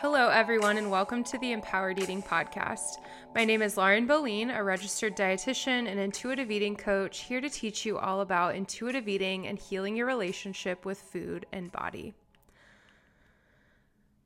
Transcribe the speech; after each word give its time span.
Hello, 0.00 0.28
everyone, 0.28 0.76
and 0.76 0.92
welcome 0.92 1.24
to 1.24 1.38
the 1.38 1.50
Empowered 1.50 1.98
Eating 1.98 2.22
Podcast. 2.22 2.98
My 3.34 3.44
name 3.44 3.62
is 3.62 3.76
Lauren 3.76 4.06
Boleen, 4.06 4.56
a 4.56 4.62
registered 4.62 5.16
dietitian 5.16 5.90
and 5.90 5.98
intuitive 5.98 6.52
eating 6.52 6.76
coach, 6.76 7.22
here 7.22 7.40
to 7.40 7.50
teach 7.50 7.84
you 7.84 7.98
all 7.98 8.20
about 8.20 8.54
intuitive 8.54 9.08
eating 9.08 9.48
and 9.48 9.58
healing 9.58 9.96
your 9.96 10.06
relationship 10.06 10.84
with 10.84 11.02
food 11.02 11.46
and 11.50 11.72
body. 11.72 12.14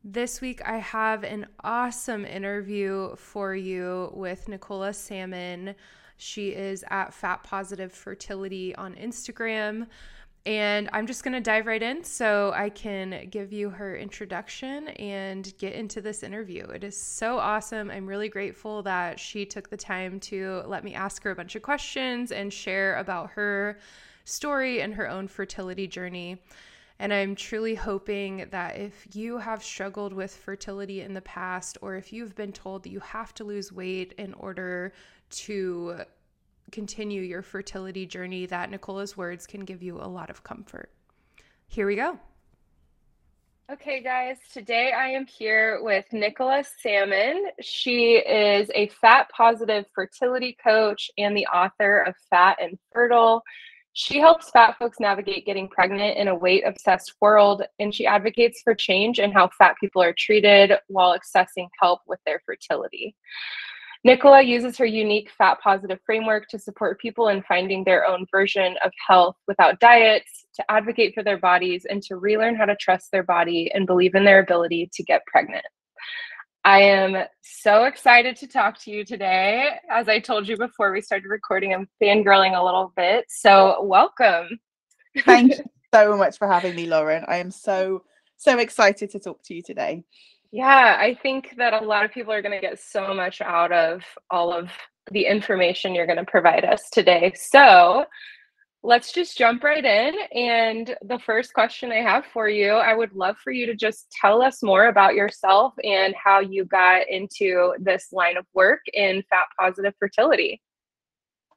This 0.04 0.42
week, 0.42 0.60
I 0.62 0.76
have 0.76 1.24
an 1.24 1.46
awesome 1.64 2.26
interview 2.26 3.16
for 3.16 3.54
you 3.54 4.12
with 4.12 4.48
Nicola 4.48 4.92
Salmon. 4.92 5.74
She 6.18 6.50
is 6.50 6.84
at 6.90 7.14
Fat 7.14 7.44
Positive 7.44 7.90
Fertility 7.90 8.74
on 8.76 8.94
Instagram. 8.94 9.86
And 10.44 10.90
I'm 10.92 11.06
just 11.06 11.22
going 11.22 11.34
to 11.34 11.40
dive 11.40 11.66
right 11.66 11.82
in 11.82 12.02
so 12.02 12.52
I 12.54 12.68
can 12.68 13.28
give 13.30 13.52
you 13.52 13.70
her 13.70 13.96
introduction 13.96 14.88
and 14.88 15.52
get 15.58 15.74
into 15.74 16.00
this 16.00 16.24
interview. 16.24 16.66
It 16.66 16.82
is 16.82 17.00
so 17.00 17.38
awesome. 17.38 17.92
I'm 17.92 18.08
really 18.08 18.28
grateful 18.28 18.82
that 18.82 19.20
she 19.20 19.46
took 19.46 19.70
the 19.70 19.76
time 19.76 20.18
to 20.20 20.64
let 20.66 20.82
me 20.82 20.94
ask 20.94 21.22
her 21.22 21.30
a 21.30 21.36
bunch 21.36 21.54
of 21.54 21.62
questions 21.62 22.32
and 22.32 22.52
share 22.52 22.96
about 22.96 23.30
her 23.30 23.78
story 24.24 24.80
and 24.80 24.94
her 24.94 25.08
own 25.08 25.28
fertility 25.28 25.86
journey. 25.86 26.42
And 26.98 27.12
I'm 27.12 27.36
truly 27.36 27.76
hoping 27.76 28.46
that 28.50 28.78
if 28.78 29.06
you 29.12 29.38
have 29.38 29.62
struggled 29.62 30.12
with 30.12 30.34
fertility 30.34 31.02
in 31.02 31.14
the 31.14 31.22
past, 31.22 31.78
or 31.82 31.96
if 31.96 32.12
you've 32.12 32.34
been 32.34 32.52
told 32.52 32.82
that 32.82 32.90
you 32.90 33.00
have 33.00 33.32
to 33.34 33.44
lose 33.44 33.72
weight 33.72 34.12
in 34.18 34.34
order 34.34 34.92
to 35.30 36.00
continue 36.72 37.22
your 37.22 37.42
fertility 37.42 38.06
journey, 38.06 38.46
that 38.46 38.70
Nicola's 38.70 39.16
words 39.16 39.46
can 39.46 39.60
give 39.60 39.82
you 39.82 39.98
a 39.98 40.08
lot 40.08 40.30
of 40.30 40.42
comfort. 40.42 40.90
Here 41.68 41.86
we 41.86 41.94
go. 41.94 42.18
Okay, 43.70 44.02
guys, 44.02 44.36
today 44.52 44.92
I 44.92 45.08
am 45.08 45.24
here 45.24 45.78
with 45.82 46.04
Nicola 46.12 46.64
Salmon. 46.82 47.46
She 47.60 48.16
is 48.16 48.70
a 48.74 48.88
fat 48.88 49.30
positive 49.34 49.86
fertility 49.94 50.56
coach 50.62 51.10
and 51.16 51.36
the 51.36 51.46
author 51.46 52.00
of 52.00 52.14
Fat 52.28 52.58
and 52.60 52.76
Fertile. 52.92 53.42
She 53.94 54.18
helps 54.18 54.50
fat 54.50 54.76
folks 54.78 55.00
navigate 55.00 55.46
getting 55.46 55.68
pregnant 55.68 56.18
in 56.18 56.28
a 56.28 56.34
weight 56.34 56.64
obsessed 56.66 57.14
world, 57.20 57.62
and 57.78 57.94
she 57.94 58.06
advocates 58.06 58.60
for 58.62 58.74
change 58.74 59.18
in 59.18 59.30
how 59.32 59.48
fat 59.56 59.76
people 59.80 60.02
are 60.02 60.14
treated 60.18 60.72
while 60.88 61.16
accessing 61.16 61.68
help 61.80 62.00
with 62.06 62.18
their 62.26 62.42
fertility. 62.44 63.14
Nicola 64.04 64.42
uses 64.42 64.76
her 64.78 64.84
unique 64.84 65.30
fat 65.38 65.60
positive 65.62 66.00
framework 66.04 66.48
to 66.48 66.58
support 66.58 67.00
people 67.00 67.28
in 67.28 67.42
finding 67.42 67.84
their 67.84 68.06
own 68.06 68.26
version 68.32 68.76
of 68.84 68.90
health 69.06 69.36
without 69.46 69.78
diets, 69.78 70.46
to 70.54 70.70
advocate 70.70 71.14
for 71.14 71.22
their 71.22 71.38
bodies, 71.38 71.86
and 71.88 72.02
to 72.02 72.16
relearn 72.16 72.56
how 72.56 72.64
to 72.64 72.74
trust 72.76 73.12
their 73.12 73.22
body 73.22 73.70
and 73.72 73.86
believe 73.86 74.14
in 74.16 74.24
their 74.24 74.40
ability 74.40 74.90
to 74.92 75.04
get 75.04 75.24
pregnant. 75.26 75.64
I 76.64 76.82
am 76.82 77.24
so 77.42 77.84
excited 77.84 78.36
to 78.36 78.46
talk 78.46 78.78
to 78.82 78.90
you 78.90 79.04
today. 79.04 79.70
As 79.90 80.08
I 80.08 80.18
told 80.18 80.48
you 80.48 80.56
before 80.56 80.92
we 80.92 81.00
started 81.00 81.28
recording, 81.28 81.72
I'm 81.72 81.88
fangirling 82.00 82.58
a 82.58 82.64
little 82.64 82.92
bit. 82.96 83.24
So, 83.28 83.82
welcome. 83.82 84.48
Thank 85.24 85.58
you 85.58 85.64
so 85.94 86.16
much 86.16 86.38
for 86.38 86.48
having 86.48 86.74
me, 86.74 86.86
Lauren. 86.86 87.24
I 87.26 87.36
am 87.36 87.50
so, 87.50 88.04
so 88.36 88.58
excited 88.58 89.10
to 89.10 89.18
talk 89.18 89.42
to 89.44 89.54
you 89.54 89.62
today. 89.62 90.04
Yeah, 90.52 90.98
I 91.00 91.18
think 91.22 91.54
that 91.56 91.72
a 91.72 91.84
lot 91.84 92.04
of 92.04 92.12
people 92.12 92.32
are 92.32 92.42
going 92.42 92.54
to 92.54 92.60
get 92.60 92.78
so 92.78 93.14
much 93.14 93.40
out 93.40 93.72
of 93.72 94.02
all 94.30 94.52
of 94.52 94.70
the 95.10 95.24
information 95.24 95.94
you're 95.94 96.06
going 96.06 96.18
to 96.18 96.24
provide 96.24 96.64
us 96.64 96.90
today. 96.90 97.32
So 97.34 98.04
let's 98.82 99.12
just 99.12 99.38
jump 99.38 99.64
right 99.64 99.84
in. 99.84 100.14
And 100.34 100.94
the 101.02 101.18
first 101.18 101.54
question 101.54 101.90
I 101.90 102.02
have 102.02 102.26
for 102.26 102.50
you 102.50 102.72
I 102.72 102.94
would 102.94 103.14
love 103.14 103.38
for 103.38 103.50
you 103.50 103.64
to 103.64 103.74
just 103.74 104.10
tell 104.20 104.42
us 104.42 104.62
more 104.62 104.88
about 104.88 105.14
yourself 105.14 105.72
and 105.82 106.14
how 106.22 106.40
you 106.40 106.66
got 106.66 107.08
into 107.08 107.74
this 107.78 108.08
line 108.12 108.36
of 108.36 108.44
work 108.52 108.80
in 108.92 109.22
fat 109.30 109.46
positive 109.58 109.94
fertility. 109.98 110.60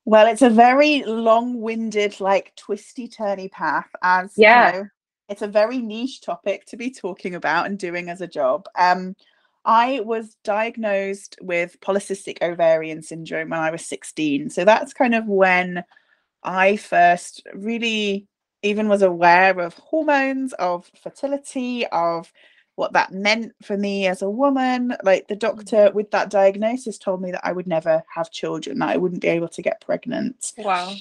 Well, 0.05 0.27
it's 0.27 0.43
a 0.43 0.51
very 0.51 1.03
long 1.03 1.59
winded, 1.59 2.21
like 2.21 2.55
twisty, 2.55 3.09
turny 3.09 3.51
path, 3.51 3.89
as 4.03 4.33
yeah. 4.37 4.67
You 4.67 4.79
know, 4.83 4.87
it's 5.29 5.41
a 5.41 5.47
very 5.47 5.79
niche 5.79 6.21
topic 6.21 6.65
to 6.67 6.77
be 6.77 6.91
talking 6.91 7.35
about 7.35 7.65
and 7.65 7.79
doing 7.79 8.09
as 8.09 8.21
a 8.21 8.27
job. 8.27 8.65
Um, 8.77 9.15
I 9.63 10.01
was 10.01 10.37
diagnosed 10.43 11.37
with 11.41 11.79
polycystic 11.81 12.41
ovarian 12.41 13.01
syndrome 13.01 13.49
when 13.49 13.59
I 13.59 13.71
was 13.71 13.85
16. 13.85 14.51
So 14.51 14.63
that's 14.63 14.93
kind 14.93 15.15
of 15.15 15.27
when 15.27 15.83
I 16.43 16.77
first 16.77 17.41
really 17.53 18.27
even 18.61 18.87
was 18.87 19.01
aware 19.01 19.59
of 19.59 19.73
hormones, 19.75 20.53
of 20.53 20.89
fertility, 21.01 21.85
of 21.87 22.31
what 22.75 22.93
that 22.93 23.11
meant 23.11 23.53
for 23.63 23.77
me 23.77 24.07
as 24.07 24.21
a 24.21 24.29
woman. 24.29 24.95
Like 25.03 25.27
the 25.27 25.35
doctor 25.35 25.75
Mm-hmm. 25.77 25.95
with 25.95 26.11
that 26.11 26.29
diagnosis 26.29 26.97
told 26.97 27.21
me 27.21 27.31
that 27.31 27.45
I 27.45 27.51
would 27.51 27.67
never 27.67 28.03
have 28.13 28.31
children, 28.31 28.79
that 28.79 28.89
I 28.89 28.97
wouldn't 28.97 29.21
be 29.21 29.29
able 29.29 29.49
to 29.49 29.61
get 29.61 29.81
pregnant. 29.81 30.53
Wow. 30.57 30.93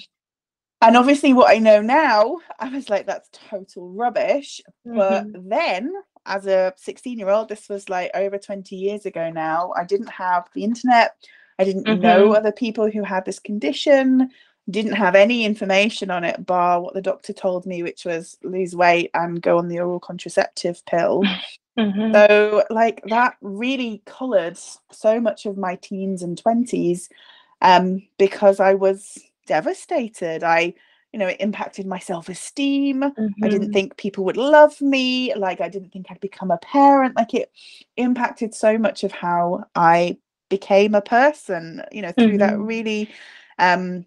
And 0.85 0.95
obviously, 0.97 1.33
what 1.33 1.49
I 1.49 1.57
know 1.57 1.81
now, 1.81 2.37
I 2.59 2.69
was 2.69 2.89
like, 2.89 3.07
that's 3.07 3.29
total 3.49 3.89
rubbish. 3.89 4.61
But 4.85 5.25
Mhm. 5.33 5.49
then, 5.49 5.93
as 6.27 6.45
a 6.45 6.73
16 6.77 7.17
year 7.17 7.29
old, 7.29 7.49
this 7.49 7.67
was 7.69 7.89
like 7.89 8.11
over 8.13 8.37
20 8.37 8.75
years 8.75 9.05
ago 9.05 9.29
now, 9.31 9.73
I 9.75 9.83
didn't 9.83 10.09
have 10.11 10.47
the 10.53 10.63
internet. 10.63 11.15
I 11.57 11.63
didn't 11.63 11.87
know 11.87 12.29
Mhm. 12.29 12.35
other 12.37 12.51
people 12.51 12.89
who 12.91 13.03
had 13.03 13.25
this 13.25 13.39
condition, 13.39 14.29
didn't 14.69 14.93
have 14.93 15.15
any 15.15 15.43
information 15.45 16.11
on 16.11 16.23
it, 16.23 16.45
bar 16.45 16.81
what 16.81 16.93
the 16.93 17.01
doctor 17.01 17.33
told 17.33 17.65
me, 17.65 17.81
which 17.81 18.05
was 18.05 18.37
lose 18.43 18.75
weight 18.75 19.09
and 19.15 19.41
go 19.41 19.57
on 19.57 19.67
the 19.69 19.79
oral 19.79 19.99
contraceptive 19.99 20.85
pill. 20.85 21.23
Mhm. 21.77 22.13
So, 22.13 22.63
like, 22.69 23.01
that 23.07 23.35
really 23.41 24.01
colored 24.05 24.57
so 24.91 25.19
much 25.19 25.45
of 25.45 25.57
my 25.57 25.75
teens 25.75 26.23
and 26.23 26.37
20s 26.37 27.09
um, 27.61 28.07
because 28.17 28.61
I 28.61 28.75
was 28.75 29.19
devastated. 29.45 30.43
I, 30.43 30.73
you 31.13 31.19
know, 31.19 31.27
it 31.27 31.37
impacted 31.39 31.85
my 31.87 31.99
self 31.99 32.29
esteem. 32.29 33.03
I 33.41 33.47
didn't 33.47 33.69
Mhm. 33.69 33.73
think 33.73 33.97
people 33.97 34.25
would 34.25 34.37
love 34.37 34.79
me. 34.81 35.33
Like, 35.35 35.61
I 35.61 35.69
didn't 35.69 35.91
think 35.91 36.07
I'd 36.09 36.19
become 36.19 36.51
a 36.51 36.57
parent. 36.59 37.15
Like, 37.15 37.33
it 37.33 37.51
impacted 37.97 38.53
so 38.53 38.77
much 38.77 39.03
of 39.03 39.11
how 39.11 39.65
I 39.75 40.17
became 40.49 40.95
a 40.95 41.01
person, 41.01 41.83
you 41.91 42.01
know, 42.01 42.11
through 42.11 42.37
that 42.39 42.57
Mhm. 42.57 42.67
really 42.67 43.09
um, 43.59 44.05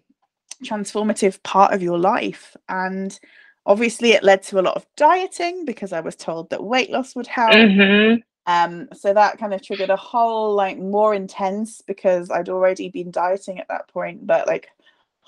transformative 0.63 1.41
part 1.43 1.73
of 1.73 1.81
your 1.83 1.99
life. 1.99 2.55
And 2.69 3.17
obviously, 3.65 4.11
it 4.13 4.23
led 4.23 4.43
to 4.43 4.59
a 4.59 4.63
lot 4.63 4.75
of 4.77 4.85
dieting 4.97 5.65
because 5.65 5.93
I 5.93 6.01
was 6.01 6.15
told 6.15 6.49
that 6.51 6.63
weight 6.63 6.91
loss 6.91 7.15
would 7.15 7.27
help. 7.27 7.75
Mhm. 7.77 8.23
Um, 8.45 8.89
so 8.93 9.13
that 9.13 9.37
kind 9.37 9.53
of 9.53 9.61
triggered 9.61 9.91
a 9.91 9.95
whole 9.95 10.55
like 10.55 10.79
more 10.79 11.13
intense 11.13 11.81
because 11.85 12.31
I'd 12.31 12.49
already 12.49 12.89
been 12.89 13.11
dieting 13.11 13.59
at 13.59 13.67
that 13.69 13.87
point, 13.89 14.25
but 14.25 14.47
like 14.47 14.69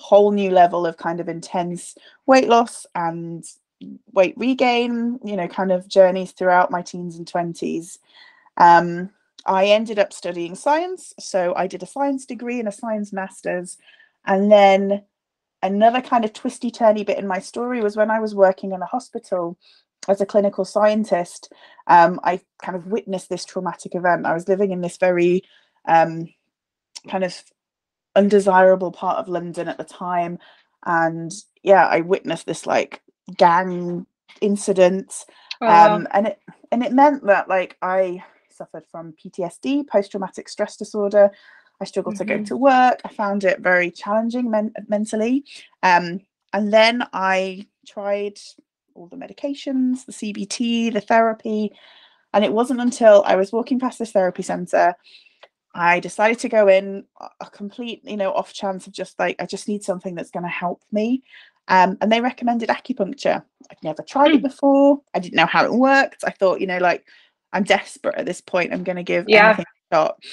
whole 0.02 0.32
new 0.32 0.52
level 0.52 0.86
of 0.86 0.98
kind 0.98 1.20
of 1.20 1.30
intense 1.30 1.96
weight 2.26 2.48
loss 2.48 2.86
and 2.96 3.46
weight 4.12 4.34
regain, 4.38 5.20
you 5.24 5.36
know, 5.36 5.48
kind 5.48 5.72
of 5.72 5.88
journeys 5.88 6.32
throughout 6.32 6.72
my 6.72 6.82
teens 6.82 7.16
and 7.16 7.32
20s. 7.32 7.98
Um, 8.58 9.12
I 9.46 9.66
ended 9.66 10.00
up 10.00 10.14
studying 10.14 10.56
science. 10.56 11.14
So 11.20 11.54
I 11.56 11.68
did 11.68 11.84
a 11.84 11.88
science 11.88 12.26
degree 12.26 12.60
and 12.60 12.68
a 12.68 12.72
science 12.72 13.12
master's. 13.12 13.78
And 14.26 14.52
then 14.52 15.04
another 15.64 16.02
kind 16.02 16.26
of 16.26 16.34
twisty 16.34 16.72
turny 16.72 17.06
bit 17.06 17.18
in 17.18 17.28
my 17.28 17.40
story 17.40 17.82
was 17.82 17.96
when 17.96 18.12
I 18.12 18.20
was 18.20 18.36
working 18.36 18.72
in 18.72 18.82
a 18.82 18.86
hospital 18.86 19.58
as 20.08 20.22
a 20.22 20.26
clinical 20.26 20.66
scientist, 20.66 21.52
um, 21.88 22.20
I 22.24 22.42
kind 22.62 22.76
of 22.76 22.88
witnessed 22.88 23.30
this 23.30 23.46
traumatic 23.46 23.94
event. 23.96 24.26
I 24.26 24.34
was 24.34 24.48
living 24.48 24.72
in 24.72 24.82
this 24.82 24.98
very 24.98 25.44
um, 25.88 26.28
kind 27.08 27.24
of 27.24 27.36
undesirable 28.16 28.92
part 28.92 29.18
of 29.18 29.28
London 29.28 29.68
at 29.68 29.78
the 29.78 29.84
time. 29.84 30.38
And 30.86 31.32
yeah, 31.64 31.88
I 31.88 32.02
witnessed 32.02 32.46
this 32.46 32.66
like 32.66 33.02
gang 33.38 34.06
incident. 34.42 35.26
Wow. 35.60 35.96
Um, 35.96 36.08
and 36.12 36.28
it 36.28 36.40
and 36.72 36.84
it 36.84 36.94
meant 36.94 37.26
that 37.28 37.48
like 37.48 37.78
I 37.82 38.24
suffered 38.50 38.86
from 38.92 39.14
PTSD, 39.14 39.88
post-traumatic 39.88 40.50
stress 40.50 40.76
disorder. 40.78 41.32
I 41.80 41.86
struggled 41.86 42.16
to 42.18 42.26
go 42.26 42.38
Mhm. 42.38 42.46
to 42.48 42.58
work. 42.58 43.02
I 43.04 43.10
found 43.10 43.44
it 43.44 43.60
very 43.60 43.90
challenging 43.90 44.52
men- 44.52 44.74
mentally. 44.88 45.44
Um, 45.82 46.22
and 46.54 46.72
then 46.72 47.08
I 47.14 47.68
tried 47.88 48.40
all 48.94 49.08
the 49.08 49.16
medications, 49.16 50.06
the 50.06 50.12
CBT, 50.12 50.92
the 50.92 51.02
therapy. 51.02 51.72
And 52.34 52.46
it 52.46 52.54
wasn't 52.54 52.82
until 52.82 53.24
I 53.26 53.36
was 53.36 53.52
walking 53.52 53.80
past 53.80 53.98
this 54.00 54.12
therapy 54.12 54.44
center, 54.44 54.96
I 55.74 56.00
decided 56.00 56.40
to 56.40 56.50
go 56.50 56.68
in 56.68 57.06
a- 57.20 57.30
a 57.42 57.50
complete, 57.50 58.02
you 58.04 58.18
know, 58.18 58.32
off 58.34 58.54
chance 58.54 58.88
of 58.88 58.94
just 58.94 59.18
like, 59.20 59.36
I 59.40 59.46
just 59.46 59.68
need 59.68 59.84
something 59.84 60.16
that's 60.16 60.32
going 60.32 60.44
to 60.44 60.50
help 60.50 60.82
me. 60.92 61.24
Um, 61.68 61.98
and 62.02 62.12
they 62.12 62.20
recommended 62.20 62.70
acupuncture. 62.70 63.44
I'd 63.70 63.84
never 63.84 64.04
tried 64.04 64.32
it 64.32 64.38
Hmm. 64.38 64.48
before. 64.48 65.02
I 65.14 65.20
didn't 65.20 65.36
know 65.36 65.46
how 65.46 65.64
it 65.64 65.72
worked. 65.74 66.24
I 66.26 66.32
thought, 66.32 66.60
you 66.60 66.68
know, 66.68 66.80
like 66.80 67.06
I'm 67.54 67.64
desperate 67.64 68.16
at 68.16 68.26
this 68.26 68.42
point. 68.42 68.74
I'm 68.74 68.84
going 68.84 68.96
to 68.98 69.04
give 69.04 69.26
Yeah. 69.28 69.48
anything 69.48 69.66
a 69.92 69.96
shot. 69.96 70.24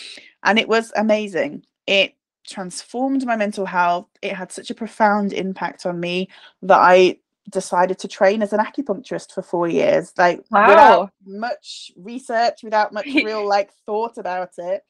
And 0.43 0.59
it 0.59 0.69
was 0.69 0.93
amazing. 0.97 1.65
It 1.87 2.15
transformed 2.47 3.25
my 3.27 3.37
mental 3.37 3.67
health. 3.67 4.09
It 4.23 4.33
had 4.35 4.51
such 4.51 4.71
a 4.71 4.75
profound 4.75 5.33
impact 5.33 5.85
on 5.87 6.01
me 6.01 6.29
that 6.63 6.79
I 6.79 7.19
decided 7.51 7.99
to 8.01 8.09
train 8.09 8.43
as 8.43 8.53
an 8.53 8.61
acupuncturist 8.61 9.33
for 9.33 9.43
four 9.43 9.69
years, 9.69 10.13
like 10.17 10.45
wow. 10.51 10.69
without 10.69 11.11
much 11.27 11.93
research, 11.97 12.63
without 12.63 12.93
much 12.93 13.07
real 13.25 13.47
like 13.47 13.71
thought 13.87 14.19
about 14.19 14.51
it. 14.59 14.83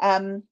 Um, 0.00 0.44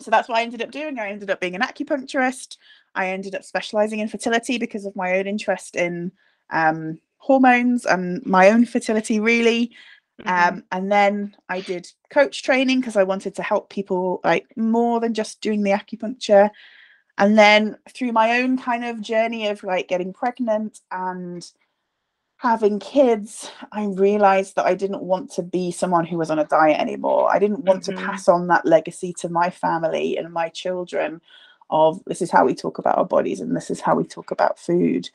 so 0.00 0.10
that's 0.10 0.28
what 0.28 0.38
I 0.38 0.42
ended 0.42 0.62
up 0.62 0.70
doing. 0.70 0.98
I 0.98 1.10
ended 1.10 1.30
up 1.30 1.40
being 1.40 1.54
an 1.54 1.62
acupuncturist. 1.62 2.56
I 2.94 3.08
ended 3.08 3.34
up 3.34 3.44
specializing 3.44 4.00
in 4.00 4.08
fertility 4.08 4.58
because 4.58 4.84
of 4.84 4.96
my 4.96 5.18
own 5.18 5.26
interest 5.26 5.76
in 5.76 6.12
um, 6.50 6.98
hormones 7.18 7.86
and 7.86 8.24
my 8.26 8.50
own 8.50 8.66
fertility, 8.66 9.20
really. 9.20 9.72
Mm-hmm. 10.20 10.54
Um, 10.54 10.64
and 10.72 10.92
then 10.92 11.36
I 11.48 11.60
did 11.60 11.88
coach 12.10 12.42
training 12.42 12.80
because 12.80 12.96
I 12.96 13.04
wanted 13.04 13.34
to 13.36 13.42
help 13.42 13.70
people 13.70 14.20
like 14.24 14.46
more 14.56 15.00
than 15.00 15.14
just 15.14 15.40
doing 15.40 15.62
the 15.62 15.70
acupuncture. 15.70 16.50
And 17.18 17.38
then 17.38 17.76
through 17.90 18.12
my 18.12 18.40
own 18.40 18.58
kind 18.58 18.84
of 18.84 19.00
journey 19.00 19.48
of 19.48 19.62
like 19.62 19.88
getting 19.88 20.12
pregnant 20.12 20.80
and 20.90 21.48
having 22.42 22.80
kids, 22.80 23.48
I 23.70 23.84
realized 23.84 24.56
that 24.56 24.66
I 24.66 24.74
didn't 24.74 25.04
want 25.04 25.30
to 25.34 25.44
be 25.44 25.70
someone 25.70 26.04
who 26.04 26.18
was 26.18 26.28
on 26.28 26.40
a 26.40 26.44
diet 26.44 26.80
anymore. 26.80 27.32
I 27.32 27.38
didn't 27.38 27.64
want 27.64 27.84
mm-hmm. 27.84 27.96
to 27.96 28.04
pass 28.04 28.28
on 28.28 28.48
that 28.48 28.66
legacy 28.66 29.12
to 29.20 29.28
my 29.28 29.48
family 29.48 30.16
and 30.16 30.32
my 30.32 30.48
children 30.48 31.20
of 31.70 32.02
this 32.04 32.20
is 32.20 32.32
how 32.32 32.44
we 32.44 32.52
talk 32.52 32.78
about 32.78 32.98
our 32.98 33.04
bodies 33.04 33.38
and 33.40 33.54
this 33.54 33.70
is 33.70 33.80
how 33.80 33.94
we 33.94 34.02
talk 34.02 34.32
about 34.32 34.58
food. 34.58 35.08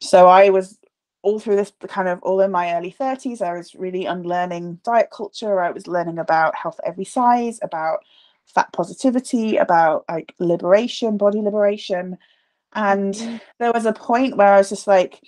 So 0.00 0.26
I 0.26 0.48
was 0.48 0.78
all 1.20 1.38
through 1.38 1.56
this 1.56 1.72
kind 1.86 2.08
of 2.08 2.22
all 2.22 2.40
in 2.40 2.50
my 2.50 2.74
early 2.74 2.96
30s, 2.98 3.42
I 3.42 3.52
was 3.52 3.74
really 3.74 4.06
unlearning 4.06 4.80
diet 4.84 5.10
culture. 5.12 5.60
I 5.60 5.70
was 5.70 5.86
learning 5.86 6.18
about 6.18 6.54
health 6.54 6.80
every 6.82 7.04
size, 7.04 7.58
about 7.60 7.98
fat 8.46 8.72
positivity, 8.72 9.58
about 9.58 10.06
like 10.08 10.34
liberation, 10.38 11.18
body 11.18 11.42
liberation. 11.42 12.16
And 12.72 13.12
mm-hmm. 13.12 13.36
there 13.58 13.72
was 13.72 13.84
a 13.84 13.92
point 13.92 14.38
where 14.38 14.54
I 14.54 14.56
was 14.56 14.70
just 14.70 14.86
like, 14.86 15.20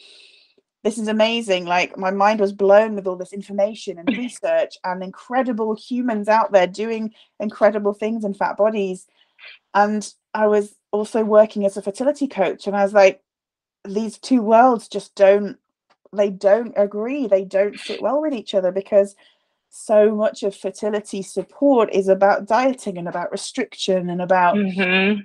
this 0.87 0.99
is 0.99 1.09
amazing. 1.09 1.65
Like 1.65 1.99
my 1.99 2.13
mind 2.13 2.39
was 2.39 2.53
blown 2.53 2.95
with 2.95 3.09
all 3.09 3.17
this 3.17 3.33
information 3.33 3.99
and 3.99 4.09
research 4.17 4.79
and 4.85 5.03
incredible 5.03 5.75
humans 5.75 6.29
out 6.29 6.53
there 6.53 6.69
doing 6.69 7.13
incredible 7.41 7.93
things 7.93 8.25
in 8.25 8.35
fat 8.35 8.57
bodies. 8.57 9.09
And 9.75 10.09
I 10.33 10.47
was 10.47 10.77
also 10.93 11.25
working 11.25 11.67
as 11.67 11.77
a 11.77 11.83
fertility 11.83 12.29
coach, 12.29 12.69
and 12.69 12.77
I 12.77 12.85
was 12.85 12.93
like, 12.93 13.21
these 13.85 14.17
two 14.19 14.43
worlds 14.43 14.87
just 14.87 15.15
don't 15.17 15.59
they 16.13 16.31
don't 16.31 16.73
agree 16.77 17.27
they 17.27 17.45
don't 17.45 17.79
sit 17.79 18.01
well 18.01 18.23
with 18.23 18.33
each 18.33 18.55
other 18.55 18.71
because 18.71 19.17
so 19.69 20.15
much 20.15 20.45
of 20.45 20.55
fertility 20.55 21.21
support 21.21 21.93
is 21.93 22.09
about 22.09 22.47
dieting 22.47 22.97
and 22.97 23.09
about 23.09 23.33
restriction 23.33 24.09
and 24.09 24.23
about 24.23 24.55
mm-hmm. 24.55 25.21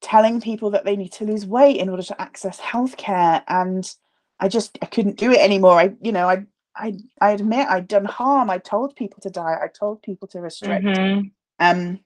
telling 0.00 0.40
people 0.40 0.70
that 0.70 0.84
they 0.84 0.96
need 0.96 1.12
to 1.12 1.24
lose 1.24 1.46
weight 1.46 1.76
in 1.78 1.88
order 1.88 2.02
to 2.02 2.20
access 2.20 2.60
healthcare 2.60 3.42
and 3.48 3.94
i 4.40 4.48
just 4.48 4.78
i 4.82 4.86
couldn't 4.86 5.18
do 5.18 5.30
it 5.30 5.38
anymore. 5.38 5.78
I 5.78 5.92
you 6.00 6.12
know 6.12 6.28
i 6.28 6.44
i, 6.74 6.96
I 7.20 7.30
admit 7.32 7.68
i'd 7.68 7.88
done 7.88 8.06
harm. 8.06 8.50
I 8.50 8.58
told 8.58 8.96
people 8.96 9.20
to 9.22 9.30
diet 9.30 9.60
i 9.62 9.68
told 9.68 10.02
people 10.02 10.26
to 10.28 10.40
restrict. 10.40 10.84
Mm-hmm. 10.84 11.28
um 11.60 12.00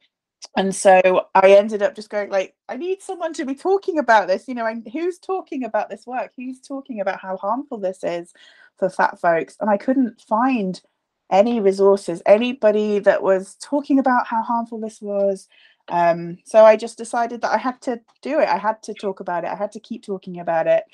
and 0.56 0.74
so 0.74 1.26
i 1.34 1.52
ended 1.52 1.82
up 1.82 1.94
just 1.94 2.10
going 2.10 2.30
like 2.30 2.54
i 2.68 2.76
need 2.76 3.00
someone 3.00 3.32
to 3.34 3.46
be 3.46 3.54
talking 3.54 3.98
about 3.98 4.28
this. 4.28 4.46
You 4.48 4.54
know 4.54 4.66
and 4.66 4.86
who's 4.92 5.18
talking 5.18 5.64
about 5.64 5.88
this 5.88 6.06
work? 6.06 6.32
Who's 6.36 6.60
talking 6.60 7.00
about 7.00 7.20
how 7.20 7.36
harmful 7.36 7.78
this 7.78 8.04
is 8.04 8.32
for 8.78 8.90
fat 8.90 9.20
folks? 9.20 9.56
And 9.60 9.70
i 9.70 9.76
couldn't 9.76 10.20
find 10.20 10.82
any 11.30 11.58
resources 11.60 12.20
anybody 12.26 12.98
that 12.98 13.22
was 13.22 13.56
talking 13.56 13.98
about 13.98 14.26
how 14.26 14.42
harmful 14.42 14.78
this 14.78 15.00
was. 15.00 15.48
Um, 15.88 16.38
so 16.44 16.64
i 16.64 16.76
just 16.76 16.96
decided 16.96 17.42
that 17.42 17.52
i 17.52 17.58
had 17.58 17.80
to 17.82 18.00
do 18.22 18.40
it. 18.40 18.48
I 18.48 18.58
had 18.58 18.82
to 18.84 18.94
talk 18.94 19.20
about 19.20 19.44
it. 19.44 19.50
I 19.50 19.54
had 19.54 19.72
to 19.72 19.80
keep 19.80 20.02
talking 20.02 20.40
about 20.40 20.66
it 20.66 20.84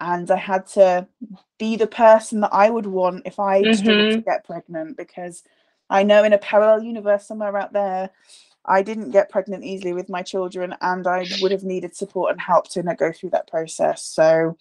and 0.00 0.30
i 0.30 0.36
had 0.36 0.66
to 0.66 1.06
be 1.58 1.76
the 1.76 1.86
person 1.86 2.40
that 2.40 2.52
i 2.52 2.68
would 2.68 2.86
want 2.86 3.22
if 3.24 3.38
i 3.38 3.62
mm-hmm. 3.62 3.72
struggled 3.72 4.12
to 4.12 4.20
get 4.20 4.44
pregnant 4.44 4.96
because 4.96 5.42
i 5.90 6.02
know 6.02 6.24
in 6.24 6.32
a 6.32 6.38
parallel 6.38 6.82
universe 6.82 7.26
somewhere 7.26 7.56
out 7.56 7.72
there 7.72 8.10
I 8.66 8.82
didn't 8.82 9.10
get 9.10 9.30
pregnant 9.30 9.64
easily 9.64 9.92
with 9.92 10.08
my 10.08 10.22
children, 10.22 10.74
and 10.80 11.06
I 11.06 11.26
would 11.42 11.52
have 11.52 11.64
needed 11.64 11.94
support 11.94 12.32
and 12.32 12.40
help 12.40 12.68
to 12.70 12.82
go 12.82 13.12
through 13.12 13.30
that 13.30 13.46
process. 13.46 14.02
So 14.02 14.56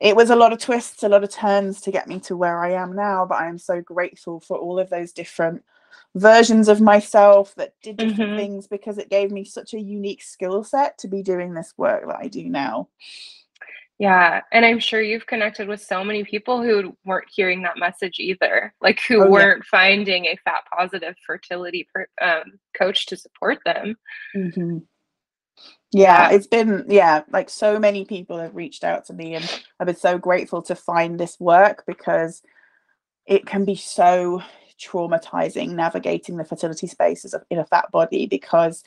it 0.00 0.16
was 0.16 0.30
a 0.30 0.36
lot 0.36 0.52
of 0.52 0.58
twists, 0.58 1.02
a 1.02 1.08
lot 1.08 1.22
of 1.22 1.30
turns 1.30 1.80
to 1.82 1.92
get 1.92 2.08
me 2.08 2.18
to 2.20 2.36
where 2.36 2.58
I 2.58 2.72
am 2.72 2.94
now. 2.94 3.26
But 3.26 3.40
I 3.40 3.48
am 3.48 3.58
so 3.58 3.80
grateful 3.80 4.40
for 4.40 4.58
all 4.58 4.78
of 4.78 4.90
those 4.90 5.12
different 5.12 5.62
versions 6.14 6.68
of 6.68 6.80
myself 6.80 7.54
that 7.54 7.74
did 7.82 7.98
different 7.98 8.30
mm-hmm. 8.30 8.36
things 8.36 8.66
because 8.66 8.98
it 8.98 9.10
gave 9.10 9.30
me 9.30 9.44
such 9.44 9.74
a 9.74 9.80
unique 9.80 10.22
skill 10.22 10.64
set 10.64 10.98
to 10.98 11.08
be 11.08 11.22
doing 11.22 11.54
this 11.54 11.74
work 11.76 12.06
that 12.06 12.16
I 12.16 12.26
do 12.26 12.48
now. 12.48 12.88
Yeah. 14.00 14.40
And 14.50 14.64
I'm 14.64 14.78
sure 14.78 15.02
you've 15.02 15.26
connected 15.26 15.68
with 15.68 15.82
so 15.82 16.02
many 16.02 16.24
people 16.24 16.62
who 16.62 16.96
weren't 17.04 17.28
hearing 17.30 17.62
that 17.62 17.76
message 17.76 18.18
either, 18.18 18.72
like 18.80 18.98
who 19.06 19.22
oh, 19.22 19.30
weren't 19.30 19.58
yeah. 19.58 19.68
finding 19.70 20.24
a 20.24 20.38
fat 20.42 20.62
positive 20.74 21.14
fertility 21.26 21.86
per, 21.94 22.06
um, 22.22 22.58
coach 22.74 23.04
to 23.06 23.16
support 23.18 23.58
them. 23.66 23.96
Mm-hmm. 24.34 24.78
Yeah, 25.92 26.30
it's 26.30 26.46
been, 26.46 26.86
yeah, 26.88 27.24
like 27.30 27.50
so 27.50 27.78
many 27.78 28.06
people 28.06 28.38
have 28.38 28.56
reached 28.56 28.84
out 28.84 29.04
to 29.06 29.12
me, 29.12 29.34
and 29.34 29.62
I've 29.78 29.86
been 29.86 29.96
so 29.96 30.16
grateful 30.16 30.62
to 30.62 30.74
find 30.74 31.20
this 31.20 31.38
work 31.38 31.84
because 31.86 32.40
it 33.26 33.44
can 33.44 33.66
be 33.66 33.74
so 33.74 34.42
traumatizing 34.80 35.72
navigating 35.72 36.38
the 36.38 36.44
fertility 36.44 36.86
space 36.86 37.30
a, 37.34 37.42
in 37.50 37.58
a 37.58 37.66
fat 37.66 37.90
body 37.90 38.26
because 38.26 38.82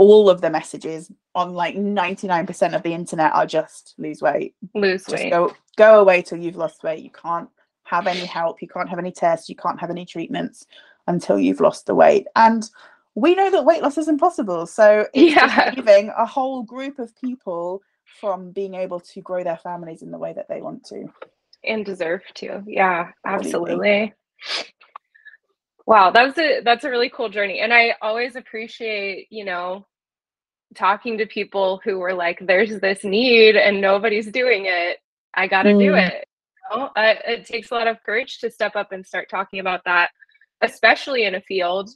all 0.00 0.30
of 0.30 0.40
the 0.40 0.48
messages 0.48 1.12
on 1.34 1.52
like 1.52 1.76
99% 1.76 2.74
of 2.74 2.82
the 2.82 2.94
internet 2.94 3.34
are 3.34 3.44
just 3.44 3.94
lose 3.98 4.22
weight. 4.22 4.54
Lose 4.74 5.04
just 5.04 5.22
weight. 5.22 5.30
Go, 5.30 5.54
go 5.76 6.00
away 6.00 6.22
till 6.22 6.38
you've 6.38 6.56
lost 6.56 6.82
weight. 6.82 7.04
You 7.04 7.10
can't 7.10 7.50
have 7.84 8.06
any 8.06 8.24
help. 8.24 8.62
You 8.62 8.68
can't 8.68 8.88
have 8.88 8.98
any 8.98 9.12
tests. 9.12 9.50
You 9.50 9.56
can't 9.56 9.78
have 9.78 9.90
any 9.90 10.06
treatments 10.06 10.64
until 11.06 11.38
you've 11.38 11.60
lost 11.60 11.84
the 11.84 11.94
weight. 11.94 12.26
And 12.34 12.66
we 13.14 13.34
know 13.34 13.50
that 13.50 13.66
weight 13.66 13.82
loss 13.82 13.98
is 13.98 14.08
impossible. 14.08 14.64
So 14.64 15.06
it's 15.12 15.36
yeah. 15.36 15.74
leaving 15.76 16.10
a 16.16 16.24
whole 16.24 16.62
group 16.62 16.98
of 16.98 17.14
people 17.20 17.82
from 18.22 18.52
being 18.52 18.74
able 18.74 19.00
to 19.00 19.20
grow 19.20 19.44
their 19.44 19.58
families 19.58 20.00
in 20.00 20.10
the 20.10 20.18
way 20.18 20.32
that 20.32 20.48
they 20.48 20.62
want 20.62 20.82
to. 20.86 21.12
And 21.62 21.84
deserve 21.84 22.22
to. 22.36 22.62
Yeah, 22.66 23.10
absolutely. 23.26 24.14
Wow, 25.86 26.10
that's 26.10 26.38
a 26.38 26.60
that's 26.60 26.84
a 26.84 26.90
really 26.90 27.10
cool 27.10 27.28
journey. 27.28 27.60
And 27.60 27.74
I 27.74 27.96
always 28.00 28.36
appreciate, 28.36 29.26
you 29.28 29.44
know, 29.44 29.86
talking 30.74 31.18
to 31.18 31.26
people 31.26 31.80
who 31.84 31.98
were 31.98 32.14
like, 32.14 32.38
there's 32.40 32.80
this 32.80 33.04
need 33.04 33.56
and 33.56 33.80
nobody's 33.80 34.30
doing 34.30 34.66
it. 34.66 34.98
I 35.34 35.46
got 35.46 35.64
to 35.64 35.70
mm. 35.70 35.78
do 35.78 35.94
it. 35.94 36.24
You 36.72 36.78
know? 36.78 36.90
uh, 36.96 37.14
it 37.26 37.46
takes 37.46 37.70
a 37.70 37.74
lot 37.74 37.88
of 37.88 38.02
courage 38.04 38.38
to 38.38 38.50
step 38.50 38.76
up 38.76 38.92
and 38.92 39.06
start 39.06 39.28
talking 39.28 39.60
about 39.60 39.82
that, 39.84 40.10
especially 40.60 41.24
in 41.24 41.34
a 41.34 41.40
field 41.40 41.90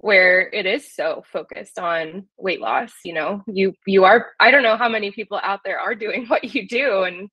where 0.00 0.48
it 0.50 0.64
is 0.64 0.94
so 0.94 1.24
focused 1.32 1.76
on 1.76 2.24
weight 2.36 2.60
loss 2.60 2.92
you 3.04 3.12
know 3.12 3.42
you 3.48 3.74
you 3.84 4.04
are 4.04 4.28
i 4.38 4.48
don't 4.48 4.62
know 4.62 4.76
how 4.76 4.88
many 4.88 5.10
people 5.10 5.40
out 5.42 5.58
there 5.64 5.80
are 5.80 5.92
doing 5.92 6.24
what 6.28 6.54
you 6.54 6.68
do 6.68 7.02
and 7.02 7.28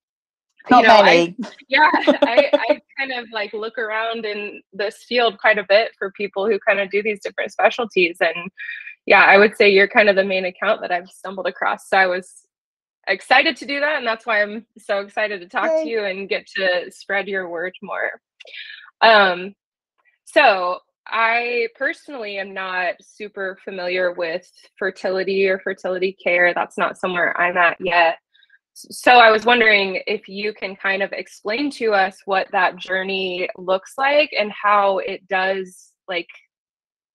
not 0.69 0.81
you 0.81 0.87
know, 0.87 1.03
many. 1.03 1.35
I, 1.43 1.51
yeah, 1.67 1.89
I, 1.95 2.49
I 2.53 2.81
kind 2.97 3.11
of 3.11 3.27
like 3.31 3.53
look 3.53 3.77
around 3.77 4.25
in 4.25 4.61
this 4.73 5.03
field 5.07 5.37
quite 5.37 5.57
a 5.57 5.65
bit 5.67 5.91
for 5.97 6.11
people 6.11 6.47
who 6.47 6.59
kind 6.59 6.79
of 6.79 6.89
do 6.89 7.03
these 7.03 7.19
different 7.19 7.51
specialties. 7.51 8.17
And 8.19 8.51
yeah, 9.05 9.23
I 9.23 9.37
would 9.37 9.55
say 9.55 9.69
you're 9.69 9.87
kind 9.87 10.09
of 10.09 10.15
the 10.15 10.23
main 10.23 10.45
account 10.45 10.81
that 10.81 10.91
I've 10.91 11.09
stumbled 11.09 11.47
across. 11.47 11.89
So 11.89 11.97
I 11.97 12.07
was 12.07 12.45
excited 13.07 13.55
to 13.57 13.65
do 13.65 13.79
that. 13.79 13.97
And 13.97 14.07
that's 14.07 14.25
why 14.25 14.41
I'm 14.41 14.65
so 14.77 14.99
excited 14.99 15.41
to 15.41 15.47
talk 15.47 15.69
Yay. 15.69 15.83
to 15.83 15.89
you 15.89 16.05
and 16.05 16.29
get 16.29 16.47
to 16.55 16.91
spread 16.91 17.27
your 17.27 17.49
word 17.49 17.73
more. 17.81 18.11
Um, 19.01 19.53
so 20.25 20.79
I 21.07 21.67
personally 21.75 22.39
am 22.39 22.53
not 22.53 22.95
super 22.99 23.59
familiar 23.63 24.11
with 24.11 24.49
fertility 24.79 25.47
or 25.47 25.59
fertility 25.59 26.17
care. 26.23 26.53
That's 26.53 26.77
not 26.77 26.97
somewhere 26.97 27.39
I'm 27.39 27.57
at 27.57 27.77
yet. 27.79 28.17
So 28.73 29.11
I 29.13 29.31
was 29.31 29.45
wondering 29.45 30.01
if 30.07 30.27
you 30.27 30.51
can 30.51 30.75
kind 30.75 31.01
of 31.01 31.13
explain 31.13 31.69
to 31.71 31.93
us 31.93 32.17
what 32.25 32.47
that 32.51 32.75
journey 32.75 33.47
looks 33.55 33.93
like 33.97 34.31
and 34.37 34.51
how 34.51 34.97
it 34.97 35.25
does 35.27 35.91
like 36.09 36.27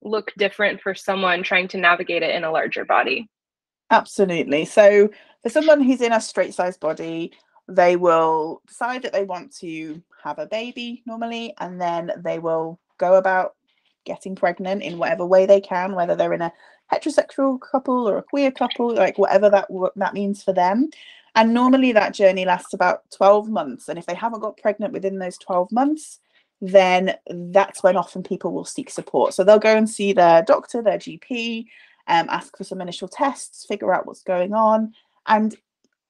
look 0.03 0.33
different 0.37 0.81
for 0.81 0.95
someone 0.95 1.43
trying 1.43 1.69
to 1.69 1.79
navigate 1.79 2.23
it 2.23 2.35
in 2.35 2.45
a 2.45 2.51
larger 2.51 2.85
body. 2.85 3.29
Absolutely. 3.91 4.65
So 4.65 5.11
for 5.43 5.49
someone 5.49 5.83
who's 5.83 6.01
in 6.01 6.13
a 6.13 6.21
straight 6.21 6.55
sized 6.55 6.81
body, 6.81 7.33
they 7.69 7.97
will 7.97 8.63
decide 8.67 9.03
that 9.03 9.13
they 9.13 9.25
want 9.25 9.55
to 9.57 10.03
have 10.23 10.39
a 10.39 10.47
baby 10.47 11.03
normally, 11.07 11.55
and 11.59 11.81
then 11.81 12.13
they 12.19 12.39
will 12.39 12.79
go 12.99 13.15
about 13.15 13.55
getting 14.05 14.35
pregnant 14.35 14.83
in 14.83 14.99
whatever 14.99 15.25
way 15.25 15.47
they 15.47 15.61
can, 15.61 15.95
whether 15.95 16.17
they're 16.17 16.33
in 16.33 16.43
a 16.43 16.53
heterosexual 16.93 17.59
couple 17.61 18.09
or 18.09 18.19
a 18.19 18.23
queer 18.23 18.51
couple, 18.51 18.95
like 18.95 19.19
whatever 19.19 19.49
that 19.51 19.69
that 19.97 20.15
means 20.15 20.43
for 20.43 20.53
them. 20.53 20.91
And 21.35 21.55
normally 21.55 21.93
that 21.93 22.15
journey 22.15 22.45
lasts 22.45 22.75
about 22.75 23.03
12 23.13 23.49
months. 23.49 23.89
And 23.89 23.99
if 23.99 24.07
they 24.07 24.15
haven't 24.15 24.41
got 24.41 24.57
pregnant 24.57 24.93
within 24.93 25.19
those 25.19 25.39
12 25.39 25.71
months, 25.71 26.19
then 26.61 27.15
that's 27.27 27.83
when 27.83 27.97
often 27.97 28.23
people 28.23 28.53
will 28.53 28.65
seek 28.65 28.91
support. 28.91 29.35
So 29.35 29.45
they'll 29.45 29.59
go 29.59 29.77
and 29.77 29.89
see 29.89 30.13
their 30.13 30.43
doctor, 30.43 30.83
their 30.83 30.99
GP, 30.99 31.67
um, 32.07 32.27
ask 32.29 32.57
for 32.57 32.65
some 32.65 32.81
initial 32.81 33.09
tests, 33.09 33.65
figure 33.67 33.95
out 33.95 34.07
what's 34.07 34.23
going 34.23 34.53
on. 34.53 34.95
And 35.27 35.57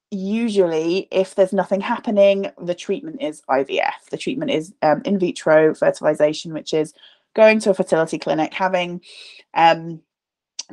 usually, 0.09 1.07
if 1.11 1.35
there's 1.35 1.53
nothing 1.53 1.79
happening, 1.79 2.51
the 2.61 2.75
treatment 2.75 3.21
is 3.21 3.41
IVF. 3.49 4.09
The 4.09 4.17
treatment 4.17 4.51
is 4.51 4.73
um, 4.81 5.01
in 5.05 5.19
vitro 5.19 5.73
fertilization, 5.73 6.53
which 6.53 6.73
is 6.73 6.93
going 7.33 7.59
to 7.61 7.69
a 7.69 7.73
fertility 7.73 8.19
clinic, 8.19 8.53
having 8.53 9.01
um, 9.53 10.01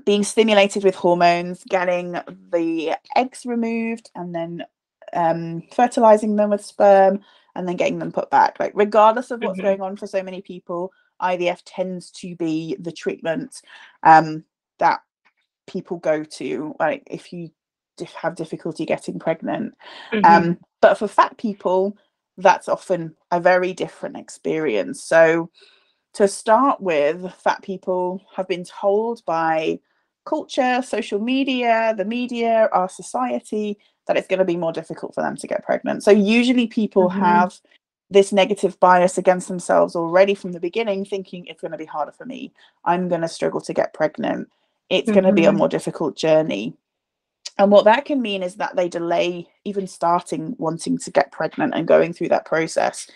being 0.04 0.24
stimulated 0.24 0.82
with 0.82 0.94
hormones, 0.94 1.62
getting 1.68 2.12
the 2.50 2.96
eggs 3.14 3.46
removed, 3.46 4.10
and 4.14 4.34
then 4.34 4.64
um, 5.12 5.62
fertilizing 5.72 6.36
them 6.36 6.50
with 6.50 6.64
sperm, 6.64 7.20
and 7.58 7.66
then 7.66 7.76
getting 7.76 7.98
them 7.98 8.12
put 8.12 8.30
back. 8.30 8.58
Like, 8.60 8.70
regardless 8.76 9.32
of 9.32 9.42
what's 9.42 9.58
mm-hmm. 9.58 9.66
going 9.66 9.80
on 9.82 9.96
for 9.96 10.06
so 10.06 10.22
many 10.22 10.40
people, 10.40 10.92
IVF 11.20 11.60
tends 11.64 12.12
to 12.12 12.36
be 12.36 12.76
the 12.78 12.92
treatment 12.92 13.60
um, 14.04 14.44
that 14.78 15.00
people 15.66 15.96
go 15.96 16.22
to. 16.22 16.76
Like, 16.78 17.02
if 17.10 17.32
you 17.32 17.50
have 18.14 18.36
difficulty 18.36 18.86
getting 18.86 19.18
pregnant, 19.18 19.74
mm-hmm. 20.12 20.24
um, 20.24 20.58
but 20.80 20.98
for 20.98 21.08
fat 21.08 21.36
people, 21.36 21.98
that's 22.36 22.68
often 22.68 23.16
a 23.32 23.40
very 23.40 23.72
different 23.72 24.16
experience. 24.16 25.02
So, 25.02 25.50
to 26.14 26.28
start 26.28 26.80
with, 26.80 27.34
fat 27.34 27.60
people 27.62 28.24
have 28.36 28.46
been 28.46 28.64
told 28.64 29.24
by 29.26 29.80
culture, 30.24 30.80
social 30.82 31.18
media, 31.18 31.92
the 31.96 32.04
media, 32.04 32.68
our 32.70 32.88
society, 32.88 33.78
that 34.08 34.16
it's 34.16 34.26
going 34.26 34.40
to 34.40 34.44
be 34.44 34.56
more 34.56 34.72
difficult 34.72 35.14
for 35.14 35.22
them 35.22 35.36
to 35.36 35.46
get 35.46 35.64
pregnant. 35.64 36.02
So 36.02 36.10
usually 36.10 36.66
people 36.66 37.08
mm-hmm. 37.08 37.20
have 37.20 37.60
this 38.10 38.32
negative 38.32 38.80
bias 38.80 39.18
against 39.18 39.48
themselves 39.48 39.94
already 39.94 40.34
from 40.34 40.52
the 40.52 40.60
beginning, 40.60 41.04
thinking 41.04 41.46
it's 41.46 41.60
going 41.60 41.72
to 41.72 41.78
be 41.78 41.84
harder 41.84 42.12
for 42.12 42.24
me. 42.24 42.52
I'm 42.84 43.08
going 43.08 43.20
to 43.20 43.28
struggle 43.28 43.60
to 43.60 43.74
get 43.74 43.94
pregnant. 43.94 44.48
It's 44.88 45.06
mm-hmm. 45.06 45.12
going 45.12 45.24
to 45.24 45.32
be 45.32 45.44
a 45.44 45.50
mm-hmm. 45.50 45.58
more 45.58 45.68
difficult 45.68 46.16
journey. 46.16 46.74
And 47.58 47.70
what 47.70 47.84
that 47.84 48.04
can 48.04 48.22
mean 48.22 48.42
is 48.42 48.54
that 48.56 48.76
they 48.76 48.88
delay 48.88 49.48
even 49.64 49.86
starting 49.86 50.54
wanting 50.58 50.96
to 50.98 51.10
get 51.10 51.32
pregnant 51.32 51.74
and 51.74 51.86
going 51.86 52.12
through 52.12 52.28
that 52.28 52.44
process 52.44 53.08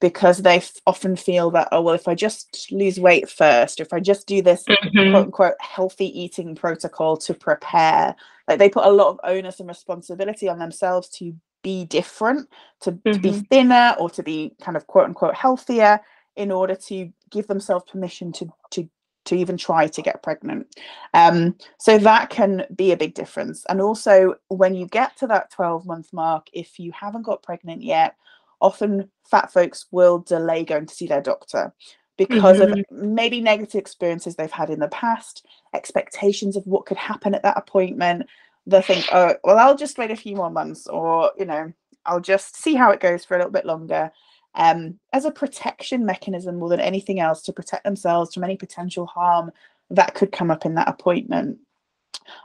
because 0.00 0.42
they 0.42 0.56
f- 0.56 0.76
often 0.86 1.16
feel 1.16 1.50
that 1.50 1.68
oh 1.72 1.80
well 1.80 1.94
if 1.94 2.08
i 2.08 2.14
just 2.14 2.70
lose 2.70 3.00
weight 3.00 3.28
first 3.28 3.80
if 3.80 3.92
i 3.92 4.00
just 4.00 4.26
do 4.26 4.42
this 4.42 4.64
mm-hmm. 4.64 5.10
quote 5.12 5.24
unquote 5.24 5.54
healthy 5.60 6.06
eating 6.18 6.54
protocol 6.54 7.16
to 7.16 7.34
prepare 7.34 8.14
like 8.48 8.58
they 8.58 8.68
put 8.68 8.84
a 8.84 8.90
lot 8.90 9.08
of 9.08 9.20
onus 9.24 9.60
and 9.60 9.68
responsibility 9.68 10.48
on 10.48 10.58
themselves 10.58 11.08
to 11.08 11.34
be 11.62 11.84
different 11.84 12.48
to, 12.80 12.92
mm-hmm. 12.92 13.12
to 13.12 13.18
be 13.18 13.30
mm-hmm. 13.30 13.40
thinner 13.50 13.96
or 13.98 14.08
to 14.10 14.22
be 14.22 14.54
kind 14.62 14.76
of 14.76 14.86
quote 14.86 15.06
unquote 15.06 15.34
healthier 15.34 16.00
in 16.36 16.52
order 16.52 16.74
to 16.74 17.10
give 17.30 17.46
themselves 17.46 17.84
permission 17.90 18.32
to 18.32 18.46
to 18.70 18.88
to 19.24 19.34
even 19.34 19.56
try 19.56 19.88
to 19.88 20.02
get 20.02 20.22
pregnant 20.22 20.64
um, 21.12 21.56
so 21.78 21.98
that 21.98 22.30
can 22.30 22.64
be 22.76 22.92
a 22.92 22.96
big 22.96 23.12
difference 23.14 23.64
and 23.68 23.80
also 23.80 24.36
when 24.48 24.74
you 24.74 24.86
get 24.86 25.16
to 25.16 25.26
that 25.26 25.50
12 25.50 25.84
month 25.84 26.12
mark 26.12 26.46
if 26.52 26.78
you 26.78 26.92
haven't 26.92 27.22
got 27.22 27.42
pregnant 27.42 27.82
yet 27.82 28.14
often 28.60 29.10
fat 29.30 29.52
folks 29.52 29.86
will 29.90 30.18
delay 30.18 30.64
going 30.64 30.86
to 30.86 30.94
see 30.94 31.06
their 31.06 31.20
doctor 31.20 31.72
because 32.16 32.58
mm-hmm. 32.58 32.80
of 32.80 32.84
maybe 32.90 33.40
negative 33.40 33.78
experiences 33.78 34.36
they've 34.36 34.50
had 34.50 34.70
in 34.70 34.80
the 34.80 34.88
past, 34.88 35.46
expectations 35.74 36.56
of 36.56 36.66
what 36.66 36.86
could 36.86 36.96
happen 36.96 37.34
at 37.34 37.42
that 37.42 37.58
appointment. 37.58 38.26
They 38.66 38.82
think, 38.82 39.06
oh, 39.12 39.34
well, 39.44 39.58
I'll 39.58 39.76
just 39.76 39.98
wait 39.98 40.10
a 40.10 40.16
few 40.16 40.34
more 40.34 40.50
months, 40.50 40.86
or, 40.86 41.30
you 41.38 41.44
know, 41.44 41.72
I'll 42.04 42.20
just 42.20 42.56
see 42.56 42.74
how 42.74 42.90
it 42.90 43.00
goes 43.00 43.24
for 43.24 43.34
a 43.34 43.38
little 43.38 43.52
bit 43.52 43.66
longer. 43.66 44.10
Um, 44.54 44.98
as 45.12 45.26
a 45.26 45.30
protection 45.30 46.06
mechanism 46.06 46.58
more 46.58 46.70
than 46.70 46.80
anything 46.80 47.20
else 47.20 47.42
to 47.42 47.52
protect 47.52 47.84
themselves 47.84 48.32
from 48.32 48.42
any 48.42 48.56
potential 48.56 49.04
harm 49.04 49.52
that 49.90 50.14
could 50.14 50.32
come 50.32 50.50
up 50.50 50.64
in 50.64 50.74
that 50.74 50.88
appointment. 50.88 51.58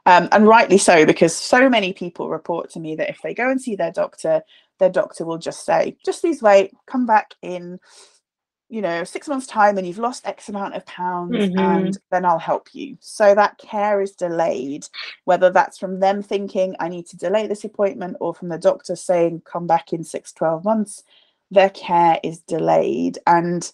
Um, 0.06 0.28
and 0.32 0.48
rightly 0.48 0.78
so, 0.78 1.06
because 1.06 1.36
so 1.36 1.70
many 1.70 1.94
people 1.94 2.30
report 2.30 2.70
to 2.72 2.80
me 2.80 2.96
that 2.96 3.10
if 3.10 3.22
they 3.24 3.34
go 3.34 3.50
and 3.50 3.62
see 3.62 3.76
their 3.76 3.92
doctor, 3.92 4.44
their 4.82 4.90
doctor 4.90 5.24
will 5.24 5.38
just 5.38 5.64
say, 5.64 5.96
just 6.04 6.24
lose 6.24 6.42
weight, 6.42 6.74
come 6.88 7.06
back 7.06 7.36
in, 7.44 7.80
you 8.68 8.82
know, 8.82 9.04
six 9.04 9.28
months' 9.28 9.46
time 9.46 9.78
and 9.78 9.86
you've 9.86 10.00
lost 10.00 10.26
X 10.26 10.50
amount 10.50 10.76
of 10.76 10.84
pounds, 10.88 11.38
mm-hmm. 11.38 11.60
and 11.60 11.98
then 12.10 12.26
I'll 12.26 12.40
help 12.40 12.70
you. 12.74 12.98
So 13.00 13.36
that 13.36 13.60
care 13.60 14.02
is 14.02 14.14
delayed, 14.14 14.88
whether 15.26 15.52
that's 15.52 15.78
from 15.78 16.00
them 16.00 16.24
thinking, 16.24 16.76
I 16.80 16.90
need 16.90 17.06
to 17.08 17.18
delay 17.18 17.46
this 17.46 17.64
appointment, 17.64 18.18
or 18.20 18.34
from 18.34 18.50
the 18.50 18.58
doctor 18.58 18.96
saying, 18.96 19.44
come 19.46 19.68
back 19.68 19.94
in 19.94 20.04
six, 20.04 20.34
12 20.34 20.66
months, 20.66 21.04
their 21.52 21.70
care 21.70 22.20
is 22.24 22.40
delayed. 22.40 23.20
And, 23.28 23.72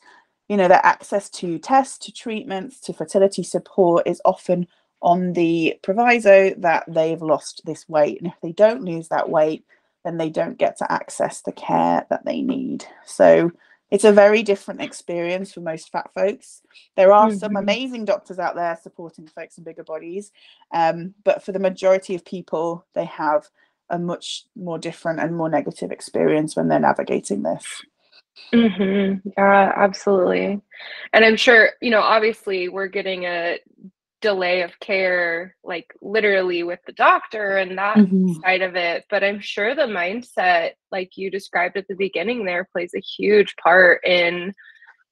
you 0.50 0.58
know, 0.58 0.68
their 0.68 0.86
access 0.86 1.30
to 1.30 1.58
tests, 1.58 1.98
to 2.00 2.12
treatments, 2.12 2.82
to 2.82 2.94
fertility 2.94 3.44
support 3.44 4.06
is 4.06 4.22
often 4.26 4.68
on 5.02 5.32
the 5.34 5.80
proviso 5.84 6.54
that 6.58 6.84
they've 6.88 7.22
lost 7.22 7.62
this 7.66 7.88
weight. 7.88 8.20
And 8.20 8.28
if 8.28 8.42
they 8.42 8.52
don't 8.52 8.84
lose 8.84 9.08
that 9.08 9.30
weight, 9.30 9.64
then 10.08 10.18
they 10.18 10.30
don't 10.30 10.58
get 10.58 10.78
to 10.78 10.90
access 10.90 11.42
the 11.42 11.52
care 11.52 12.06
that 12.10 12.24
they 12.24 12.42
need. 12.42 12.86
So 13.06 13.52
it's 13.92 14.06
a 14.06 14.14
very 14.14 14.42
different 14.42 14.82
experience 14.82 15.54
for 15.54 15.60
most 15.60 15.92
fat 15.92 16.10
folks. 16.16 16.62
There 16.96 17.12
are 17.12 17.28
mm-hmm. 17.28 17.38
some 17.38 17.58
amazing 17.58 18.06
doctors 18.06 18.40
out 18.40 18.56
there 18.56 18.80
supporting 18.82 19.28
folks 19.28 19.58
in 19.58 19.66
bigger 19.66 19.84
bodies, 19.84 20.32
um, 20.74 21.14
but 21.26 21.44
for 21.44 21.52
the 21.52 21.60
majority 21.60 22.16
of 22.16 22.24
people, 22.24 22.86
they 22.94 23.06
have 23.06 23.48
a 23.90 24.00
much 24.00 24.46
more 24.56 24.80
different 24.80 25.20
and 25.20 25.36
more 25.36 25.50
negative 25.50 25.92
experience 25.92 26.56
when 26.56 26.70
they're 26.70 26.80
navigating 26.80 27.44
this. 27.44 27.66
Mm-hmm. 28.54 29.30
Yeah, 29.38 29.74
absolutely. 29.76 30.62
And 31.12 31.26
I'm 31.26 31.38
sure, 31.38 31.72
you 31.82 31.90
know, 31.90 32.02
obviously 32.02 32.70
we're 32.70 32.88
getting 32.88 33.26
a 33.26 33.60
delay 34.22 34.62
of 34.62 34.80
care 34.80 35.56
like 35.64 35.94
literally 36.02 36.64
with 36.64 36.80
the 36.88 36.94
doctor 36.94 37.58
and 37.58 37.78
that 37.78 37.98
mm-hmm. 37.98 38.34
side 38.42 38.62
of 38.64 38.76
it 38.76 39.06
but 39.10 39.24
i'm 39.24 39.40
sure 39.40 39.76
the 39.76 39.84
mindset 39.84 40.72
like 40.92 41.12
you 41.16 41.30
described 41.30 41.78
at 41.78 41.88
the 41.88 41.96
beginning 41.96 42.44
there 42.44 42.68
plays 42.72 42.92
a 42.96 43.00
huge 43.00 43.56
part 43.62 44.04
in 44.04 44.54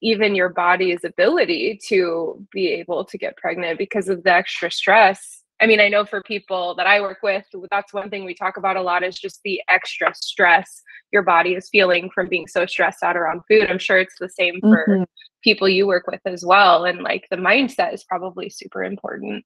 even 0.02 0.36
your 0.36 0.50
body's 0.50 1.04
ability 1.04 1.80
to 1.88 2.46
be 2.52 2.68
able 2.68 3.06
to 3.06 3.18
get 3.18 3.38
pregnant 3.38 3.78
because 3.78 4.10
of 4.10 4.24
the 4.24 4.32
extra 4.32 4.72
stress 4.72 5.44
i 5.62 5.66
mean 5.66 5.80
i 5.80 5.88
know 5.88 6.06
for 6.06 6.22
people 6.24 6.76
that 6.76 6.88
i 6.88 7.00
work 7.02 7.20
with 7.24 7.46
that's 7.72 7.94
one 7.94 8.10
thing 8.10 8.26
we 8.26 8.34
talk 8.34 8.58
about 8.58 8.78
a 8.78 8.82
lot 8.82 9.04
is 9.04 9.18
just 9.18 9.40
the 9.44 9.62
extra 9.68 10.14
stress 10.16 10.84
your 11.12 11.24
body 11.24 11.54
is 11.56 11.70
feeling 11.70 12.10
from 12.14 12.28
being 12.28 12.46
so 12.46 12.66
stressed 12.66 13.02
out 13.02 13.16
around 13.16 13.42
food. 13.48 13.70
I'm 13.70 13.80
sure 13.80 13.98
it's 13.98 14.20
the 14.20 14.30
same 14.30 14.60
for 14.60 14.86
mm-hmm. 14.88 15.04
people 15.44 15.70
you 15.70 15.88
work 15.88 16.08
with 16.08 16.20
as 16.26 16.46
well 16.46 16.86
and 16.86 17.02
like 17.02 17.26
the 17.30 17.38
mindset 17.38 17.94
is 17.94 18.04
probably 18.04 18.50
super 18.50 18.84
important 18.84 19.46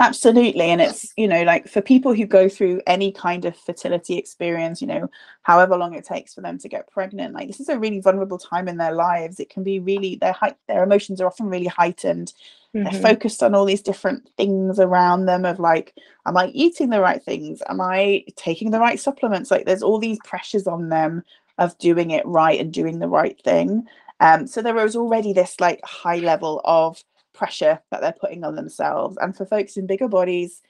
absolutely 0.00 0.70
and 0.70 0.80
it's 0.80 1.12
you 1.16 1.28
know 1.28 1.42
like 1.42 1.68
for 1.68 1.80
people 1.80 2.14
who 2.14 2.24
go 2.26 2.48
through 2.48 2.80
any 2.86 3.12
kind 3.12 3.44
of 3.44 3.56
fertility 3.56 4.16
experience 4.16 4.80
you 4.80 4.86
know 4.86 5.08
however 5.42 5.76
long 5.76 5.94
it 5.94 6.04
takes 6.04 6.34
for 6.34 6.40
them 6.40 6.58
to 6.58 6.68
get 6.68 6.90
pregnant 6.90 7.34
like 7.34 7.46
this 7.46 7.60
is 7.60 7.68
a 7.68 7.78
really 7.78 8.00
vulnerable 8.00 8.38
time 8.38 8.68
in 8.68 8.76
their 8.76 8.92
lives. 8.92 9.40
It 9.40 9.50
can 9.50 9.62
be 9.62 9.78
really 9.78 10.16
their 10.16 10.36
their 10.68 10.82
emotions 10.82 11.20
are 11.20 11.26
often 11.26 11.46
really 11.46 11.66
heightened. 11.66 12.32
Mm-hmm. 12.74 12.84
they're 12.84 13.02
focused 13.02 13.42
on 13.42 13.52
all 13.52 13.64
these 13.64 13.82
different 13.82 14.30
things 14.36 14.78
around 14.78 15.26
them 15.26 15.44
of 15.44 15.58
like 15.58 15.92
am 16.24 16.36
i 16.36 16.46
eating 16.48 16.90
the 16.90 17.00
right 17.00 17.22
things? 17.22 17.62
Am 17.68 17.80
i 17.80 18.24
taking 18.36 18.70
the 18.70 18.78
right 18.78 19.00
supplements? 19.00 19.50
Like 19.50 19.66
there's 19.66 19.82
all 19.82 19.98
these 19.98 20.18
pressures 20.24 20.66
on 20.66 20.88
them 20.88 21.24
of 21.58 21.76
doing 21.78 22.10
it 22.10 22.24
right 22.26 22.60
and 22.60 22.72
doing 22.72 23.00
the 23.00 23.08
right 23.08 23.40
thing. 23.42 23.86
Um, 24.20 24.46
so 24.46 24.62
there 24.62 24.74
was 24.74 24.96
already 24.96 25.32
this 25.32 25.58
like 25.60 25.80
high 25.84 26.18
level 26.18 26.60
of 26.64 27.02
pressure 27.40 27.80
that 27.90 28.02
they're 28.02 28.12
putting 28.12 28.44
on 28.44 28.54
themselves. 28.54 29.16
And 29.18 29.34
for 29.34 29.46
folks 29.46 29.78
in 29.78 29.86
bigger 29.86 30.08
bodies, 30.08 30.60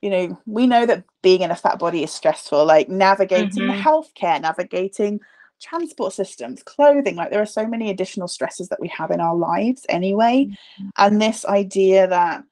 you 0.00 0.08
know, 0.08 0.40
we 0.46 0.66
know 0.66 0.86
that 0.86 1.04
being 1.22 1.42
in 1.42 1.50
a 1.50 1.56
fat 1.56 1.78
body 1.78 2.02
is 2.02 2.10
stressful, 2.10 2.64
like 2.64 2.88
navigating 2.88 3.50
mm-hmm. 3.50 3.66
the 3.68 3.82
healthcare, 3.82 4.40
navigating 4.40 5.20
transport 5.60 6.14
systems, 6.14 6.62
clothing, 6.62 7.16
like 7.16 7.30
there 7.30 7.42
are 7.42 7.46
so 7.46 7.66
many 7.66 7.90
additional 7.90 8.26
stresses 8.26 8.68
that 8.70 8.80
we 8.80 8.88
have 8.88 9.10
in 9.10 9.20
our 9.20 9.36
lives 9.36 9.84
anyway. 9.90 10.46
Mm-hmm. 10.46 10.88
And 10.96 11.20
this 11.20 11.44
idea 11.44 12.06
that 12.06 12.42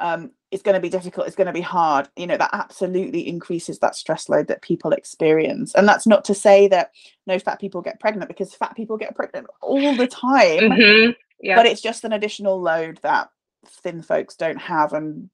um, 0.00 0.32
it's 0.50 0.64
going 0.64 0.74
to 0.74 0.80
be 0.80 0.88
difficult, 0.88 1.28
it's 1.28 1.36
going 1.36 1.46
to 1.46 1.52
be 1.52 1.60
hard, 1.60 2.08
you 2.16 2.26
know, 2.26 2.36
that 2.36 2.50
absolutely 2.52 3.28
increases 3.28 3.78
that 3.78 3.94
stress 3.94 4.28
load 4.28 4.48
that 4.48 4.62
people 4.62 4.92
experience. 4.92 5.74
And 5.76 5.88
that's 5.88 6.08
not 6.08 6.24
to 6.24 6.34
say 6.34 6.66
that 6.68 6.90
no 7.26 7.38
fat 7.38 7.60
people 7.60 7.82
get 7.82 8.00
pregnant 8.00 8.28
because 8.28 8.52
fat 8.52 8.74
people 8.74 8.96
get 8.96 9.14
pregnant 9.14 9.46
all 9.60 9.94
the 9.94 10.08
time. 10.08 10.70
Mm-hmm. 10.70 11.12
Yeah. 11.40 11.56
But 11.56 11.66
it's 11.66 11.80
just 11.80 12.04
an 12.04 12.12
additional 12.12 12.60
load 12.60 12.98
that 13.02 13.30
thin 13.66 14.02
folks 14.02 14.36
don't 14.36 14.60
have 14.60 14.92
and 14.92 15.28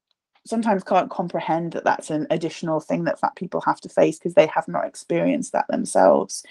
sometimes 0.44 0.82
can't 0.82 1.10
comprehend 1.10 1.72
that 1.72 1.84
that's 1.84 2.10
an 2.10 2.26
additional 2.30 2.80
thing 2.80 3.04
that 3.04 3.20
fat 3.20 3.36
people 3.36 3.60
have 3.60 3.80
to 3.80 3.88
face 3.88 4.18
because 4.18 4.34
they 4.34 4.46
have 4.46 4.66
not 4.66 4.84
experienced 4.84 5.52
that 5.52 5.66
themselves. 5.68 6.44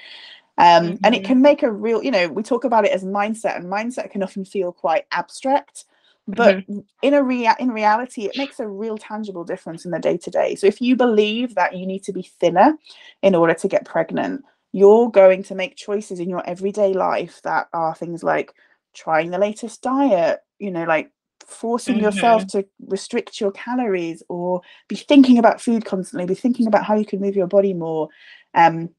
Um, 0.58 0.84
mm-hmm. 0.84 0.96
And 1.04 1.16
it 1.16 1.20
mm-hmm. 1.20 1.28
can 1.28 1.42
make 1.42 1.64
a 1.64 1.72
real, 1.72 2.04
you 2.04 2.12
know, 2.12 2.30
we 2.30 2.44
talk 2.44 2.64
about 2.64 2.86
it 2.86 2.92
as 2.92 3.04
mindset, 3.04 3.58
and 3.58 3.66
mindset 3.66 4.12
can 4.12 4.24
often 4.24 4.46
feel 4.46 4.72
quite 4.72 5.06
abstract 5.12 5.86
but 6.28 6.58
mm-hmm. 6.58 6.80
in 7.02 7.14
a 7.14 7.24
rea- 7.24 7.56
in 7.60 7.72
reality 7.72 8.26
it 8.26 8.38
makes 8.38 8.60
a 8.60 8.68
real 8.68 8.98
tangible 8.98 9.44
difference 9.44 9.86
in 9.86 9.92
the 9.92 10.00
day 10.00 10.18
to 10.18 10.30
day 10.30 10.56
so 10.56 10.68
if 10.68 10.82
you 10.82 10.96
believe 10.96 11.56
that 11.56 11.76
you 11.76 11.86
need 11.86 12.04
to 12.04 12.14
be 12.14 12.22
thinner 12.22 12.74
in 13.22 13.36
order 13.36 13.54
to 13.54 13.68
get 13.68 13.86
pregnant 13.86 14.44
you're 14.72 15.10
going 15.10 15.44
to 15.44 15.56
make 15.56 15.76
choices 15.76 16.20
in 16.20 16.30
your 16.30 16.48
everyday 16.48 16.94
life 16.94 17.42
that 17.44 17.68
are 17.74 17.96
things 17.96 18.24
like 18.24 18.54
trying 18.94 19.32
the 19.32 19.38
latest 19.38 19.82
diet 19.82 20.40
you 20.60 20.72
know 20.72 20.84
like 20.84 21.12
forcing 21.46 21.96
mm-hmm. 21.96 22.06
yourself 22.06 22.48
to 22.48 22.66
restrict 22.88 23.42
your 23.42 23.52
calories 23.52 24.24
or 24.30 24.62
be 24.88 24.96
thinking 24.96 25.38
about 25.38 25.62
food 25.62 25.86
constantly 25.86 26.26
be 26.26 26.36
thinking 26.36 26.68
about 26.68 26.86
how 26.86 26.96
you 26.96 27.06
can 27.06 27.20
move 27.20 27.36
your 27.36 27.48
body 27.48 27.74
more 27.74 28.08
um, 28.54 28.90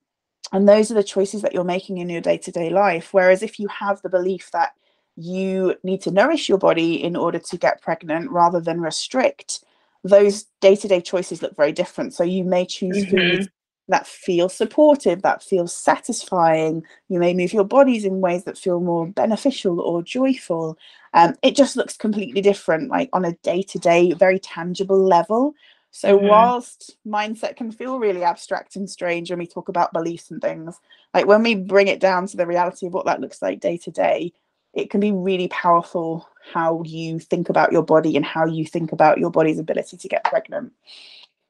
and 0.52 0.68
those 0.68 0.90
are 0.90 0.94
the 0.94 1.04
choices 1.04 1.42
that 1.42 1.54
you're 1.54 1.64
making 1.64 1.98
in 1.98 2.08
your 2.08 2.20
day-to-day 2.20 2.70
life 2.70 3.12
whereas 3.12 3.42
if 3.42 3.58
you 3.58 3.68
have 3.68 4.00
the 4.02 4.08
belief 4.08 4.50
that 4.52 4.72
you 5.16 5.74
need 5.82 6.00
to 6.00 6.10
nourish 6.10 6.48
your 6.48 6.58
body 6.58 7.02
in 7.02 7.16
order 7.16 7.38
to 7.38 7.56
get 7.56 7.82
pregnant 7.82 8.30
rather 8.30 8.60
than 8.60 8.80
restrict 8.80 9.64
those 10.04 10.44
day-to-day 10.60 11.00
choices 11.00 11.42
look 11.42 11.54
very 11.56 11.72
different 11.72 12.12
so 12.12 12.24
you 12.24 12.44
may 12.44 12.66
choose 12.66 13.04
mm-hmm. 13.04 13.16
foods 13.16 13.48
that 13.88 14.06
feel 14.06 14.48
supportive, 14.48 15.22
that 15.22 15.42
feels 15.42 15.74
satisfying. 15.74 16.82
You 17.08 17.18
may 17.18 17.34
move 17.34 17.52
your 17.52 17.64
bodies 17.64 18.04
in 18.04 18.20
ways 18.20 18.44
that 18.44 18.58
feel 18.58 18.80
more 18.80 19.06
beneficial 19.06 19.80
or 19.80 20.02
joyful. 20.02 20.78
Um, 21.14 21.34
it 21.42 21.56
just 21.56 21.76
looks 21.76 21.96
completely 21.96 22.40
different, 22.40 22.90
like 22.90 23.10
on 23.12 23.24
a 23.24 23.32
day 23.42 23.62
to 23.62 23.78
day, 23.78 24.12
very 24.12 24.38
tangible 24.38 25.02
level. 25.02 25.54
So, 25.90 26.16
mm-hmm. 26.16 26.28
whilst 26.28 26.96
mindset 27.06 27.56
can 27.56 27.70
feel 27.70 27.98
really 27.98 28.24
abstract 28.24 28.76
and 28.76 28.88
strange 28.88 29.28
when 29.30 29.38
we 29.38 29.46
talk 29.46 29.68
about 29.68 29.92
beliefs 29.92 30.30
and 30.30 30.40
things, 30.40 30.80
like 31.12 31.26
when 31.26 31.42
we 31.42 31.54
bring 31.54 31.88
it 31.88 32.00
down 32.00 32.26
to 32.28 32.36
the 32.36 32.46
reality 32.46 32.86
of 32.86 32.94
what 32.94 33.04
that 33.06 33.20
looks 33.20 33.42
like 33.42 33.60
day 33.60 33.76
to 33.78 33.90
day, 33.90 34.32
it 34.72 34.88
can 34.88 35.00
be 35.00 35.12
really 35.12 35.48
powerful 35.48 36.26
how 36.54 36.82
you 36.86 37.18
think 37.18 37.50
about 37.50 37.72
your 37.72 37.82
body 37.82 38.16
and 38.16 38.24
how 38.24 38.46
you 38.46 38.64
think 38.64 38.92
about 38.92 39.18
your 39.18 39.30
body's 39.30 39.58
ability 39.58 39.98
to 39.98 40.08
get 40.08 40.24
pregnant. 40.24 40.72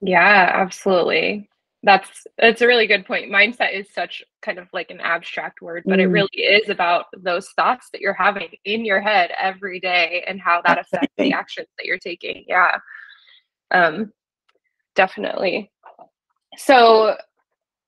Yeah, 0.00 0.50
absolutely 0.52 1.48
that's 1.84 2.26
that's 2.38 2.60
a 2.60 2.66
really 2.66 2.86
good 2.86 3.04
point 3.04 3.30
mindset 3.30 3.72
is 3.72 3.92
such 3.92 4.22
kind 4.40 4.58
of 4.58 4.68
like 4.72 4.90
an 4.90 5.00
abstract 5.00 5.60
word 5.60 5.82
but 5.86 5.98
mm. 5.98 6.02
it 6.02 6.06
really 6.06 6.28
is 6.32 6.68
about 6.68 7.06
those 7.18 7.48
thoughts 7.56 7.88
that 7.92 8.00
you're 8.00 8.12
having 8.14 8.48
in 8.64 8.84
your 8.84 9.00
head 9.00 9.30
every 9.38 9.80
day 9.80 10.22
and 10.26 10.40
how 10.40 10.62
that 10.64 10.78
affects 10.78 11.12
the 11.18 11.32
actions 11.32 11.66
that 11.78 11.86
you're 11.86 11.98
taking 11.98 12.44
yeah 12.46 12.78
um 13.72 14.12
definitely 14.94 15.70
so 16.56 17.16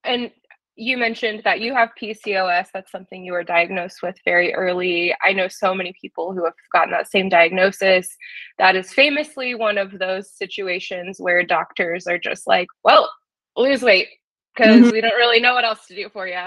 and 0.03 0.31
you 0.77 0.97
mentioned 0.97 1.41
that 1.45 1.61
you 1.61 1.73
have 1.73 1.91
PCOS. 1.99 2.67
That's 2.73 2.91
something 2.91 3.23
you 3.23 3.31
were 3.31 3.43
diagnosed 3.43 4.01
with 4.03 4.17
very 4.25 4.53
early. 4.53 5.15
I 5.23 5.31
know 5.31 5.47
so 5.47 5.73
many 5.73 5.93
people 5.99 6.33
who 6.33 6.43
have 6.43 6.53
gotten 6.73 6.91
that 6.91 7.09
same 7.09 7.29
diagnosis. 7.29 8.09
That 8.57 8.75
is 8.75 8.93
famously 8.93 9.55
one 9.55 9.77
of 9.77 9.97
those 9.97 10.31
situations 10.31 11.17
where 11.19 11.43
doctors 11.43 12.07
are 12.07 12.19
just 12.19 12.45
like, 12.45 12.67
well, 12.83 13.09
lose 13.55 13.81
weight 13.81 14.07
because 14.55 14.77
mm-hmm. 14.77 14.89
we 14.91 15.01
don't 15.01 15.15
really 15.15 15.39
know 15.39 15.53
what 15.53 15.65
else 15.65 15.85
to 15.87 15.95
do 15.95 16.09
for 16.09 16.27
you. 16.27 16.41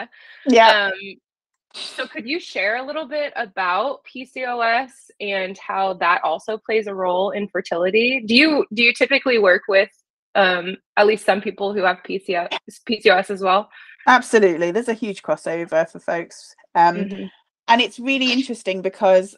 Yeah. 0.47 0.91
Um, 0.93 0.93
so 1.75 2.07
could 2.07 2.27
you 2.27 2.41
share 2.41 2.77
a 2.77 2.83
little 2.87 3.07
bit 3.07 3.33
about 3.37 4.01
PCOS 4.05 4.91
and 5.21 5.57
how 5.59 5.95
that 5.95 6.23
also 6.25 6.59
plays 6.59 6.87
a 6.87 6.95
role 6.95 7.31
in 7.31 7.49
fertility? 7.49 8.23
Do 8.25 8.35
you 8.35 8.67
do 8.73 8.83
you 8.83 8.93
typically 8.95 9.39
work 9.39 9.63
with 9.69 9.91
um, 10.35 10.77
at 10.97 11.07
least 11.07 11.27
some 11.27 11.41
people 11.41 11.75
who 11.75 11.83
have 11.83 11.99
PCOS, 12.09 12.49
PCOS 12.89 13.31
as 13.31 13.43
well? 13.43 13.69
Absolutely. 14.07 14.71
There's 14.71 14.89
a 14.89 14.95
huge 14.95 15.23
crossover 15.23 15.89
for 15.91 16.01
folks. 16.01 16.55
Um, 16.75 16.97
mm-hmm. 16.97 17.25
And 17.69 17.81
it's 17.83 17.99
really 17.99 18.33
interesting 18.33 18.81
because 18.81 19.37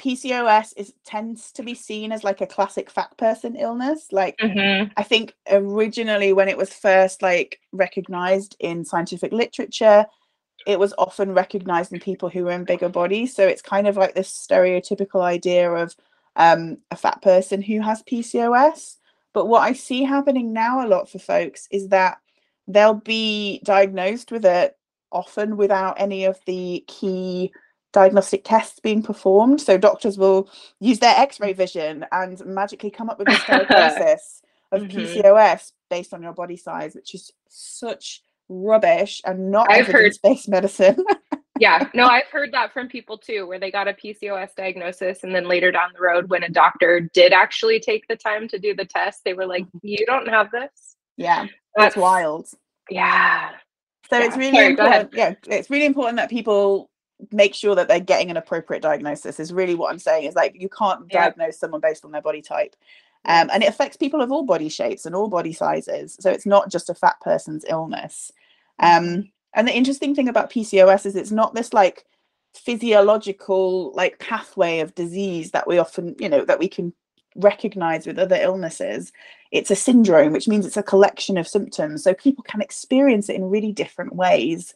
PCOS 0.00 0.72
is 0.76 0.94
tends 1.04 1.52
to 1.52 1.62
be 1.62 1.74
seen 1.74 2.10
as 2.10 2.24
like 2.24 2.40
a 2.40 2.46
classic 2.46 2.90
fat 2.90 3.14
person 3.18 3.54
illness. 3.54 4.08
Like 4.10 4.38
mm-hmm. 4.38 4.90
I 4.96 5.02
think 5.02 5.34
originally 5.50 6.32
when 6.32 6.48
it 6.48 6.56
was 6.56 6.72
first 6.72 7.20
like 7.20 7.60
recognized 7.72 8.56
in 8.60 8.84
scientific 8.84 9.30
literature, 9.30 10.06
it 10.66 10.78
was 10.78 10.94
often 10.96 11.32
recognized 11.32 11.92
in 11.92 12.00
people 12.00 12.30
who 12.30 12.44
were 12.44 12.52
in 12.52 12.64
bigger 12.64 12.88
bodies. 12.88 13.36
So 13.36 13.46
it's 13.46 13.60
kind 13.60 13.86
of 13.86 13.98
like 13.98 14.14
this 14.14 14.30
stereotypical 14.30 15.20
idea 15.20 15.70
of 15.70 15.94
um, 16.36 16.78
a 16.90 16.96
fat 16.96 17.20
person 17.20 17.60
who 17.60 17.80
has 17.82 18.02
PCOS. 18.02 18.96
But 19.34 19.46
what 19.46 19.60
I 19.60 19.74
see 19.74 20.02
happening 20.02 20.52
now 20.52 20.84
a 20.84 20.88
lot 20.88 21.10
for 21.10 21.18
folks 21.18 21.68
is 21.70 21.88
that 21.88 22.18
they'll 22.66 22.94
be 22.94 23.60
diagnosed 23.64 24.32
with 24.32 24.46
it 24.46 24.76
often 25.12 25.56
without 25.58 26.00
any 26.00 26.24
of 26.24 26.38
the 26.46 26.84
key 26.88 27.52
diagnostic 27.92 28.44
tests 28.44 28.80
being 28.80 29.02
performed. 29.02 29.60
So 29.60 29.76
doctors 29.78 30.18
will 30.18 30.48
use 30.78 30.98
their 30.98 31.14
X-ray 31.16 31.52
vision 31.52 32.06
and 32.12 32.44
magically 32.46 32.90
come 32.90 33.10
up 33.10 33.18
with 33.18 33.28
a 33.28 33.42
diagnosis 33.46 34.42
of 34.72 34.82
mm-hmm. 34.82 34.98
PCOS 34.98 35.72
based 35.88 36.14
on 36.14 36.22
your 36.22 36.32
body 36.32 36.56
size, 36.56 36.94
which 36.94 37.14
is 37.14 37.32
such 37.48 38.22
rubbish 38.48 39.20
and 39.24 39.50
not 39.50 39.70
I've 39.70 39.88
evidence-based 39.88 40.48
medicine. 40.48 40.96
yeah, 41.60 41.88
no, 41.94 42.06
I've 42.10 42.28
heard 42.30 42.52
that 42.52 42.72
from 42.72 42.88
people 42.88 43.18
too, 43.18 43.46
where 43.46 43.58
they 43.58 43.70
got 43.70 43.88
a 43.88 43.92
PCOS 43.92 44.54
diagnosis 44.56 45.24
and 45.24 45.34
then 45.34 45.48
later 45.48 45.70
down 45.70 45.90
the 45.94 46.02
road, 46.02 46.30
when 46.30 46.42
a 46.42 46.48
doctor 46.48 47.00
did 47.12 47.32
actually 47.32 47.80
take 47.80 48.06
the 48.08 48.16
time 48.16 48.48
to 48.48 48.58
do 48.58 48.74
the 48.74 48.84
test, 48.84 49.22
they 49.24 49.34
were 49.34 49.46
like, 49.46 49.64
mm-hmm. 49.64 49.78
"You 49.82 50.06
don't 50.06 50.28
have 50.28 50.50
this." 50.50 50.96
Yeah, 51.16 51.42
that's, 51.76 51.94
that's 51.94 51.96
wild. 51.96 52.48
Yeah. 52.88 53.50
So 54.08 54.18
yeah. 54.18 54.26
it's 54.26 54.36
really 54.36 54.56
Sorry, 54.56 54.66
important. 54.66 55.10
Yeah, 55.14 55.34
it's 55.46 55.70
really 55.70 55.86
important 55.86 56.16
that 56.16 56.30
people 56.30 56.89
make 57.32 57.54
sure 57.54 57.74
that 57.74 57.88
they're 57.88 58.00
getting 58.00 58.30
an 58.30 58.36
appropriate 58.36 58.82
diagnosis 58.82 59.40
is 59.40 59.52
really 59.52 59.74
what 59.74 59.90
i'm 59.90 59.98
saying 59.98 60.24
is 60.24 60.34
like 60.34 60.54
you 60.60 60.68
can't 60.68 61.06
yeah. 61.10 61.24
diagnose 61.24 61.58
someone 61.58 61.80
based 61.80 62.04
on 62.04 62.12
their 62.12 62.22
body 62.22 62.42
type 62.42 62.76
um, 63.26 63.50
and 63.52 63.62
it 63.62 63.68
affects 63.68 63.98
people 63.98 64.22
of 64.22 64.32
all 64.32 64.44
body 64.44 64.70
shapes 64.70 65.04
and 65.04 65.14
all 65.14 65.28
body 65.28 65.52
sizes 65.52 66.16
so 66.20 66.30
it's 66.30 66.46
not 66.46 66.70
just 66.70 66.90
a 66.90 66.94
fat 66.94 67.16
person's 67.20 67.64
illness 67.68 68.32
um, 68.78 69.30
and 69.54 69.68
the 69.68 69.76
interesting 69.76 70.14
thing 70.14 70.28
about 70.28 70.50
pcos 70.50 71.06
is 71.06 71.16
it's 71.16 71.30
not 71.30 71.54
this 71.54 71.72
like 71.72 72.06
physiological 72.54 73.92
like 73.94 74.18
pathway 74.18 74.80
of 74.80 74.94
disease 74.94 75.52
that 75.52 75.68
we 75.68 75.78
often 75.78 76.16
you 76.18 76.28
know 76.28 76.44
that 76.44 76.58
we 76.58 76.68
can 76.68 76.92
recognize 77.36 78.06
with 78.06 78.18
other 78.18 78.36
illnesses 78.36 79.12
it's 79.52 79.70
a 79.70 79.76
syndrome 79.76 80.32
which 80.32 80.48
means 80.48 80.66
it's 80.66 80.76
a 80.76 80.82
collection 80.82 81.38
of 81.38 81.46
symptoms 81.46 82.02
so 82.02 82.12
people 82.12 82.42
can 82.42 82.60
experience 82.60 83.28
it 83.28 83.36
in 83.36 83.50
really 83.50 83.72
different 83.72 84.14
ways 84.16 84.74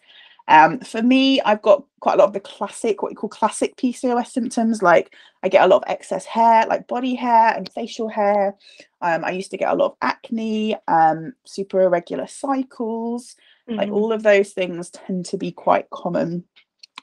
um, 0.48 0.80
for 0.80 1.02
me, 1.02 1.40
I've 1.40 1.62
got 1.62 1.85
quite 2.00 2.14
a 2.14 2.18
lot 2.18 2.28
of 2.28 2.35
the 2.35 2.40
classic, 2.40 3.02
what 3.02 3.11
we 3.11 3.16
call 3.16 3.30
classic 3.30 3.76
PCOS 3.76 4.28
symptoms. 4.28 4.83
Like 4.83 5.14
I 5.42 5.48
get 5.48 5.64
a 5.64 5.68
lot 5.68 5.78
of 5.78 5.85
excess 5.87 6.26
hair, 6.26 6.66
like 6.66 6.87
body 6.87 7.14
hair 7.14 7.54
and 7.57 7.70
facial 7.72 8.09
hair. 8.09 8.54
Um, 9.00 9.24
I 9.24 9.30
used 9.30 9.50
to 9.52 9.57
get 9.57 9.72
a 9.72 9.74
lot 9.74 9.92
of 9.92 9.96
acne, 10.02 10.76
um, 10.87 11.33
super 11.44 11.80
irregular 11.80 12.26
cycles. 12.26 13.37
Mm-hmm. 13.68 13.78
Like 13.78 13.90
all 13.90 14.12
of 14.12 14.22
those 14.22 14.52
things 14.52 14.90
tend 14.90 15.24
to 15.26 15.38
be 15.38 15.50
quite 15.50 15.88
common 15.90 16.44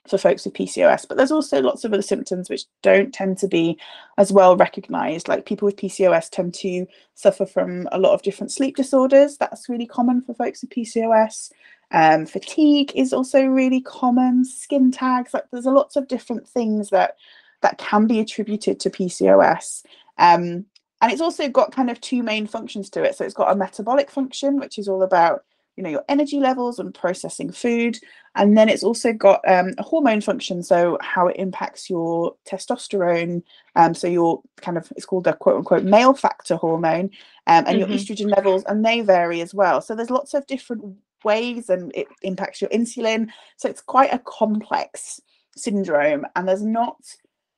for 0.08 0.18
folks 0.20 0.46
with 0.46 0.54
PCOS. 0.54 1.08
But 1.08 1.18
there's 1.18 1.32
also 1.32 1.62
lots 1.62 1.84
of 1.84 1.94
other 1.94 2.02
symptoms 2.02 2.50
which 2.50 2.66
don't 2.84 3.14
tend 3.14 3.40
to 3.40 3.48
be 3.48 3.80
as 4.18 4.32
well 4.32 4.56
recognized. 4.56 5.28
Like 5.28 5.46
people 5.48 5.66
with 5.66 5.78
PCOS 5.78 6.30
tend 6.30 6.54
to 6.56 6.86
suffer 7.16 7.46
from 7.48 7.88
a 7.92 8.00
lot 8.00 8.14
of 8.14 8.22
different 8.22 8.52
sleep 8.52 8.76
disorders. 8.76 9.38
That's 9.38 9.70
really 9.70 9.88
common 9.88 10.22
for 10.22 10.36
folks 10.36 10.62
with 10.62 10.72
PCOS. 10.72 11.52
Um, 11.92 12.26
fatigue 12.26 12.92
is 12.96 13.14
also 13.14 13.44
really 13.44 13.82
common. 13.82 14.46
Skin 14.46 14.92
tags, 14.92 15.34
like 15.34 15.46
there's 15.52 15.66
a 15.66 15.72
lots 15.72 15.96
of 15.96 16.08
different 16.08 16.48
things 16.48 16.90
that 16.90 17.16
that 17.62 17.78
can 17.78 18.08
be 18.08 18.20
attributed 18.20 18.80
to 18.80 18.90
PCOS. 18.90 19.84
Um, 20.18 20.66
and 21.02 21.12
it's 21.12 21.22
also 21.22 21.50
got 21.50 21.74
kind 21.74 21.90
of 21.90 22.00
two 22.00 22.24
main 22.24 22.48
functions 22.48 22.90
to 22.92 23.04
it. 23.04 23.16
So 23.16 23.26
it's 23.26 23.34
got 23.34 23.52
a 23.52 23.56
metabolic 23.56 24.10
function, 24.12 24.60
which 24.60 24.78
is 24.78 24.88
all 24.88 25.04
about 25.04 25.44
you 25.78 25.84
know 25.84 25.90
your 25.90 26.04
energy 26.10 26.40
levels 26.40 26.80
and 26.80 26.94
processing 26.94 27.52
food, 27.52 27.98
and 28.36 28.58
then 28.58 28.70
it's 28.70 28.84
also 28.84 29.14
got 29.14 29.42
um, 29.48 29.74
a 29.78 29.84
hormone 29.84 30.22
function, 30.22 30.64
so 30.64 30.98
how 31.02 31.28
it 31.28 31.38
impacts 31.38 31.90
your 31.90 32.36
testosterone. 32.46 33.42
Um, 33.76 33.94
so 33.94 34.08
your 34.08 34.42
kind 34.58 34.78
of 34.78 34.92
it's 34.96 35.06
called 35.06 35.24
the 35.24 35.34
quote 35.34 35.58
unquote 35.58 35.84
male 35.84 36.14
factor 36.14 36.56
hormone, 36.56 37.06
um, 37.48 37.66
and 37.66 37.68
mm-hmm. 37.68 37.80
your 37.80 37.88
estrogen 37.88 38.30
levels, 38.30 38.64
and 38.66 38.86
they 38.86 39.02
vary 39.02 39.42
as 39.42 39.54
well. 39.54 39.82
So 39.82 39.96
there's 39.96 40.10
lots 40.10 40.34
of 40.34 40.46
different 40.46 40.98
ways 41.24 41.70
and 41.70 41.92
it 41.96 42.08
impacts 42.22 42.62
your 42.62 42.70
insulin. 42.70 43.30
So 43.58 43.70
it's 43.70 43.82
quite 43.82 44.14
a 44.14 44.20
complex 44.20 45.22
syndrome, 45.56 46.26
and 46.36 46.48
there's 46.48 46.64
not 46.64 46.98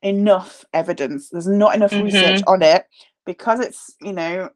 enough 0.02 0.66
evidence, 0.74 1.30
there's 1.30 1.48
not 1.48 1.76
enough 1.76 1.92
mm-hmm. 1.92 2.06
research 2.06 2.42
on 2.48 2.62
it 2.62 2.86
because 3.26 3.60
it's, 3.60 3.96
you 4.02 4.14
know, 4.14 4.50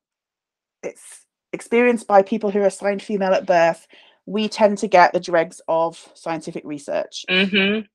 it's 0.84 1.26
experienced 1.54 2.08
by 2.08 2.22
people 2.22 2.52
who 2.52 2.60
are 2.60 2.68
assigned 2.68 3.02
female 3.02 3.34
at 3.34 3.46
birth. 3.46 3.88
We 4.26 4.50
tend 4.50 4.78
to 4.80 4.88
get 4.88 5.14
the 5.14 5.20
dregs 5.20 5.62
of 5.68 6.10
scientific 6.14 6.64
research. 6.66 7.26
Mm-hmm. 7.30 7.86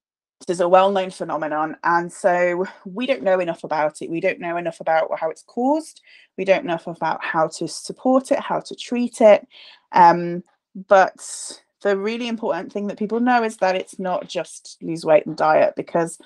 There's 0.46 0.61
a 0.61 0.68
well 0.68 0.90
known 0.90 1.11
phenomenon, 1.11 1.77
and 1.85 2.12
so 2.12 2.66
we 2.85 3.07
don't 3.07 3.22
know 3.22 3.38
enough 3.38 3.62
about 3.62 4.03
it. 4.03 4.11
We 4.11 4.20
don't 4.20 4.40
know 4.40 4.57
enough 4.57 4.81
about 4.81 5.09
how 5.18 5.31
it's 5.31 5.44
caused. 5.46 6.01
We 6.37 6.44
don't 6.44 6.64
know 6.64 6.72
enough 6.72 6.87
about 6.88 7.22
how 7.22 7.48
to 7.59 7.68
support 7.68 8.33
it, 8.33 8.40
how 8.40 8.61
to 8.61 8.75
treat 8.75 9.20
it. 9.20 9.46
Um, 9.92 10.42
but 10.75 11.61
the 11.83 11.97
really 11.97 12.29
important 12.29 12.73
thing 12.73 12.87
that 12.87 12.99
people 12.99 13.21
know 13.21 13.43
is 13.43 13.57
that 13.59 13.77
it's 13.77 13.99
not 13.99 14.29
just 14.29 14.79
lose 14.83 15.05
weight 15.05 15.27
and 15.27 15.37
diet, 15.37 15.75
because 15.77 16.19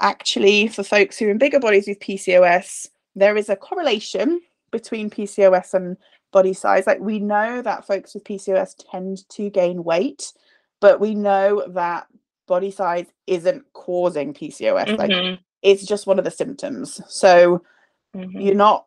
actually, 0.00 0.68
for 0.68 0.82
folks 0.82 1.18
who 1.18 1.26
are 1.26 1.30
in 1.30 1.38
bigger 1.38 1.60
bodies 1.60 1.86
with 1.86 2.00
PCOS, 2.00 2.88
there 3.14 3.36
is 3.36 3.48
a 3.48 3.56
correlation 3.56 4.40
between 4.70 5.10
PCOS 5.10 5.74
and 5.74 5.96
body 6.32 6.52
size. 6.52 6.86
Like 6.86 7.00
we 7.00 7.18
know 7.18 7.62
that 7.62 7.86
folks 7.86 8.14
with 8.14 8.24
PCOS 8.24 8.74
tend 8.90 9.28
to 9.30 9.50
gain 9.50 9.82
weight, 9.84 10.32
but 10.80 11.00
we 11.00 11.14
know 11.14 11.64
that 11.68 12.06
body 12.46 12.70
size 12.70 13.06
isn't 13.26 13.64
causing 13.72 14.34
PCOS. 14.34 14.86
Mm-hmm. 14.88 14.96
Like 14.96 15.38
it's 15.62 15.86
just 15.86 16.06
one 16.06 16.18
of 16.18 16.24
the 16.24 16.30
symptoms. 16.30 17.00
So 17.08 17.62
Mhm. 18.16 18.42
you're 18.42 18.54
not 18.54 18.86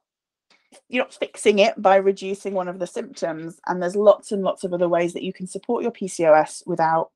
you're 0.90 1.04
not 1.04 1.14
fixing 1.14 1.60
it 1.60 1.82
by 1.82 1.98
reducing 1.98 2.54
one 2.54 2.68
of 2.68 2.80
the 2.80 2.88
symptoms 2.88 3.60
and 3.68 3.82
there's 3.82 3.96
lots 3.96 4.32
and 4.32 4.44
lots 4.44 4.64
of 4.64 4.74
other 4.74 4.88
ways 4.88 5.14
that 5.14 5.24
you 5.24 5.34
can 5.34 5.48
support 5.48 5.84
your 5.84 5.92
PCOS 5.92 6.66
without 6.66 7.12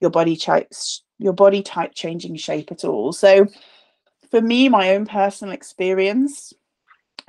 your 0.00 0.10
body 0.10 0.36
type 0.36 0.72
your 1.18 1.32
body 1.32 1.62
type 1.62 1.94
changing 1.94 2.36
shape 2.36 2.70
at 2.70 2.84
all. 2.84 3.12
So 3.12 3.46
for 4.30 4.40
me 4.40 4.68
my 4.68 4.94
own 4.94 5.06
personal 5.06 5.54
experience 5.54 6.52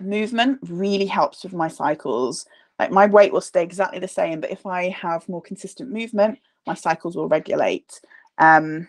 movement 0.01 0.59
really 0.63 1.05
helps 1.05 1.43
with 1.43 1.53
my 1.53 1.67
cycles. 1.67 2.45
Like 2.79 2.91
my 2.91 3.05
weight 3.07 3.33
will 3.33 3.41
stay 3.41 3.63
exactly 3.63 3.99
the 3.99 4.07
same 4.07 4.41
but 4.41 4.51
if 4.51 4.65
I 4.65 4.89
have 4.89 5.29
more 5.29 5.41
consistent 5.41 5.91
movement 5.91 6.39
my 6.65 6.73
cycles 6.73 7.15
will 7.15 7.29
regulate. 7.29 8.01
Um 8.39 8.87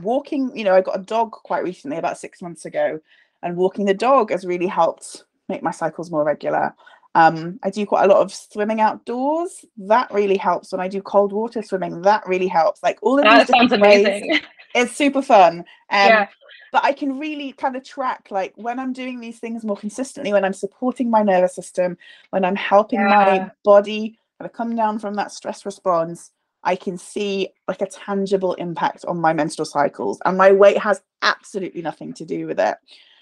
walking, 0.00 0.56
you 0.56 0.64
know, 0.64 0.74
I 0.74 0.80
got 0.80 0.98
a 0.98 1.02
dog 1.02 1.32
quite 1.32 1.62
recently 1.62 1.98
about 1.98 2.18
6 2.18 2.42
months 2.42 2.64
ago 2.64 3.00
and 3.42 3.56
walking 3.56 3.84
the 3.84 3.94
dog 3.94 4.30
has 4.30 4.44
really 4.44 4.66
helped 4.66 5.24
make 5.52 5.62
my 5.62 5.70
cycles 5.70 6.10
more 6.10 6.24
regular. 6.24 6.74
Um, 7.14 7.58
I 7.62 7.68
do 7.70 7.84
quite 7.84 8.04
a 8.04 8.08
lot 8.08 8.22
of 8.22 8.32
swimming 8.32 8.80
outdoors. 8.80 9.64
That 9.76 10.10
really 10.12 10.38
helps 10.38 10.72
when 10.72 10.80
I 10.80 10.88
do 10.88 11.02
cold 11.02 11.32
water 11.32 11.62
swimming. 11.62 12.00
That 12.02 12.26
really 12.26 12.48
helps. 12.48 12.82
Like 12.82 12.98
all 13.02 13.18
of 13.18 13.24
That 13.24 13.46
these 13.46 13.54
sounds 13.56 13.70
ways, 13.72 14.06
amazing. 14.06 14.40
it's 14.74 14.96
super 14.96 15.20
fun. 15.20 15.58
Um, 15.58 15.64
yeah. 15.90 16.28
but 16.72 16.82
I 16.84 16.92
can 16.92 17.18
really 17.18 17.52
kind 17.52 17.76
of 17.76 17.84
track 17.84 18.28
like 18.30 18.54
when 18.56 18.78
I'm 18.78 18.94
doing 18.94 19.20
these 19.20 19.38
things 19.38 19.62
more 19.62 19.76
consistently, 19.76 20.32
when 20.32 20.44
I'm 20.44 20.54
supporting 20.54 21.10
my 21.10 21.22
nervous 21.22 21.54
system, 21.54 21.98
when 22.30 22.44
I'm 22.46 22.56
helping 22.56 23.00
Yeah. 23.00 23.08
my 23.08 23.50
body 23.62 24.18
kind 24.38 24.46
of 24.50 24.54
come 24.56 24.74
down 24.74 24.98
from 24.98 25.12
that 25.16 25.32
stress 25.32 25.66
response, 25.66 26.30
I 26.64 26.76
can 26.76 26.96
see 26.96 27.48
like 27.68 27.82
a 27.82 27.86
tangible 27.86 28.54
impact 28.54 29.04
on 29.04 29.20
my 29.20 29.34
menstrual 29.34 29.66
cycles. 29.66 30.18
And 30.24 30.38
my 30.38 30.50
weight 30.52 30.78
has 30.78 31.02
absolutely 31.20 31.82
nothing 31.82 32.14
to 32.14 32.24
do 32.24 32.46
with 32.46 32.58
it. 32.58 32.76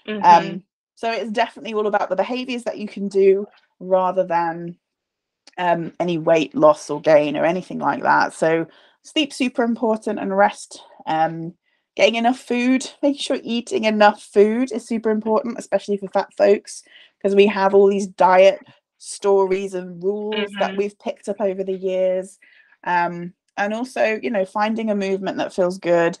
Mhm. 0.07 0.23
Um, 0.23 0.63
so 1.01 1.11
it's 1.11 1.31
definitely 1.31 1.73
all 1.73 1.87
about 1.87 2.09
the 2.09 2.15
behaviors 2.15 2.61
that 2.65 2.77
you 2.77 2.87
can 2.87 3.07
do 3.07 3.47
rather 3.79 4.23
than 4.23 4.77
um, 5.57 5.91
any 5.99 6.19
weight 6.19 6.53
loss 6.53 6.91
or 6.91 7.01
gain 7.01 7.35
or 7.35 7.43
anything 7.43 7.79
like 7.79 8.03
that. 8.03 8.33
So 8.33 8.67
sleep 9.01 9.33
super 9.33 9.63
important 9.63 10.19
and 10.19 10.37
rest. 10.37 10.79
Um, 11.07 11.55
getting 11.95 12.15
enough 12.15 12.37
food, 12.37 12.87
making 13.01 13.19
sure 13.19 13.39
eating 13.41 13.85
enough 13.85 14.21
food 14.21 14.71
is 14.71 14.85
super 14.87 15.09
important, 15.09 15.57
especially 15.57 15.97
for 15.97 16.07
fat 16.09 16.31
folks, 16.37 16.83
because 17.17 17.35
we 17.35 17.47
have 17.47 17.73
all 17.73 17.89
these 17.89 18.05
diet 18.05 18.59
stories 18.99 19.73
and 19.73 20.03
rules 20.03 20.55
that 20.59 20.73
Mhm. 20.73 20.77
we've 20.77 20.99
picked 20.99 21.27
up 21.29 21.41
over 21.41 21.63
the 21.63 21.73
years. 21.73 22.37
Um, 22.83 23.33
and 23.57 23.73
also, 23.73 24.19
you 24.21 24.29
know, 24.29 24.45
finding 24.45 24.91
a 24.91 24.95
movement 24.95 25.37
that 25.37 25.51
feels 25.51 25.79
good, 25.79 26.19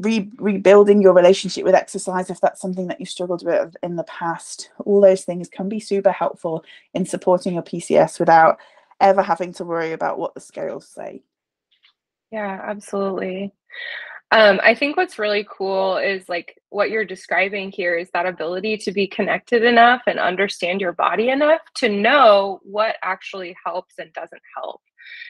re- 0.00 0.30
rebuilding 0.38 1.02
your 1.02 1.12
relationship 1.12 1.64
with 1.64 1.74
exercise 1.74 2.30
if 2.30 2.40
that's 2.40 2.60
something 2.60 2.86
that 2.88 3.00
you 3.00 3.06
struggled 3.06 3.44
with 3.44 3.76
in 3.82 3.96
the 3.96 4.04
past. 4.04 4.70
All 4.84 5.00
those 5.00 5.24
things 5.24 5.48
can 5.48 5.68
be 5.68 5.80
super 5.80 6.12
helpful 6.12 6.64
in 6.94 7.06
supporting 7.06 7.54
your 7.54 7.62
PCOS 7.62 8.18
without 8.18 8.58
ever 9.00 9.22
having 9.22 9.52
to 9.54 9.64
worry 9.64 9.92
about 9.92 10.18
what 10.18 10.34
the 10.34 10.40
scales 10.40 10.86
say. 10.86 11.22
Yeah, 12.30 12.60
absolutely. 12.62 13.52
Um, 14.32 14.60
I 14.62 14.76
think 14.76 14.96
what's 14.96 15.18
really 15.18 15.44
cool 15.50 15.96
is 15.96 16.28
like 16.28 16.56
what 16.68 16.90
you're 16.90 17.04
describing 17.04 17.72
here 17.72 17.96
is 17.96 18.08
that 18.12 18.26
ability 18.26 18.76
to 18.78 18.92
be 18.92 19.08
connected 19.08 19.64
enough 19.64 20.02
and 20.06 20.20
understand 20.20 20.80
your 20.80 20.92
body 20.92 21.30
enough 21.30 21.62
to 21.76 21.88
know 21.88 22.60
what 22.62 22.94
actually 23.02 23.56
helps 23.64 23.94
and 23.98 24.12
doesn't 24.12 24.42
help. 24.56 24.82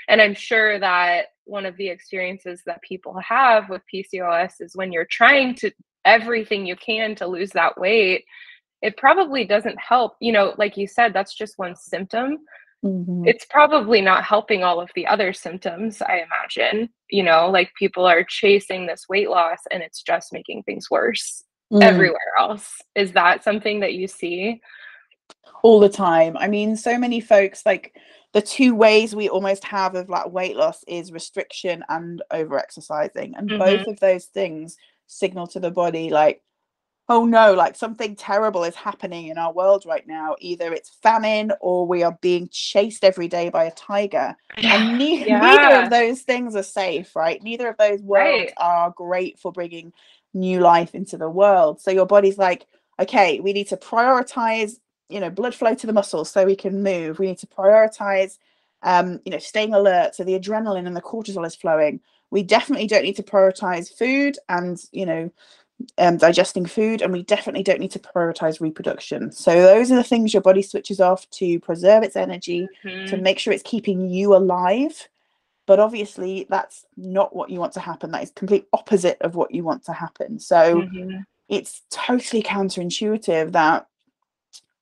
And 0.08 0.20
I'm 0.20 0.34
sure 0.34 0.78
that 0.78 1.28
one 1.50 1.66
of 1.66 1.76
the 1.76 1.88
experiences 1.88 2.62
that 2.66 2.80
people 2.82 3.18
have 3.18 3.68
with 3.68 3.82
PCOS 3.92 4.54
is 4.60 4.76
when 4.76 4.92
you're 4.92 5.08
trying 5.10 5.54
to 5.56 5.70
everything 6.04 6.64
you 6.64 6.76
can 6.76 7.14
to 7.16 7.26
lose 7.26 7.50
that 7.50 7.78
weight, 7.78 8.24
it 8.82 8.96
probably 8.96 9.44
doesn't 9.44 9.78
help. 9.78 10.14
You 10.20 10.32
know, 10.32 10.54
like 10.56 10.76
you 10.78 10.86
said, 10.86 11.12
that's 11.12 11.34
just 11.34 11.58
one 11.58 11.76
symptom 11.76 12.38
Mhm. 12.82 13.28
it's 13.28 13.44
probably 13.44 14.00
not 14.00 14.24
helping 14.24 14.64
all 14.64 14.80
of 14.80 14.90
the 14.94 15.06
other 15.06 15.34
symptoms 15.34 16.00
i 16.00 16.24
imagine 16.28 16.88
you 17.10 17.22
know 17.22 17.50
like 17.50 17.70
people 17.78 18.06
are 18.06 18.24
chasing 18.24 18.86
this 18.86 19.04
weight 19.06 19.28
loss 19.28 19.58
and 19.70 19.82
it's 19.82 20.02
just 20.02 20.32
making 20.32 20.62
things 20.62 20.90
worse 20.90 21.44
Mm. 21.72 21.82
everywhere 21.82 22.32
else 22.38 22.78
is 22.96 23.12
that 23.12 23.44
something 23.44 23.80
that 23.80 23.92
you 23.94 24.08
see 24.08 24.60
all 25.62 25.80
the 25.80 25.88
time. 25.88 26.36
I 26.36 26.48
mean, 26.48 26.76
so 26.76 26.98
many 26.98 27.20
folks 27.20 27.64
like 27.66 27.94
the 28.32 28.42
two 28.42 28.74
ways 28.74 29.14
we 29.14 29.28
almost 29.28 29.64
have 29.64 29.94
of 29.94 30.08
like 30.08 30.30
weight 30.30 30.56
loss 30.56 30.84
is 30.86 31.12
restriction 31.12 31.84
and 31.88 32.22
over 32.30 32.58
exercising. 32.58 33.34
And 33.36 33.48
both 33.48 33.80
mm-hmm. 33.80 33.90
of 33.90 34.00
those 34.00 34.26
things 34.26 34.76
signal 35.06 35.48
to 35.48 35.60
the 35.60 35.70
body 35.70 36.10
like, 36.10 36.42
oh 37.08 37.26
no, 37.26 37.54
like 37.54 37.74
something 37.74 38.14
terrible 38.14 38.62
is 38.62 38.76
happening 38.76 39.26
in 39.26 39.36
our 39.36 39.52
world 39.52 39.84
right 39.84 40.06
now. 40.06 40.36
Either 40.38 40.72
it's 40.72 40.96
famine 41.02 41.50
or 41.60 41.84
we 41.84 42.04
are 42.04 42.16
being 42.22 42.48
chased 42.52 43.02
every 43.02 43.26
day 43.26 43.48
by 43.50 43.64
a 43.64 43.72
tiger. 43.72 44.36
And 44.56 44.96
ne- 44.96 45.24
neither 45.28 45.82
of 45.82 45.90
those 45.90 46.22
things 46.22 46.54
are 46.54 46.62
safe, 46.62 47.16
right? 47.16 47.42
Neither 47.42 47.68
of 47.68 47.76
those 47.78 48.00
worlds 48.00 48.20
Right. 48.20 48.52
are 48.58 48.94
great 48.96 49.40
for 49.40 49.50
bringing 49.50 49.92
new 50.34 50.60
life 50.60 50.94
into 50.94 51.18
the 51.18 51.28
world. 51.28 51.80
So 51.80 51.90
your 51.90 52.06
body's 52.06 52.38
like, 52.38 52.66
okay, 53.00 53.40
we 53.40 53.52
need 53.52 53.68
to 53.68 53.76
prioritize, 53.76 54.74
you 55.10 55.20
know, 55.20 55.30
blood 55.30 55.54
flow 55.54 55.74
to 55.74 55.86
the 55.86 55.92
muscles 55.92 56.30
so 56.30 56.44
we 56.44 56.56
can 56.56 56.82
move. 56.82 57.18
We 57.18 57.26
need 57.26 57.38
to 57.38 57.46
prioritize, 57.46 58.38
um, 58.82 59.20
you 59.24 59.32
know, 59.32 59.38
staying 59.38 59.74
alert 59.74 60.14
so 60.14 60.24
the 60.24 60.38
adrenaline 60.38 60.86
and 60.86 60.96
the 60.96 61.02
cortisol 61.02 61.46
is 61.46 61.54
flowing. 61.54 62.00
We 62.30 62.42
definitely 62.42 62.86
don't 62.86 63.02
need 63.02 63.16
to 63.16 63.22
prioritize 63.22 63.92
food 63.92 64.38
and, 64.48 64.80
you 64.92 65.06
know, 65.06 65.30
um, 65.98 66.18
digesting 66.18 66.66
food, 66.66 67.00
and 67.02 67.12
we 67.12 67.22
definitely 67.22 67.62
don't 67.62 67.80
need 67.80 67.90
to 67.92 67.98
prioritize 67.98 68.60
reproduction. 68.60 69.32
So 69.32 69.62
those 69.62 69.90
are 69.90 69.96
the 69.96 70.04
things 70.04 70.34
your 70.34 70.42
body 70.42 70.62
switches 70.62 71.00
off 71.00 71.28
to 71.30 71.58
preserve 71.60 72.02
its 72.02 72.16
energy, 72.16 72.68
to 72.82 73.16
Mhm. 73.16 73.22
make 73.22 73.38
sure 73.38 73.52
it's 73.52 73.62
keeping 73.62 74.08
you 74.08 74.34
alive. 74.36 75.08
But 75.66 75.80
obviously, 75.80 76.46
that's 76.50 76.84
not 76.96 77.34
what 77.34 77.50
you 77.50 77.60
want 77.60 77.72
to 77.74 77.80
happen. 77.80 78.10
That 78.10 78.22
is 78.22 78.30
complete 78.30 78.66
opposite 78.72 79.18
of 79.22 79.34
what 79.36 79.54
you 79.54 79.64
want 79.64 79.84
to 79.84 79.92
happen. 79.92 80.38
So 80.38 80.82
Mhm. 80.82 81.24
it's 81.48 81.82
totally 81.90 82.42
counterintuitive 82.42 83.52
that 83.52 83.86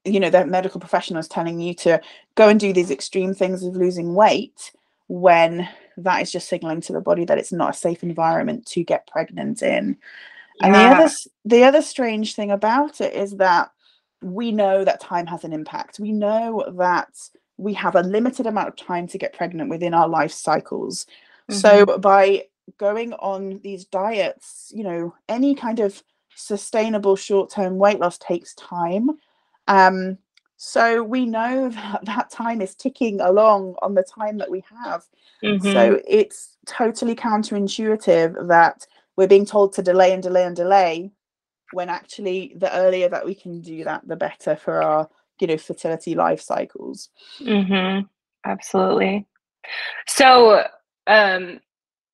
you 0.09 0.21
know 0.21 0.31
the 0.31 0.47
medical 0.47 0.81
professional 0.81 1.21
is 1.21 1.29
telling 1.29 1.61
you 1.61 1.75
to 1.75 2.01
go 2.35 2.49
and 2.49 2.59
do 2.59 2.73
these 2.73 2.91
extreme 2.91 3.35
things 3.35 3.63
of 3.63 3.77
losing 3.77 4.15
weight 4.15 4.73
when 5.09 5.69
that 5.97 6.23
is 6.23 6.31
just 6.31 6.49
signaling 6.49 6.81
to 6.83 6.93
the 6.93 7.01
body 7.01 7.25
that 7.25 7.39
it's 7.39 7.53
not 7.53 7.75
a 7.75 7.79
safe 7.79 8.03
environment 8.03 8.67
to 8.67 8.85
get 8.85 9.07
pregnant 9.07 9.63
in. 9.63 9.97
And 10.61 10.75
the 10.75 10.79
other 10.79 11.11
the 11.45 11.65
other 11.65 11.83
strange 11.83 12.35
thing 12.35 12.51
about 12.51 13.01
it 13.01 13.15
is 13.15 13.37
that 13.37 13.71
we 14.23 14.51
know 14.51 14.85
that 14.85 15.01
time 15.01 15.27
has 15.27 15.45
an 15.45 15.53
impact. 15.53 16.01
We 16.01 16.13
know 16.13 16.65
that 16.77 17.09
we 17.57 17.75
have 17.75 17.95
a 17.95 18.03
limited 18.03 18.47
amount 18.47 18.69
of 18.69 18.77
time 18.77 19.07
to 19.09 19.19
get 19.19 19.35
pregnant 19.35 19.71
within 19.71 19.95
our 19.95 20.09
life 20.09 20.33
cycles. 20.33 21.07
So 21.51 21.87
mm-hmm. 21.87 22.01
by 22.01 22.45
going 22.77 23.13
on 23.15 23.61
these 23.63 23.85
diets, 23.85 24.71
you 24.75 24.85
know, 24.85 25.15
any 25.29 25.55
kind 25.55 25.81
of 25.81 26.03
sustainable 26.35 27.17
short-term 27.17 27.79
weight 27.79 27.99
loss 27.99 28.19
takes 28.19 28.55
time. 28.55 29.11
Um, 29.69 30.19
so 30.57 31.03
we 31.05 31.25
know 31.25 31.69
that 31.75 32.05
that 32.05 32.31
time 32.31 32.61
is 32.61 32.75
ticking 32.75 33.21
along 33.21 33.77
on 33.81 33.95
the 33.95 34.03
time 34.03 34.39
that 34.39 34.51
we 34.51 34.65
have. 34.85 35.05
Mhm. 35.43 35.73
So 35.73 36.01
it's 36.07 36.57
totally 36.67 37.15
counterintuitive 37.15 38.49
that 38.49 38.87
we're 39.17 39.29
being 39.29 39.47
told 39.47 39.73
to 39.75 39.83
delay 39.83 40.13
and 40.13 40.23
delay 40.23 40.45
and 40.45 40.57
delay 40.57 41.13
when 41.73 41.89
actually 41.89 42.55
the 42.57 42.75
earlier 42.77 43.09
that 43.09 43.25
we 43.25 43.35
can 43.35 43.61
do 43.61 43.85
that, 43.85 44.07
the 44.09 44.17
better 44.17 44.57
for 44.57 44.83
our, 44.83 45.09
you 45.41 45.47
know, 45.47 45.59
fertility 45.59 46.15
life 46.15 46.41
cycles. 46.41 47.11
Mhm. 47.41 48.09
Absolutely. 48.45 49.27
So, 50.07 50.65
um, 51.07 51.61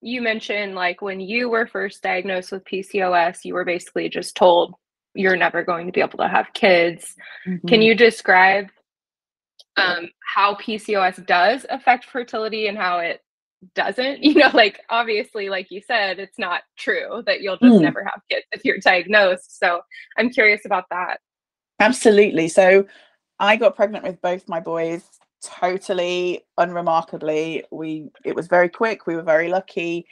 you 0.01 0.21
mentioned 0.21 0.75
like 0.75 1.01
when 1.01 1.21
you 1.21 1.49
were 1.49 1.67
first 1.67 2.03
diagnosed 2.03 2.53
with 2.53 2.65
PCOS, 2.65 3.45
you 3.45 3.55
were 3.55 3.65
basically 3.65 4.09
just 4.09 4.37
told 4.37 4.75
you're 5.15 5.37
never 5.37 5.63
going 5.63 5.87
to 5.87 5.93
be 5.93 6.01
able 6.01 6.19
to 6.19 6.29
have 6.29 6.53
kids. 6.55 7.15
Can 7.45 7.81
Mhm. 7.81 7.85
you 7.85 7.95
describe 7.95 8.69
um, 9.77 10.09
how 10.35 10.55
PCOS 10.57 11.25
does 11.27 11.67
affect 11.71 12.05
fertility 12.05 12.69
and 12.69 12.79
how 12.79 12.99
it 12.99 13.21
doesn't? 13.75 14.23
You 14.23 14.35
know, 14.35 14.51
like 14.53 14.81
obviously, 14.91 15.49
like 15.49 15.71
you 15.71 15.81
said, 15.81 16.19
it's 16.19 16.39
not 16.39 16.63
true 16.77 17.23
that 17.27 17.41
you'll 17.41 17.57
just 17.59 17.77
Mm. 17.77 17.83
never 17.83 18.05
have 18.05 18.21
kids 18.31 18.47
if 18.53 18.65
you're 18.65 18.79
diagnosed. 18.79 19.59
So 19.59 19.81
I'm 20.19 20.31
curious 20.31 20.65
about 20.65 20.85
that. 20.91 21.21
Absolutely. 21.81 22.49
So 22.49 22.87
I 23.39 23.57
got 23.57 23.77
pregnant 23.77 24.05
with 24.05 24.21
both 24.23 24.49
my 24.49 24.61
boys 24.61 25.05
totally 25.43 26.45
unremarkably. 26.57 27.65
We 27.71 28.09
it 28.25 28.35
was 28.35 28.47
very 28.47 28.69
quick, 28.69 29.07
we 29.07 29.17
were 29.17 29.23
very 29.23 29.49
lucky. 29.49 30.07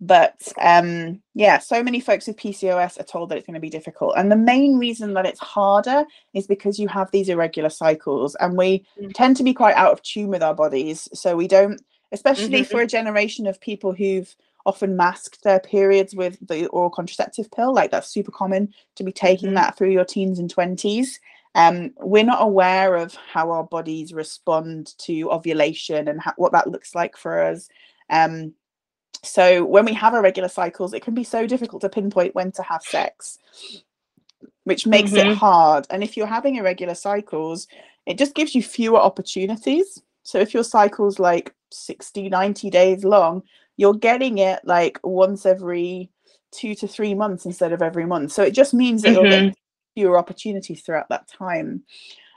But 0.00 0.40
um 0.60 1.20
yeah, 1.34 1.58
so 1.58 1.82
many 1.82 2.00
folks 2.00 2.26
with 2.26 2.36
PCOS 2.36 2.98
are 2.98 3.04
told 3.04 3.28
that 3.28 3.38
it's 3.38 3.46
going 3.46 3.54
to 3.54 3.60
be 3.60 3.70
difficult. 3.70 4.14
And 4.16 4.30
the 4.30 4.36
main 4.36 4.78
reason 4.78 5.14
that 5.14 5.26
it's 5.26 5.40
harder 5.40 6.04
is 6.34 6.46
because 6.46 6.78
you 6.78 6.88
have 6.88 7.10
these 7.10 7.28
irregular 7.28 7.70
cycles 7.70 8.34
and 8.36 8.56
we 8.56 8.86
Mm. 9.00 9.12
tend 9.14 9.36
to 9.36 9.44
be 9.44 9.54
quite 9.54 9.76
out 9.76 9.92
of 9.92 10.02
tune 10.02 10.28
with 10.28 10.42
our 10.42 10.54
bodies. 10.54 11.08
So 11.12 11.36
we 11.36 11.48
don't 11.48 11.80
especially 12.12 12.62
Mhm. 12.62 12.66
for 12.66 12.80
a 12.80 12.86
generation 12.86 13.46
of 13.46 13.60
people 13.60 13.92
who've 13.92 14.34
often 14.66 14.96
masked 14.96 15.42
their 15.42 15.60
periods 15.60 16.14
with 16.14 16.36
the 16.46 16.66
oral 16.68 16.90
contraceptive 16.90 17.50
pill. 17.50 17.72
Like 17.72 17.90
that's 17.90 18.08
super 18.08 18.30
common 18.32 18.72
to 18.96 19.04
be 19.04 19.12
taking 19.12 19.48
mm-hmm. 19.48 19.56
that 19.56 19.76
through 19.76 19.90
your 19.90 20.04
teens 20.04 20.38
and 20.38 20.52
20s. 20.52 21.20
Um, 21.54 21.92
we're 21.96 22.24
not 22.24 22.42
aware 22.42 22.96
of 22.96 23.14
how 23.14 23.50
our 23.50 23.64
bodies 23.64 24.12
respond 24.12 24.96
to 24.98 25.30
ovulation 25.32 26.08
and 26.08 26.20
how, 26.20 26.32
what 26.36 26.52
that 26.52 26.68
looks 26.68 26.94
like 26.94 27.16
for 27.16 27.42
us. 27.42 27.68
Um, 28.08 28.54
so 29.22 29.64
when 29.64 29.84
we 29.84 29.92
have 29.94 30.14
irregular 30.14 30.48
cycles, 30.48 30.94
it 30.94 31.02
can 31.02 31.14
be 31.14 31.24
so 31.24 31.46
difficult 31.46 31.82
to 31.82 31.88
pinpoint 31.88 32.34
when 32.34 32.52
to 32.52 32.62
have 32.62 32.82
sex, 32.82 33.38
which 34.64 34.86
makes 34.86 35.10
mm-hmm. 35.10 35.30
it 35.30 35.36
hard. 35.36 35.86
And 35.90 36.02
if 36.02 36.16
you're 36.16 36.26
having 36.26 36.56
irregular 36.56 36.94
cycles, 36.94 37.66
it 38.06 38.18
just 38.18 38.34
gives 38.34 38.54
you 38.54 38.62
fewer 38.62 38.98
opportunities. 38.98 40.02
So 40.22 40.38
if 40.38 40.54
your 40.54 40.64
cycle's 40.64 41.18
like 41.18 41.54
60, 41.70 42.28
90 42.28 42.70
days 42.70 43.04
long, 43.04 43.42
you're 43.76 43.94
getting 43.94 44.38
it 44.38 44.60
like 44.64 44.98
once 45.02 45.44
every 45.44 46.10
two 46.50 46.74
to 46.74 46.88
three 46.88 47.14
months 47.14 47.44
instead 47.44 47.72
of 47.72 47.82
every 47.82 48.06
month. 48.06 48.32
So 48.32 48.42
it 48.42 48.52
just 48.52 48.74
means 48.74 49.02
that 49.02 49.10
mm-hmm. 49.10 49.24
you'll 49.24 49.48
get 49.48 49.58
fewer 49.94 50.18
opportunities 50.18 50.82
throughout 50.82 51.08
that 51.10 51.28
time. 51.28 51.82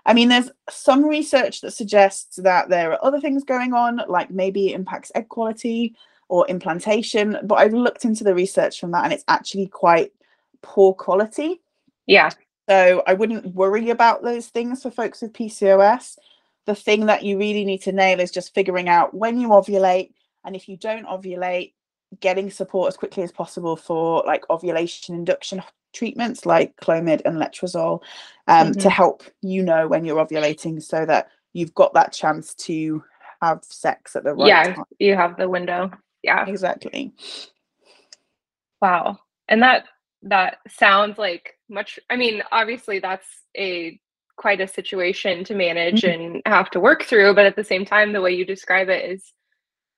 I 0.05 0.13
mean, 0.13 0.27
there's 0.27 0.51
some 0.69 1.05
research 1.05 1.61
that 1.61 1.71
suggests 1.71 2.35
that 2.37 2.67
there 2.67 2.91
are 2.91 3.05
other 3.05 3.21
things 3.21 3.45
going 3.45 3.73
on, 3.73 4.01
like 4.09 4.29
maybe 4.29 4.69
it 4.69 4.75
impacts 4.75 5.13
egg 5.15 5.29
quality 5.29 5.95
or 6.33 6.47
implantation, 6.47 7.37
but 7.43 7.59
I've 7.59 7.75
looked 7.75 8.05
into 8.05 8.23
the 8.23 8.33
research 8.33 8.79
from 8.79 8.89
that 8.89 9.03
and 9.03 9.13
it's 9.13 9.23
actually 9.27 9.67
quite 9.67 10.11
poor 10.63 10.91
quality. 10.91 11.61
Yeah. 12.07 12.31
So 12.67 13.03
I 13.05 13.13
wouldn't 13.13 13.53
worry 13.53 13.91
about 13.91 14.23
those 14.23 14.47
things 14.47 14.81
for 14.81 14.89
folks 14.89 15.21
with 15.21 15.33
PCOS. 15.33 16.17
The 16.65 16.73
thing 16.73 17.05
that 17.05 17.21
you 17.21 17.37
really 17.37 17.63
need 17.65 17.83
to 17.83 17.91
nail 17.91 18.19
is 18.19 18.31
just 18.31 18.55
figuring 18.55 18.89
out 18.89 19.13
when 19.13 19.39
you 19.39 19.49
ovulate 19.49 20.13
and 20.43 20.55
if 20.55 20.67
you 20.67 20.75
don't 20.75 21.05
ovulate, 21.05 21.73
getting 22.19 22.49
support 22.49 22.87
as 22.87 22.97
quickly 22.97 23.21
as 23.21 23.31
possible 23.31 23.75
for 23.75 24.23
like 24.25 24.43
ovulation 24.49 25.13
induction 25.13 25.61
treatments 25.93 26.47
like 26.47 26.75
Clomid 26.77 27.21
and 27.25 27.37
Letrozole 27.37 28.01
um, 28.47 28.71
mm-hmm. 28.71 28.79
to 28.79 28.89
help 28.89 29.21
you 29.41 29.61
know 29.61 29.87
when 29.87 30.03
you're 30.03 30.25
ovulating 30.25 30.81
so 30.81 31.05
that 31.05 31.27
you've 31.53 31.75
got 31.75 31.93
that 31.93 32.11
chance 32.11 32.55
to 32.55 33.03
have 33.39 33.63
sex 33.63 34.15
at 34.15 34.23
the 34.23 34.33
right 34.33 34.47
yeah, 34.47 34.73
time. 34.73 34.83
you 34.97 35.15
have 35.15 35.37
the 35.37 35.47
window. 35.47 35.91
Yeah. 36.23 36.45
Exactly. 36.47 37.13
Wow. 38.81 39.19
And 39.47 39.61
that 39.61 39.85
that 40.23 40.57
sounds 40.69 41.17
like 41.17 41.57
much 41.69 41.99
I 42.09 42.15
mean, 42.15 42.43
obviously 42.51 42.99
that's 42.99 43.27
a 43.57 43.99
quite 44.37 44.61
a 44.61 44.67
situation 44.67 45.43
to 45.45 45.53
manage 45.53 46.01
mm-hmm. 46.01 46.21
and 46.21 46.41
have 46.45 46.69
to 46.71 46.79
work 46.79 47.03
through, 47.03 47.35
but 47.35 47.45
at 47.45 47.55
the 47.55 47.63
same 47.63 47.85
time 47.85 48.13
the 48.13 48.21
way 48.21 48.31
you 48.33 48.45
describe 48.45 48.89
it 48.89 49.09
is 49.09 49.33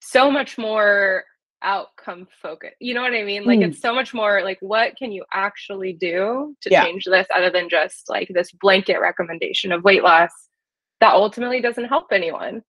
so 0.02 0.30
much 0.30 0.58
more 0.58 1.24
outcome 1.62 2.28
focused. 2.42 2.76
You 2.80 2.94
know 2.94 3.02
what 3.02 3.14
I 3.14 3.24
mean? 3.24 3.46
Like 3.46 3.60
mm. 3.60 3.70
it's 3.70 3.82
so 3.82 3.94
much 3.94 4.14
more 4.14 4.44
like 4.44 4.58
what 4.62 4.96
can 4.98 5.12
you 5.12 5.26
actually 5.34 5.94
do 5.94 6.56
to 6.62 6.70
yeah. 6.70 6.84
change 6.84 7.06
this 7.06 7.28
other 7.34 7.50
than 7.50 7.70
just 7.70 8.10
like 8.10 8.30
this 8.34 8.52
blanket 8.52 9.00
recommendation 9.00 9.72
of 9.72 9.84
weight 9.84 10.04
loss 10.04 10.32
that 11.02 11.14
ultimately 11.14 11.62
doesn't 11.62 11.86
help 11.86 12.08
anyone. 12.12 12.62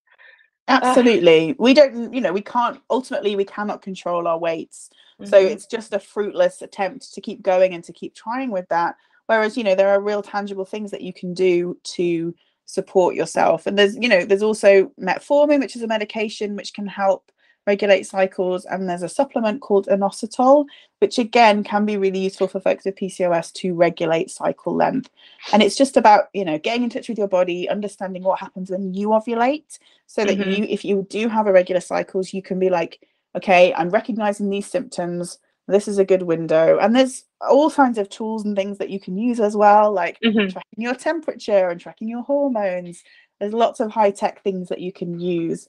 Absolutely. 0.69 1.55
we 1.59 1.75
don't, 1.75 2.13
you 2.13 2.21
know, 2.21 2.33
we 2.33 2.41
can't, 2.41 2.81
ultimately, 2.91 3.37
we 3.37 3.45
cannot 3.45 3.83
control 3.83 4.27
our 4.27 4.39
weights. 4.39 4.91
Mm-hmm. 5.21 5.31
So 5.31 5.39
it's 5.39 5.67
just 5.67 5.93
a 5.93 5.99
fruitless 5.99 6.63
attempt 6.63 7.15
to 7.15 7.21
keep 7.21 7.43
going 7.43 7.73
and 7.75 7.85
to 7.85 7.93
keep 7.93 8.15
trying 8.15 8.51
with 8.51 8.69
that. 8.69 8.97
Whereas, 9.27 9.57
you 9.57 9.65
know, 9.65 9.75
there 9.75 9.89
are 9.89 10.01
real 10.01 10.23
tangible 10.23 10.65
things 10.65 10.91
that 10.91 11.03
you 11.03 11.13
can 11.13 11.35
do 11.35 11.77
to 11.83 12.35
support 12.65 13.15
yourself. 13.15 13.67
And 13.67 13.79
there's, 13.79 13.97
you 13.97 14.09
know, 14.09 14.25
there's 14.25 14.43
also 14.43 14.93
metformin, 15.01 15.61
which 15.61 15.77
is 15.77 15.83
a 15.83 15.87
medication 15.87 16.57
which 16.57 16.75
can 16.75 16.87
help 16.87 17.31
regulate 17.67 18.05
cycles. 18.05 18.65
And 18.65 18.89
there's 18.89 19.03
a 19.03 19.09
supplement 19.09 19.61
called 19.61 19.87
inositol, 19.87 20.67
which 21.01 21.19
again 21.19 21.65
can 21.65 21.85
be 21.85 21.97
really 21.97 22.21
useful 22.21 22.49
for 22.49 22.61
folks 22.61 22.85
with 22.85 22.97
PCOS 22.97 23.53
to 23.55 23.75
regulate 23.75 24.31
cycle 24.31 24.75
length. 24.75 25.11
And 25.53 25.63
it's 25.63 25.77
just 25.77 25.97
about, 25.97 26.25
you 26.33 26.45
know, 26.45 26.59
getting 26.59 26.85
in 26.85 26.91
touch 26.91 27.09
with 27.09 27.19
your 27.19 27.29
body, 27.29 27.69
understanding 27.69 28.23
what 28.23 28.41
happens 28.41 28.71
when 28.71 28.95
you 28.95 29.09
ovulate, 29.09 29.79
so 30.07 30.25
that 30.25 30.39
mm-hmm. 30.39 30.51
you, 30.51 30.67
if 30.69 30.85
you 30.85 31.07
do 31.11 31.29
have 31.29 31.47
irregular 31.47 31.81
cycles, 31.81 32.33
you 32.33 32.43
can 32.43 32.59
be 32.59 32.71
like, 32.71 33.01
okay, 33.35 33.75
I'm 33.75 33.91
recognizing 33.91 34.49
these 34.49 34.67
symptoms. 34.67 35.39
This 35.69 35.89
is 35.89 35.99
a 35.99 36.05
good 36.05 36.23
window. 36.23 36.79
And 36.79 36.95
there's 36.95 37.25
all 37.41 37.71
kinds 37.71 37.99
of 37.99 38.09
tools 38.09 38.45
and 38.45 38.57
things 38.57 38.79
that 38.79 38.89
you 38.89 39.01
can 39.01 39.19
use 39.19 39.41
as 39.41 39.57
well, 39.57 39.93
like 39.93 40.19
mm-hmm. 40.25 40.49
tracking 40.51 40.79
your 40.79 40.95
temperature 40.95 41.69
and 41.69 41.81
tracking 41.81 42.09
your 42.09 42.23
hormones. 42.23 43.03
There's 43.41 43.53
lots 43.53 43.81
of 43.81 43.91
high 43.91 44.13
tech 44.13 44.43
things 44.43 44.69
that 44.69 44.81
you 44.81 44.93
can 44.93 45.19
use. 45.19 45.67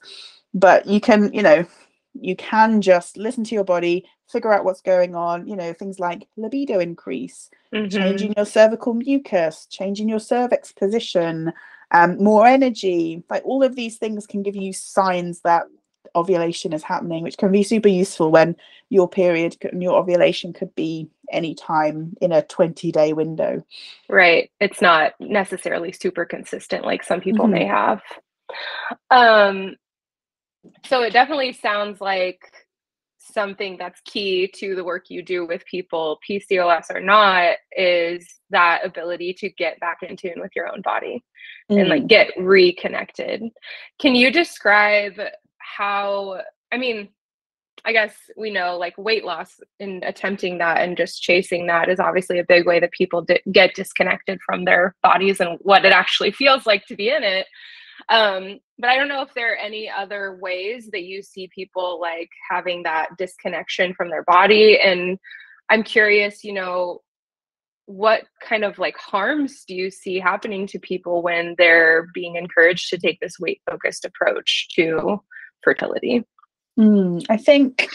But 0.54 0.86
you 0.86 1.00
can, 1.00 1.32
you 1.34 1.42
know, 1.42 1.66
you 2.20 2.36
can 2.36 2.80
just 2.80 3.16
listen 3.16 3.44
to 3.44 3.54
your 3.54 3.64
body 3.64 4.04
figure 4.28 4.52
out 4.52 4.64
what's 4.64 4.80
going 4.80 5.14
on 5.14 5.46
you 5.46 5.56
know 5.56 5.72
things 5.72 5.98
like 5.98 6.26
libido 6.36 6.78
increase 6.78 7.50
mm-hmm. 7.74 7.88
changing 7.88 8.34
your 8.36 8.46
cervical 8.46 8.94
mucus 8.94 9.66
changing 9.70 10.08
your 10.08 10.20
cervix 10.20 10.72
position 10.72 11.52
um, 11.90 12.22
more 12.22 12.46
energy 12.46 13.22
like 13.30 13.44
all 13.44 13.62
of 13.62 13.74
these 13.74 13.96
things 13.96 14.26
can 14.26 14.42
give 14.42 14.56
you 14.56 14.72
signs 14.72 15.40
that 15.40 15.64
ovulation 16.14 16.72
is 16.72 16.82
happening 16.82 17.22
which 17.22 17.38
can 17.38 17.52
be 17.52 17.62
super 17.62 17.88
useful 17.88 18.30
when 18.30 18.56
your 18.88 19.08
period 19.08 19.56
and 19.62 19.82
your 19.82 19.98
ovulation 19.98 20.52
could 20.52 20.74
be 20.74 21.08
any 21.30 21.54
time 21.54 22.14
in 22.20 22.32
a 22.32 22.42
20 22.42 22.90
day 22.92 23.12
window 23.12 23.62
right 24.08 24.50
it's 24.60 24.80
not 24.80 25.12
necessarily 25.20 25.92
super 25.92 26.24
consistent 26.24 26.84
like 26.84 27.02
some 27.02 27.20
people 27.20 27.44
mm-hmm. 27.44 27.54
may 27.54 27.64
have 27.66 28.02
um 29.10 29.76
so 30.84 31.02
it 31.02 31.12
definitely 31.12 31.52
sounds 31.52 32.00
like 32.00 32.40
something 33.32 33.76
that's 33.78 34.00
key 34.04 34.50
to 34.54 34.74
the 34.74 34.84
work 34.84 35.06
you 35.08 35.22
do 35.22 35.46
with 35.46 35.64
people, 35.66 36.18
PCOS 36.28 36.90
or 36.90 37.00
not, 37.00 37.56
is 37.76 38.26
that 38.50 38.84
ability 38.84 39.34
to 39.34 39.50
get 39.50 39.78
back 39.80 39.98
in 40.02 40.16
tune 40.16 40.40
with 40.40 40.52
your 40.56 40.68
own 40.72 40.80
body 40.82 41.22
mm. 41.70 41.80
and 41.80 41.88
like 41.88 42.04
mm. 42.04 42.08
get 42.08 42.30
reconnected. 42.38 43.42
Can 44.00 44.14
you 44.14 44.30
describe 44.30 45.14
how, 45.58 46.40
I 46.72 46.78
mean, 46.78 47.10
I 47.84 47.92
guess 47.92 48.14
we 48.36 48.50
know 48.50 48.76
like 48.76 48.98
weight 48.98 49.24
loss 49.24 49.60
in 49.78 50.02
attempting 50.04 50.58
that 50.58 50.82
and 50.82 50.96
just 50.96 51.22
chasing 51.22 51.66
that 51.68 51.88
is 51.88 52.00
obviously 52.00 52.38
a 52.38 52.44
big 52.44 52.66
way 52.66 52.80
that 52.80 52.90
people 52.90 53.22
di- 53.22 53.42
get 53.52 53.74
disconnected 53.74 54.40
from 54.44 54.64
their 54.64 54.96
bodies 55.02 55.40
and 55.40 55.58
what 55.62 55.84
it 55.84 55.92
actually 55.92 56.32
feels 56.32 56.66
like 56.66 56.84
to 56.86 56.96
be 56.96 57.08
in 57.08 57.22
it. 57.22 57.46
Um, 58.08 58.60
but 58.78 58.90
I 58.90 58.96
don't 58.96 59.08
know 59.08 59.22
if 59.22 59.34
there 59.34 59.52
are 59.52 59.56
any 59.56 59.90
other 59.90 60.38
ways 60.40 60.88
that 60.92 61.02
you 61.02 61.22
see 61.22 61.50
people 61.54 62.00
like 62.00 62.30
having 62.48 62.84
that 62.84 63.16
disconnection 63.18 63.94
from 63.94 64.08
their 64.08 64.24
body. 64.24 64.78
And 64.80 65.18
I'm 65.68 65.82
curious, 65.82 66.44
you 66.44 66.52
know, 66.52 67.02
what 67.86 68.24
kind 68.42 68.64
of 68.64 68.78
like 68.78 68.96
harms 68.96 69.64
do 69.66 69.74
you 69.74 69.90
see 69.90 70.18
happening 70.18 70.66
to 70.68 70.78
people 70.78 71.22
when 71.22 71.54
they're 71.56 72.08
being 72.12 72.36
encouraged 72.36 72.90
to 72.90 72.98
take 72.98 73.18
this 73.20 73.38
weight 73.38 73.60
focused 73.68 74.04
approach 74.04 74.68
to 74.74 75.22
fertility? 75.62 76.24
Mm, 76.78 77.24
I 77.28 77.38
think 77.38 77.88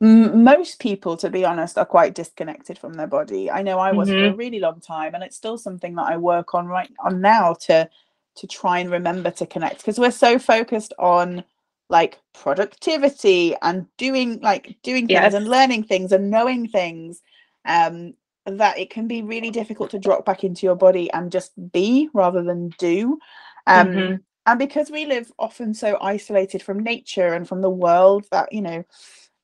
most 0.00 0.80
people 0.80 1.16
to 1.16 1.28
be 1.28 1.44
honest 1.44 1.76
are 1.76 1.84
quite 1.84 2.14
disconnected 2.14 2.78
from 2.78 2.94
their 2.94 3.06
body 3.06 3.50
i 3.50 3.62
know 3.62 3.78
i 3.78 3.92
was 3.92 4.08
mm-hmm. 4.08 4.28
for 4.28 4.34
a 4.34 4.36
really 4.36 4.58
long 4.58 4.80
time 4.80 5.14
and 5.14 5.22
it's 5.22 5.36
still 5.36 5.58
something 5.58 5.94
that 5.94 6.06
i 6.06 6.16
work 6.16 6.54
on 6.54 6.66
right 6.66 6.90
on 7.04 7.20
now 7.20 7.54
to 7.54 7.88
to 8.36 8.46
try 8.46 8.78
and 8.78 8.90
remember 8.90 9.30
to 9.30 9.46
connect 9.46 9.78
because 9.78 9.98
we're 9.98 10.10
so 10.10 10.38
focused 10.38 10.92
on 10.98 11.44
like 11.88 12.20
productivity 12.32 13.54
and 13.62 13.86
doing 13.98 14.40
like 14.40 14.76
doing 14.82 15.06
things 15.06 15.10
yes. 15.10 15.34
and 15.34 15.48
learning 15.48 15.82
things 15.82 16.12
and 16.12 16.30
knowing 16.30 16.68
things 16.68 17.20
um 17.66 18.14
that 18.46 18.78
it 18.78 18.90
can 18.90 19.06
be 19.06 19.22
really 19.22 19.50
difficult 19.50 19.90
to 19.90 19.98
drop 19.98 20.24
back 20.24 20.44
into 20.44 20.64
your 20.64 20.76
body 20.76 21.10
and 21.12 21.32
just 21.32 21.52
be 21.72 22.08
rather 22.14 22.42
than 22.42 22.70
do 22.78 23.18
um 23.66 23.88
mm-hmm. 23.88 24.14
and 24.46 24.58
because 24.58 24.90
we 24.90 25.04
live 25.04 25.30
often 25.38 25.74
so 25.74 25.98
isolated 26.00 26.62
from 26.62 26.82
nature 26.82 27.34
and 27.34 27.48
from 27.48 27.60
the 27.60 27.68
world 27.68 28.24
that 28.30 28.52
you 28.52 28.62
know 28.62 28.84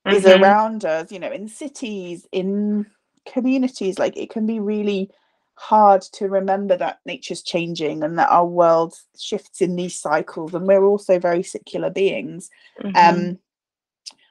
mm-hmm. 0.06 0.16
is 0.16 0.24
around 0.24 0.84
us 0.84 1.10
you 1.10 1.18
know 1.18 1.30
in 1.30 1.48
cities 1.48 2.26
in 2.32 2.86
communities 3.26 3.98
like 3.98 4.16
it 4.16 4.30
can 4.30 4.46
be 4.46 4.60
really 4.60 5.10
hard 5.56 6.02
to 6.02 6.28
remember 6.28 6.76
that 6.76 7.00
nature's 7.06 7.42
changing 7.42 8.02
and 8.02 8.18
that 8.18 8.30
our 8.30 8.46
world 8.46 8.94
shifts 9.18 9.62
in 9.62 9.74
these 9.74 9.98
cycles 9.98 10.54
and 10.54 10.66
we're 10.66 10.84
also 10.84 11.18
very 11.18 11.42
secular 11.42 11.88
beings 11.88 12.50
mm-hmm. 12.82 12.94
um 12.96 13.38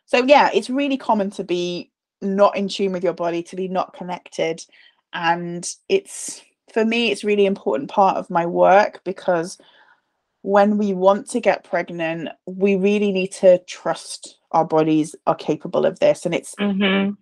so 0.06 0.24
yeah 0.24 0.50
it's 0.54 0.70
really 0.70 0.98
common 0.98 1.32
to 1.32 1.44
be 1.44 1.92
not 2.22 2.56
in 2.56 2.68
tune 2.68 2.92
with 2.92 3.04
your 3.04 3.14
body 3.14 3.42
to 3.42 3.56
be 3.56 3.68
not 3.68 3.94
connected 3.94 4.64
and 5.14 5.74
it's 5.90 6.42
for 6.72 6.86
me 6.86 7.10
it's 7.10 7.24
really 7.24 7.48
important 7.48 7.90
part 7.90 8.18
of 8.18 8.30
my 8.30 8.46
work 8.46 9.02
because 9.04 9.58
when 10.44 10.78
we 10.78 10.94
want 10.94 11.28
to 11.28 11.40
get 11.40 11.64
pregnant 11.64 12.30
we 12.46 12.76
really 12.76 13.12
need 13.12 13.32
to 13.32 13.58
trust 13.66 14.38
our 14.52 14.64
bodies 14.64 15.16
are 15.26 15.36
capable 15.36 15.88
of 15.88 16.00
this 16.00 16.24
and 16.24 16.36
it's 16.36 16.54
mm-hmm 16.56 17.14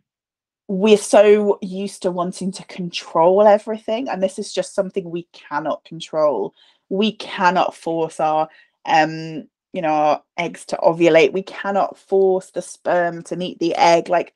we're 0.68 0.98
so 0.98 1.58
used 1.62 2.02
to 2.04 2.12
wanting 2.12 2.52
to 2.52 2.66
control 2.66 3.46
everything 3.46 4.08
and 4.08 4.24
this 4.24 4.40
is 4.40 4.54
just 4.54 4.74
something 4.74 5.10
we 5.10 5.28
cannot 5.34 5.84
control. 5.84 6.54
We 6.90 7.14
cannot 7.14 7.76
force 7.76 8.20
our 8.20 8.50
um 8.86 9.48
you 9.74 9.82
know 9.82 9.90
our 9.90 10.24
eggs 10.38 10.66
to 10.68 10.78
ovulate. 10.78 11.34
We 11.34 11.44
cannot 11.44 11.98
force 11.98 12.52
the 12.52 12.62
sperm 12.62 13.24
to 13.24 13.36
meet 13.36 13.60
the 13.60 13.76
egg. 13.76 14.08
Like 14.08 14.34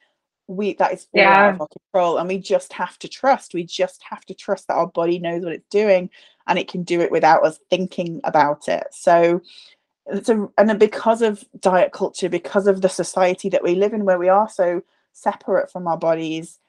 we 0.48 0.74
that 0.76 0.94
is 0.94 1.08
all 1.13 1.22
yeah. 1.22 1.34
out 1.34 1.54
of 1.56 1.62
our 1.62 1.68
control 1.68 2.18
and 2.18 2.28
we 2.28 2.40
just 2.40 2.74
have 2.74 2.98
to 3.00 3.08
trust. 3.08 3.54
We 3.54 3.63
just 3.63 4.02
have 4.10 4.26
to 4.26 4.34
trust 4.34 4.68
that 4.68 4.76
our 4.76 4.88
body 4.88 5.20
knows 5.20 5.44
what 5.44 5.54
it's 5.54 5.70
doing 5.70 6.10
and 6.48 6.58
it 6.60 6.68
can 6.68 6.84
do 6.84 7.02
it 7.02 7.12
without 7.12 7.46
us 7.46 7.60
thinking 7.70 8.20
about 8.24 8.68
it. 8.68 8.88
So 8.92 9.42
it's 10.08 10.30
a 10.30 10.48
and 10.58 10.80
because 10.80 11.22
of 11.22 11.44
diet 11.60 11.92
culture 11.92 12.30
because 12.30 12.68
of 12.68 12.82
the 12.82 12.90
society 12.90 13.50
that 13.50 13.63
we 13.63 13.76
live 13.76 13.94
in 13.94 14.06
where 14.06 14.20
we 14.20 14.30
are 14.30 14.50
so 14.50 14.82
separate 15.18 15.72
from 15.72 15.88
our 15.88 15.98
bodies 15.98 16.60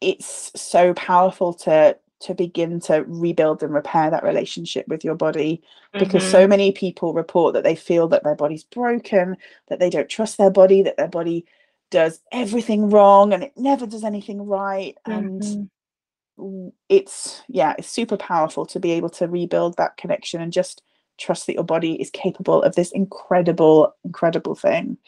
it's 0.00 0.50
so 0.54 0.92
powerful 0.94 1.54
to 1.54 1.96
to 2.18 2.34
begin 2.34 2.80
to 2.80 3.04
rebuild 3.06 3.62
and 3.62 3.74
repair 3.74 4.10
that 4.10 4.24
relationship 4.24 4.88
with 4.88 5.04
your 5.04 5.14
body 5.14 5.62
because 5.92 6.22
mm-hmm. 6.22 6.32
so 6.32 6.46
many 6.46 6.72
people 6.72 7.12
report 7.12 7.52
that 7.52 7.62
they 7.62 7.76
feel 7.76 8.08
that 8.08 8.24
their 8.24 8.34
body's 8.34 8.64
broken 8.64 9.36
that 9.68 9.78
they 9.78 9.90
don't 9.90 10.08
trust 10.08 10.38
their 10.38 10.50
body 10.50 10.82
that 10.82 10.96
their 10.96 11.08
body 11.08 11.44
does 11.90 12.20
everything 12.32 12.90
wrong 12.90 13.32
and 13.32 13.42
it 13.42 13.52
never 13.56 13.86
does 13.86 14.04
anything 14.04 14.46
right 14.46 14.96
mm-hmm. 15.06 15.40
and 16.38 16.70
it's 16.88 17.42
yeah 17.48 17.74
it's 17.78 17.88
super 17.88 18.16
powerful 18.16 18.66
to 18.66 18.80
be 18.80 18.92
able 18.92 19.10
to 19.10 19.28
rebuild 19.28 19.76
that 19.76 19.96
connection 19.96 20.40
and 20.40 20.52
just 20.52 20.82
trust 21.18 21.46
that 21.46 21.54
your 21.54 21.64
body 21.64 22.00
is 22.00 22.10
capable 22.10 22.62
of 22.62 22.74
this 22.74 22.92
incredible 22.92 23.94
incredible 24.04 24.54
thing 24.54 24.98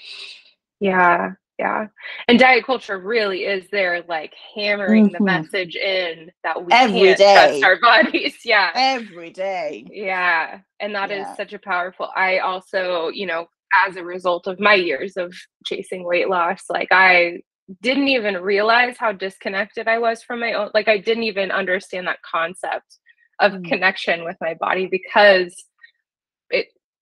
yeah 0.80 1.32
yeah 1.58 1.86
and 2.28 2.38
diet 2.38 2.64
culture 2.64 2.98
really 2.98 3.44
is 3.44 3.66
there 3.70 4.02
like 4.08 4.32
hammering 4.54 5.06
mm-hmm. 5.06 5.14
the 5.14 5.24
message 5.24 5.74
in 5.74 6.30
that 6.44 6.64
we 6.64 6.72
every 6.72 7.00
can't 7.00 7.18
day. 7.18 7.60
trust 7.60 7.64
our 7.64 7.80
bodies 7.82 8.36
yeah 8.44 8.70
every 8.74 9.30
day 9.30 9.84
yeah 9.90 10.60
and 10.80 10.94
that 10.94 11.10
yeah. 11.10 11.30
is 11.30 11.36
such 11.36 11.52
a 11.52 11.58
powerful 11.58 12.08
i 12.14 12.38
also 12.38 13.08
you 13.08 13.26
know 13.26 13.46
as 13.86 13.96
a 13.96 14.04
result 14.04 14.46
of 14.46 14.60
my 14.60 14.74
years 14.74 15.16
of 15.16 15.34
chasing 15.64 16.04
weight 16.04 16.28
loss 16.28 16.64
like 16.70 16.88
i 16.92 17.38
didn't 17.82 18.08
even 18.08 18.34
realize 18.36 18.96
how 18.96 19.12
disconnected 19.12 19.88
i 19.88 19.98
was 19.98 20.22
from 20.22 20.40
my 20.40 20.52
own 20.52 20.70
like 20.74 20.88
i 20.88 20.96
didn't 20.96 21.24
even 21.24 21.50
understand 21.50 22.06
that 22.06 22.22
concept 22.22 22.98
of 23.40 23.52
mm-hmm. 23.52 23.64
connection 23.64 24.24
with 24.24 24.36
my 24.40 24.54
body 24.54 24.86
because 24.86 25.54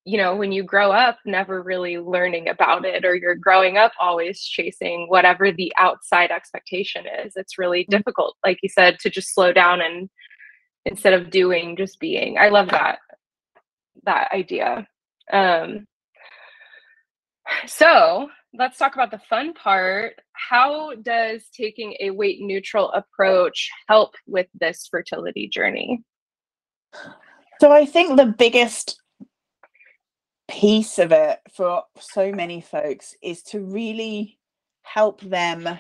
you 0.07 0.17
know, 0.17 0.37
when 0.37 0.53
you 0.53 0.63
grow 0.63 0.93
up 0.93 1.19
never 1.27 1.61
really 1.61 1.99
learning 1.99 2.49
about 2.49 2.85
it, 2.85 3.05
or 3.05 3.17
you're 3.17 3.35
growing 3.35 3.77
up 3.77 3.91
always 4.01 4.41
chasing 4.41 5.07
whatever 5.09 5.51
the 5.51 5.73
outside 5.77 6.31
expectation 6.31 7.05
is, 7.25 7.33
it's 7.35 7.59
really 7.59 7.83
mm-hmm. 7.83 7.97
difficult, 7.97 8.37
like 8.45 8.59
you 8.63 8.69
said, 8.69 9.01
to 9.01 9.11
just 9.11 9.35
slow 9.35 9.53
down 9.53 9.81
and 9.81 10.09
instead 10.85 11.13
of 11.13 11.31
doing, 11.31 11.77
just 11.77 11.99
being. 11.99 12.39
I 12.39 12.49
love 12.51 12.69
that 12.69 13.01
that 14.05 14.31
idea. 14.33 14.87
Um, 15.33 15.87
so 17.67 18.29
let's 18.55 18.79
talk 18.79 18.95
about 18.95 19.11
the 19.11 19.21
fun 19.29 19.55
part. 19.55 20.15
How 20.33 20.95
does 20.95 21.49
taking 21.53 21.97
a 21.99 22.11
weight 22.11 22.41
neutral 22.41 22.93
approach 22.93 23.69
help 23.89 24.15
with 24.29 24.47
this 24.55 24.87
fertility 24.89 25.49
journey? 25.49 26.05
So 27.61 27.73
I 27.73 27.87
think 27.87 28.17
the 28.17 28.27
biggest 28.27 29.01
piece 30.49 30.99
of 30.99 31.13
it 31.13 31.41
for 31.53 31.83
so 31.99 32.33
many 32.33 32.61
folks 32.61 33.15
is 33.23 33.43
to 33.43 33.61
really 33.61 34.39
help 34.83 35.21
them 35.21 35.79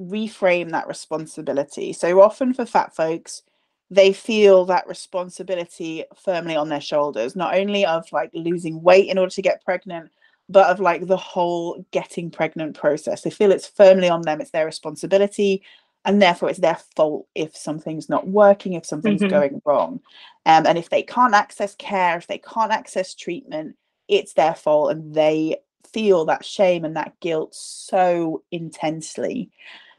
reframe 0.00 0.70
that 0.70 0.88
responsibility. 0.88 1.92
So 1.92 2.20
often 2.20 2.52
for 2.54 2.66
fat 2.66 2.94
folks, 2.94 3.42
they 3.90 4.12
feel 4.12 4.64
that 4.64 4.88
responsibility 4.88 6.04
firmly 6.16 6.56
on 6.56 6.68
their 6.68 6.80
shoulders, 6.80 7.36
not 7.36 7.54
only 7.54 7.84
of 7.84 8.10
like 8.10 8.30
losing 8.32 8.82
weight 8.82 9.08
in 9.08 9.18
order 9.18 9.30
to 9.30 9.42
get 9.42 9.64
pregnant, 9.64 10.10
but 10.48 10.68
of 10.68 10.80
like 10.80 11.06
the 11.06 11.16
whole 11.16 11.84
getting 11.90 12.30
pregnant 12.30 12.76
process. 12.76 13.22
They 13.22 13.30
feel 13.30 13.52
it's 13.52 13.66
firmly 13.66 14.08
on 14.08 14.22
them, 14.22 14.40
it's 14.40 14.50
their 14.50 14.66
responsibility, 14.66 15.62
and 16.04 16.20
therefore 16.20 16.48
it's 16.48 16.58
their 16.58 16.78
fault 16.96 17.26
if 17.34 17.56
something's 17.56 18.08
not 18.08 18.26
working, 18.26 18.72
if 18.72 18.86
something's 18.86 19.20
mm-hmm. 19.20 19.30
going 19.30 19.62
wrong. 19.64 20.00
Um, 20.46 20.66
and 20.66 20.78
if 20.78 20.90
they 20.90 21.02
can't 21.02 21.34
access 21.34 21.74
care, 21.76 22.16
if 22.16 22.26
they 22.26 22.38
can't 22.38 22.72
access 22.72 23.14
treatment, 23.14 23.76
it's 24.08 24.34
their 24.34 24.54
fault 24.54 24.92
and 24.92 25.14
they 25.14 25.56
feel 25.92 26.24
that 26.26 26.44
shame 26.44 26.84
and 26.84 26.96
that 26.96 27.18
guilt 27.20 27.54
so 27.54 28.42
intensely. 28.50 29.50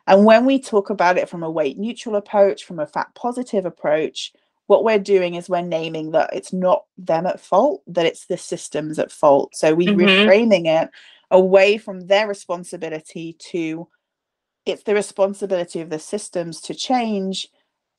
And 0.07 0.25
when 0.25 0.45
we 0.45 0.59
talk 0.59 0.89
about 0.89 1.17
it 1.17 1.29
from 1.29 1.43
a 1.43 1.51
weight 1.51 1.77
neutral 1.77 2.15
approach, 2.15 2.65
from 2.65 2.79
a 2.79 2.87
fat 2.87 3.13
positive 3.15 3.65
approach, 3.65 4.33
what 4.67 4.83
we're 4.83 4.99
doing 4.99 5.35
is 5.35 5.49
we're 5.49 5.61
naming 5.61 6.11
that 6.11 6.29
it's 6.33 6.53
not 6.53 6.85
them 6.97 7.25
at 7.25 7.39
fault, 7.39 7.83
that 7.87 8.05
it's 8.05 8.25
the 8.25 8.37
systems 8.37 8.99
at 8.99 9.11
fault. 9.11 9.55
So 9.55 9.73
we're 9.73 9.93
mm-hmm. 9.93 10.29
reframing 10.29 10.65
it 10.65 10.89
away 11.31 11.77
from 11.77 12.07
their 12.07 12.27
responsibility 12.27 13.35
to 13.51 13.87
it's 14.65 14.83
the 14.83 14.93
responsibility 14.93 15.81
of 15.81 15.89
the 15.89 15.99
systems 15.99 16.61
to 16.61 16.73
change 16.73 17.49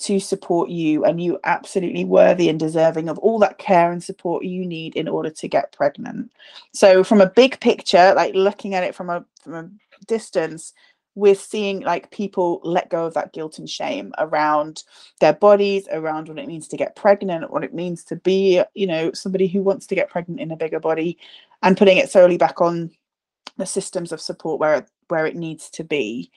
to 0.00 0.18
support 0.18 0.70
you 0.70 1.04
and 1.04 1.20
you 1.20 1.38
absolutely 1.44 2.04
worthy 2.04 2.48
and 2.48 2.58
deserving 2.58 3.08
of 3.08 3.18
all 3.18 3.38
that 3.38 3.58
care 3.58 3.92
and 3.92 4.02
support 4.02 4.44
you 4.44 4.66
need 4.66 4.96
in 4.96 5.08
order 5.08 5.30
to 5.30 5.48
get 5.48 5.72
pregnant. 5.72 6.30
So 6.72 7.04
from 7.04 7.20
a 7.20 7.30
big 7.30 7.60
picture 7.60 8.12
like 8.14 8.34
looking 8.34 8.74
at 8.74 8.84
it 8.84 8.94
from 8.94 9.10
a 9.10 9.24
from 9.42 9.54
a 9.54 10.04
distance 10.06 10.72
we're 11.16 11.36
seeing 11.36 11.80
like 11.80 12.10
people 12.10 12.60
let 12.64 12.90
go 12.90 13.06
of 13.06 13.14
that 13.14 13.32
guilt 13.32 13.60
and 13.60 13.70
shame 13.70 14.12
around 14.18 14.82
their 15.20 15.32
bodies 15.32 15.86
around 15.92 16.28
what 16.28 16.40
it 16.40 16.48
means 16.48 16.66
to 16.66 16.76
get 16.76 16.96
pregnant 16.96 17.52
what 17.52 17.62
it 17.62 17.72
means 17.72 18.02
to 18.02 18.16
be 18.16 18.60
you 18.74 18.86
know 18.86 19.12
somebody 19.12 19.46
who 19.46 19.62
wants 19.62 19.86
to 19.86 19.94
get 19.94 20.10
pregnant 20.10 20.40
in 20.40 20.50
a 20.50 20.56
bigger 20.56 20.80
body 20.80 21.16
and 21.62 21.76
putting 21.76 21.98
it 21.98 22.10
solely 22.10 22.36
back 22.36 22.60
on 22.60 22.90
the 23.56 23.66
systems 23.66 24.12
of 24.12 24.20
support 24.20 24.60
where 24.60 24.86
where 25.08 25.26
it 25.26 25.36
needs 25.36 25.70
to 25.70 25.84
be. 25.84 26.30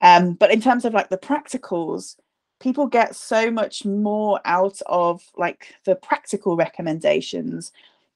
Um, 0.00 0.34
but 0.34 0.50
in 0.50 0.60
terms 0.60 0.84
of 0.84 0.94
like 0.94 1.10
the 1.10 1.18
practicals 1.18 2.16
people 2.62 2.86
get 2.86 3.16
so 3.16 3.50
much 3.50 3.84
more 3.84 4.40
out 4.44 4.80
of 4.86 5.22
like 5.36 5.74
the 5.84 5.96
practical 5.96 6.56
recommendations 6.56 7.72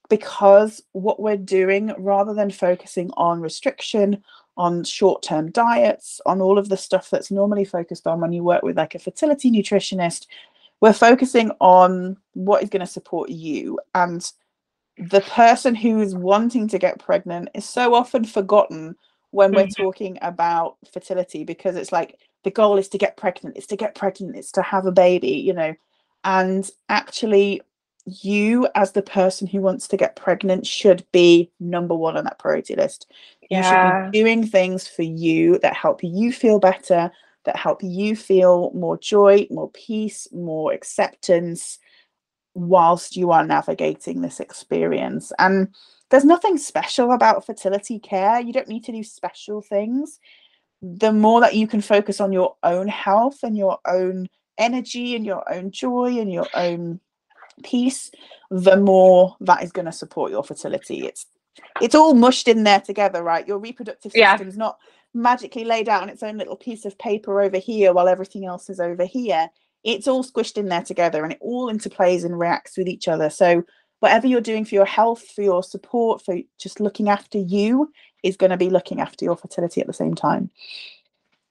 because 0.08 0.82
what 0.92 1.18
we're 1.20 1.36
doing 1.36 1.92
rather 1.98 2.32
than 2.32 2.50
focusing 2.50 3.10
on 3.16 3.40
restriction 3.40 4.22
on 4.56 4.84
short-term 4.84 5.50
diets 5.50 6.20
on 6.24 6.40
all 6.40 6.58
of 6.58 6.68
the 6.68 6.76
stuff 6.76 7.10
that's 7.10 7.30
normally 7.30 7.64
focused 7.64 8.06
on 8.06 8.20
when 8.20 8.32
you 8.32 8.44
work 8.44 8.62
with 8.62 8.76
like 8.76 8.94
a 8.94 8.98
fertility 8.98 9.50
nutritionist 9.50 10.26
we're 10.80 10.92
focusing 10.92 11.50
on 11.60 12.16
what 12.34 12.62
is 12.62 12.70
going 12.70 12.80
to 12.80 12.86
support 12.86 13.28
you 13.28 13.78
and 13.94 14.32
the 14.98 15.20
person 15.22 15.74
who 15.74 16.00
is 16.00 16.14
wanting 16.14 16.68
to 16.68 16.78
get 16.78 16.98
pregnant 17.00 17.48
is 17.54 17.68
so 17.68 17.94
often 17.94 18.24
forgotten 18.24 18.94
when 19.30 19.52
we're 19.52 19.64
mm-hmm. 19.64 19.82
talking 19.82 20.18
about 20.22 20.76
fertility 20.92 21.44
because 21.44 21.76
it's 21.76 21.92
like 21.92 22.18
the 22.46 22.50
goal 22.52 22.78
is 22.78 22.88
to 22.88 22.96
get 22.96 23.16
pregnant 23.16 23.56
it's 23.56 23.66
to 23.66 23.76
get 23.76 23.96
pregnant 23.96 24.36
it's 24.36 24.52
to 24.52 24.62
have 24.62 24.86
a 24.86 24.92
baby 24.92 25.32
you 25.32 25.52
know. 25.52 25.74
And 26.22 26.70
actually 26.88 27.60
you 28.04 28.68
as 28.76 28.92
the 28.92 29.02
person 29.02 29.48
who 29.48 29.60
wants 29.60 29.88
to 29.88 29.96
get 29.96 30.14
pregnant 30.14 30.64
should 30.64 31.04
be 31.10 31.50
number 31.58 31.94
one 31.94 32.16
on 32.16 32.22
that 32.22 32.38
priority 32.38 32.76
list. 32.76 33.10
Yeah. 33.50 33.58
you 33.58 33.64
should 33.64 34.12
be 34.12 34.18
doing 34.20 34.46
things 34.46 34.86
for 34.86 35.02
you 35.02 35.58
that 35.58 35.74
help 35.74 36.04
you 36.04 36.32
feel 36.32 36.60
better 36.60 37.10
that 37.46 37.56
help 37.56 37.82
you 37.82 38.14
feel 38.14 38.70
more 38.74 38.96
joy 38.96 39.48
more 39.50 39.70
peace 39.70 40.28
more 40.32 40.72
acceptance 40.72 41.80
whilst 42.54 43.16
you 43.16 43.32
are 43.32 43.44
navigating 43.44 44.20
this 44.22 44.40
experience. 44.40 45.32
And 45.40 45.74
there's 46.10 46.24
nothing 46.24 46.56
special 46.56 47.10
about 47.10 47.44
fertility 47.44 47.98
care. 47.98 48.40
You 48.40 48.52
don't 48.52 48.68
need 48.68 48.84
to 48.84 48.92
do 48.92 49.02
special 49.02 49.60
things 49.60 50.20
the 50.82 51.12
more 51.12 51.40
that 51.40 51.54
you 51.54 51.66
can 51.66 51.80
focus 51.80 52.20
on 52.20 52.32
your 52.32 52.56
own 52.62 52.88
health 52.88 53.42
and 53.42 53.56
your 53.56 53.78
own 53.86 54.28
energy 54.58 55.14
and 55.16 55.24
your 55.24 55.50
own 55.52 55.70
joy 55.70 56.18
and 56.18 56.32
your 56.32 56.46
own 56.54 57.00
peace, 57.62 58.10
the 58.50 58.76
more 58.76 59.36
that 59.40 59.62
is 59.62 59.72
going 59.72 59.86
to 59.86 59.92
support 59.92 60.30
your 60.30 60.44
fertility. 60.44 61.06
It's 61.06 61.26
it's 61.80 61.94
all 61.94 62.14
mushed 62.14 62.48
in 62.48 62.64
there 62.64 62.80
together, 62.80 63.22
right? 63.22 63.46
Your 63.46 63.58
reproductive 63.58 64.12
system's 64.12 64.54
yeah. 64.54 64.58
not 64.58 64.78
magically 65.14 65.64
laid 65.64 65.88
out 65.88 66.02
on 66.02 66.10
its 66.10 66.22
own 66.22 66.36
little 66.36 66.56
piece 66.56 66.84
of 66.84 66.98
paper 66.98 67.40
over 67.40 67.56
here 67.56 67.92
while 67.92 68.08
everything 68.08 68.44
else 68.44 68.68
is 68.68 68.78
over 68.78 69.04
here. 69.06 69.48
It's 69.82 70.06
all 70.06 70.22
squished 70.22 70.58
in 70.58 70.66
there 70.66 70.82
together 70.82 71.22
and 71.22 71.32
it 71.32 71.38
all 71.40 71.72
interplays 71.72 72.24
and 72.24 72.38
reacts 72.38 72.76
with 72.76 72.88
each 72.88 73.08
other. 73.08 73.30
So 73.30 73.64
whatever 74.00 74.26
you're 74.26 74.40
doing 74.40 74.64
for 74.64 74.74
your 74.74 74.86
health, 74.86 75.30
for 75.30 75.42
your 75.42 75.62
support, 75.62 76.24
for 76.24 76.38
just 76.58 76.80
looking 76.80 77.08
after 77.08 77.38
you, 77.38 77.92
is 78.22 78.36
going 78.36 78.50
to 78.50 78.56
be 78.56 78.70
looking 78.70 79.00
after 79.00 79.24
your 79.24 79.36
fertility 79.36 79.80
at 79.80 79.86
the 79.86 79.92
same 79.92 80.14
time. 80.14 80.50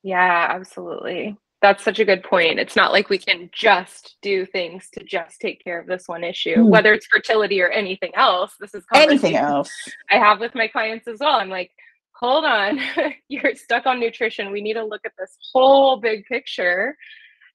Yeah, 0.03 0.47
absolutely. 0.49 1.37
That's 1.61 1.83
such 1.83 1.99
a 1.99 2.05
good 2.05 2.21
point. 2.21 2.59
It's 2.59 2.75
not 2.75 2.91
like 2.91 3.09
we 3.09 3.17
can 3.17 3.49
just 3.51 4.17
do 4.21 4.45
things 4.45 4.89
to 4.93 5.03
just 5.03 5.39
take 5.39 5.63
care 5.63 5.79
of 5.79 5.87
this 5.87 6.07
one 6.07 6.23
issue, 6.23 6.57
mm. 6.57 6.69
whether 6.69 6.93
it's 6.93 7.07
fertility 7.07 7.61
or 7.61 7.69
anything 7.69 8.11
else. 8.13 8.53
This 8.59 8.75
is 8.75 8.83
anything 8.93 9.35
else 9.35 9.71
I 10.11 10.17
have 10.17 10.39
with 10.39 10.53
my 10.53 10.67
clients 10.67 11.07
as 11.07 11.19
well. 11.21 11.39
I'm 11.39 11.49
like, 11.49 11.71
hold 12.11 12.45
on, 12.45 12.79
you're 13.29 13.55
stuck 13.55 13.87
on 13.87 13.99
nutrition. 13.99 14.51
We 14.51 14.61
need 14.61 14.73
to 14.73 14.85
look 14.85 15.01
at 15.05 15.13
this 15.17 15.35
whole 15.53 15.97
big 15.97 16.25
picture 16.25 16.95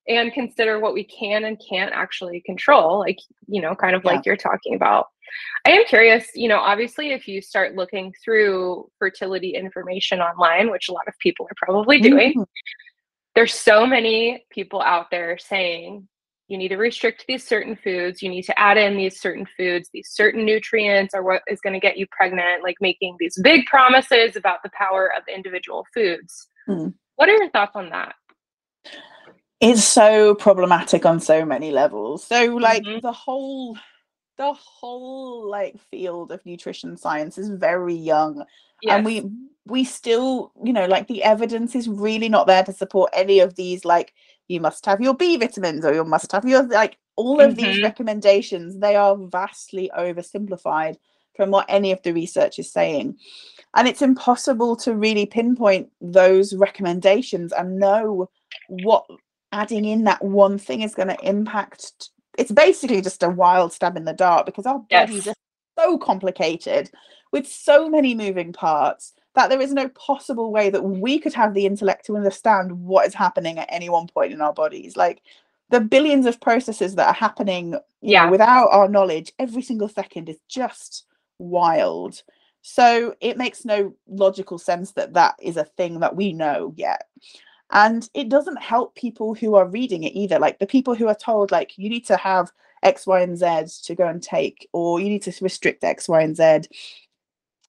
and 0.08 0.32
consider 0.32 0.80
what 0.80 0.94
we 0.94 1.04
can 1.04 1.44
and 1.44 1.60
can't 1.68 1.92
actually 1.92 2.42
control, 2.44 2.98
like, 2.98 3.18
you 3.46 3.60
know, 3.60 3.74
kind 3.74 3.94
of 3.94 4.02
yeah. 4.04 4.12
like 4.12 4.26
you're 4.26 4.36
talking 4.36 4.74
about. 4.74 5.06
I 5.66 5.70
am 5.72 5.84
curious, 5.84 6.28
you 6.34 6.48
know, 6.48 6.58
obviously, 6.58 7.12
if 7.12 7.28
you 7.28 7.40
start 7.40 7.76
looking 7.76 8.12
through 8.24 8.90
fertility 8.98 9.50
information 9.50 10.20
online, 10.20 10.70
which 10.70 10.88
a 10.88 10.92
lot 10.92 11.06
of 11.06 11.14
people 11.20 11.46
are 11.46 11.54
probably 11.56 12.00
doing, 12.00 12.32
mm-hmm. 12.32 12.42
there's 13.34 13.54
so 13.54 13.86
many 13.86 14.44
people 14.50 14.80
out 14.82 15.10
there 15.10 15.38
saying 15.38 16.08
you 16.48 16.58
need 16.58 16.68
to 16.68 16.76
restrict 16.76 17.24
these 17.28 17.46
certain 17.46 17.76
foods, 17.76 18.22
you 18.22 18.28
need 18.28 18.42
to 18.42 18.58
add 18.58 18.76
in 18.76 18.96
these 18.96 19.20
certain 19.20 19.46
foods, 19.56 19.88
these 19.92 20.08
certain 20.10 20.44
nutrients 20.44 21.14
are 21.14 21.22
what 21.22 21.42
is 21.46 21.60
going 21.60 21.74
to 21.74 21.78
get 21.78 21.96
you 21.96 22.06
pregnant, 22.10 22.64
like 22.64 22.74
making 22.80 23.14
these 23.20 23.40
big 23.44 23.66
promises 23.66 24.34
about 24.34 24.58
the 24.64 24.70
power 24.76 25.12
of 25.16 25.22
individual 25.32 25.86
foods. 25.94 26.48
Mm. 26.68 26.92
What 27.14 27.28
are 27.28 27.36
your 27.36 27.50
thoughts 27.50 27.76
on 27.76 27.90
that? 27.90 28.14
It's 29.60 29.84
so 29.84 30.34
problematic 30.34 31.04
on 31.04 31.20
so 31.20 31.44
many 31.44 31.70
levels. 31.70 32.24
So, 32.24 32.46
like, 32.56 32.82
mm-hmm. 32.82 33.00
the 33.00 33.12
whole 33.12 33.76
the 34.40 34.54
whole 34.54 35.50
like 35.50 35.78
field 35.90 36.32
of 36.32 36.44
nutrition 36.46 36.96
science 36.96 37.36
is 37.36 37.50
very 37.50 37.94
young 37.94 38.42
yes. 38.80 38.94
and 38.94 39.04
we 39.04 39.30
we 39.66 39.84
still 39.84 40.50
you 40.64 40.72
know 40.72 40.86
like 40.86 41.06
the 41.08 41.22
evidence 41.22 41.74
is 41.74 41.90
really 41.90 42.30
not 42.30 42.46
there 42.46 42.64
to 42.64 42.72
support 42.72 43.10
any 43.12 43.40
of 43.40 43.54
these 43.56 43.84
like 43.84 44.14
you 44.48 44.58
must 44.58 44.86
have 44.86 44.98
your 44.98 45.12
b 45.12 45.36
vitamins 45.36 45.84
or 45.84 45.92
you 45.92 46.04
must 46.04 46.32
have 46.32 46.46
your 46.46 46.62
like 46.68 46.96
all 47.16 47.38
of 47.38 47.52
mm-hmm. 47.52 47.66
these 47.66 47.82
recommendations 47.82 48.78
they 48.78 48.96
are 48.96 49.14
vastly 49.14 49.90
oversimplified 49.98 50.96
from 51.36 51.50
what 51.50 51.66
any 51.68 51.92
of 51.92 52.00
the 52.02 52.12
research 52.12 52.58
is 52.58 52.72
saying 52.72 53.14
and 53.76 53.86
it's 53.86 54.00
impossible 54.00 54.74
to 54.74 54.94
really 54.94 55.26
pinpoint 55.26 55.90
those 56.00 56.54
recommendations 56.54 57.52
and 57.52 57.78
know 57.78 58.26
what 58.68 59.04
adding 59.52 59.84
in 59.84 60.04
that 60.04 60.24
one 60.24 60.58
thing 60.58 60.82
is 60.82 60.94
going 60.94 61.08
to 61.08 61.28
impact 61.28 62.10
it's 62.38 62.52
basically 62.52 63.00
just 63.00 63.22
a 63.22 63.28
wild 63.28 63.72
stab 63.72 63.96
in 63.96 64.04
the 64.04 64.12
dark 64.12 64.46
because 64.46 64.66
our 64.66 64.78
bodies 64.90 65.26
yes. 65.26 65.28
are 65.28 65.84
so 65.84 65.98
complicated 65.98 66.90
with 67.32 67.46
so 67.46 67.88
many 67.88 68.14
moving 68.14 68.52
parts 68.52 69.12
that 69.34 69.48
there 69.48 69.60
is 69.60 69.72
no 69.72 69.88
possible 69.90 70.50
way 70.52 70.70
that 70.70 70.82
we 70.82 71.18
could 71.18 71.34
have 71.34 71.54
the 71.54 71.66
intellect 71.66 72.06
to 72.06 72.16
understand 72.16 72.72
what 72.72 73.06
is 73.06 73.14
happening 73.14 73.58
at 73.58 73.68
any 73.70 73.88
one 73.88 74.06
point 74.06 74.32
in 74.32 74.40
our 74.40 74.52
bodies. 74.52 74.96
Like 74.96 75.22
the 75.70 75.80
billions 75.80 76.26
of 76.26 76.40
processes 76.40 76.96
that 76.96 77.08
are 77.08 77.14
happening 77.14 77.78
yeah 78.02 78.24
know, 78.24 78.30
without 78.30 78.68
our 78.68 78.88
knowledge 78.88 79.32
every 79.38 79.62
single 79.62 79.88
second 79.88 80.28
is 80.28 80.38
just 80.48 81.04
wild. 81.38 82.22
So 82.62 83.14
it 83.20 83.38
makes 83.38 83.64
no 83.64 83.94
logical 84.08 84.58
sense 84.58 84.92
that 84.92 85.14
that 85.14 85.34
is 85.40 85.56
a 85.56 85.64
thing 85.64 86.00
that 86.00 86.16
we 86.16 86.32
know 86.32 86.74
yet 86.76 87.06
and 87.72 88.08
it 88.14 88.28
doesn't 88.28 88.60
help 88.60 88.94
people 88.94 89.34
who 89.34 89.54
are 89.54 89.66
reading 89.66 90.04
it 90.04 90.14
either 90.14 90.38
like 90.38 90.58
the 90.58 90.66
people 90.66 90.94
who 90.94 91.08
are 91.08 91.14
told 91.14 91.50
like 91.50 91.76
you 91.78 91.88
need 91.88 92.06
to 92.06 92.16
have 92.16 92.50
x 92.82 93.06
y 93.06 93.20
and 93.20 93.38
z 93.38 93.66
to 93.82 93.94
go 93.94 94.06
and 94.08 94.22
take 94.22 94.68
or 94.72 95.00
you 95.00 95.08
need 95.08 95.22
to 95.22 95.32
restrict 95.42 95.84
x 95.84 96.08
y 96.08 96.22
and 96.22 96.36
z 96.36 96.60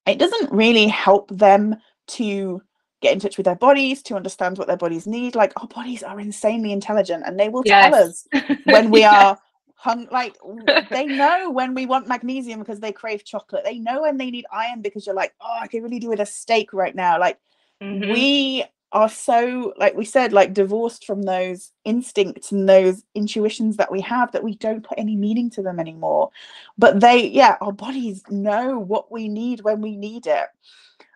it 0.06 0.18
doesn't 0.18 0.52
really 0.52 0.88
help 0.88 1.30
them 1.30 1.76
to 2.06 2.60
get 3.00 3.12
in 3.12 3.20
touch 3.20 3.36
with 3.36 3.44
their 3.44 3.56
bodies 3.56 4.02
to 4.02 4.14
understand 4.14 4.56
what 4.56 4.68
their 4.68 4.76
bodies 4.76 5.06
need 5.06 5.34
like 5.34 5.52
our 5.60 5.68
bodies 5.68 6.02
are 6.02 6.20
insanely 6.20 6.72
intelligent 6.72 7.24
and 7.26 7.38
they 7.38 7.48
will 7.48 7.62
yes. 7.64 7.90
tell 7.90 8.02
us 8.02 8.58
when 8.64 8.90
we 8.90 9.04
are 9.04 9.38
hung 9.74 10.06
like 10.12 10.36
they 10.90 11.06
know 11.06 11.50
when 11.50 11.74
we 11.74 11.86
want 11.86 12.06
magnesium 12.06 12.60
because 12.60 12.78
they 12.78 12.92
crave 12.92 13.24
chocolate 13.24 13.64
they 13.64 13.78
know 13.78 14.02
when 14.02 14.16
they 14.16 14.30
need 14.30 14.46
iron 14.52 14.80
because 14.80 15.04
you're 15.04 15.14
like 15.14 15.34
oh 15.40 15.58
i 15.60 15.66
could 15.66 15.82
really 15.82 15.98
do 15.98 16.08
with 16.08 16.20
a 16.20 16.26
steak 16.26 16.72
right 16.72 16.94
now 16.94 17.18
like 17.18 17.38
mm-hmm. 17.82 18.12
we 18.12 18.64
are 18.92 19.08
so 19.08 19.72
like 19.78 19.94
we 19.94 20.04
said 20.04 20.32
like 20.32 20.52
divorced 20.52 21.06
from 21.06 21.22
those 21.22 21.72
instincts 21.84 22.52
and 22.52 22.68
those 22.68 23.04
intuitions 23.14 23.76
that 23.76 23.90
we 23.90 24.00
have 24.00 24.30
that 24.32 24.44
we 24.44 24.54
don't 24.56 24.86
put 24.86 24.98
any 24.98 25.16
meaning 25.16 25.50
to 25.50 25.62
them 25.62 25.80
anymore. 25.80 26.30
But 26.78 27.00
they 27.00 27.26
yeah 27.28 27.56
our 27.60 27.72
bodies 27.72 28.22
know 28.30 28.78
what 28.78 29.10
we 29.10 29.28
need 29.28 29.62
when 29.62 29.80
we 29.80 29.96
need 29.96 30.26
it. 30.26 30.46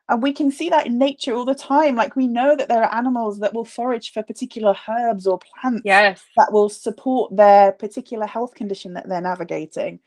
And 0.09 0.23
we 0.23 0.33
can 0.33 0.53
see 0.53 0.71
that 0.71 0.87
in 0.87 0.99
nature 0.99 1.35
all 1.35 1.45
the 1.45 1.55
time. 1.55 1.97
Like 1.97 2.15
we 2.15 2.29
know 2.29 2.55
that 2.55 2.69
there 2.69 2.83
are 2.83 2.95
animals 2.95 3.41
that 3.41 3.53
will 3.53 3.65
forage 3.65 4.13
for 4.13 4.23
particular 4.23 4.75
herbs 4.89 5.27
or 5.27 5.39
plants 5.39 5.83
yes. 5.85 6.23
that 6.37 6.53
will 6.53 6.69
support 6.69 7.35
their 7.37 7.73
particular 7.73 8.27
health 8.27 8.55
condition 8.55 8.95
that 8.95 9.09
they're 9.09 9.21
navigating 9.21 9.99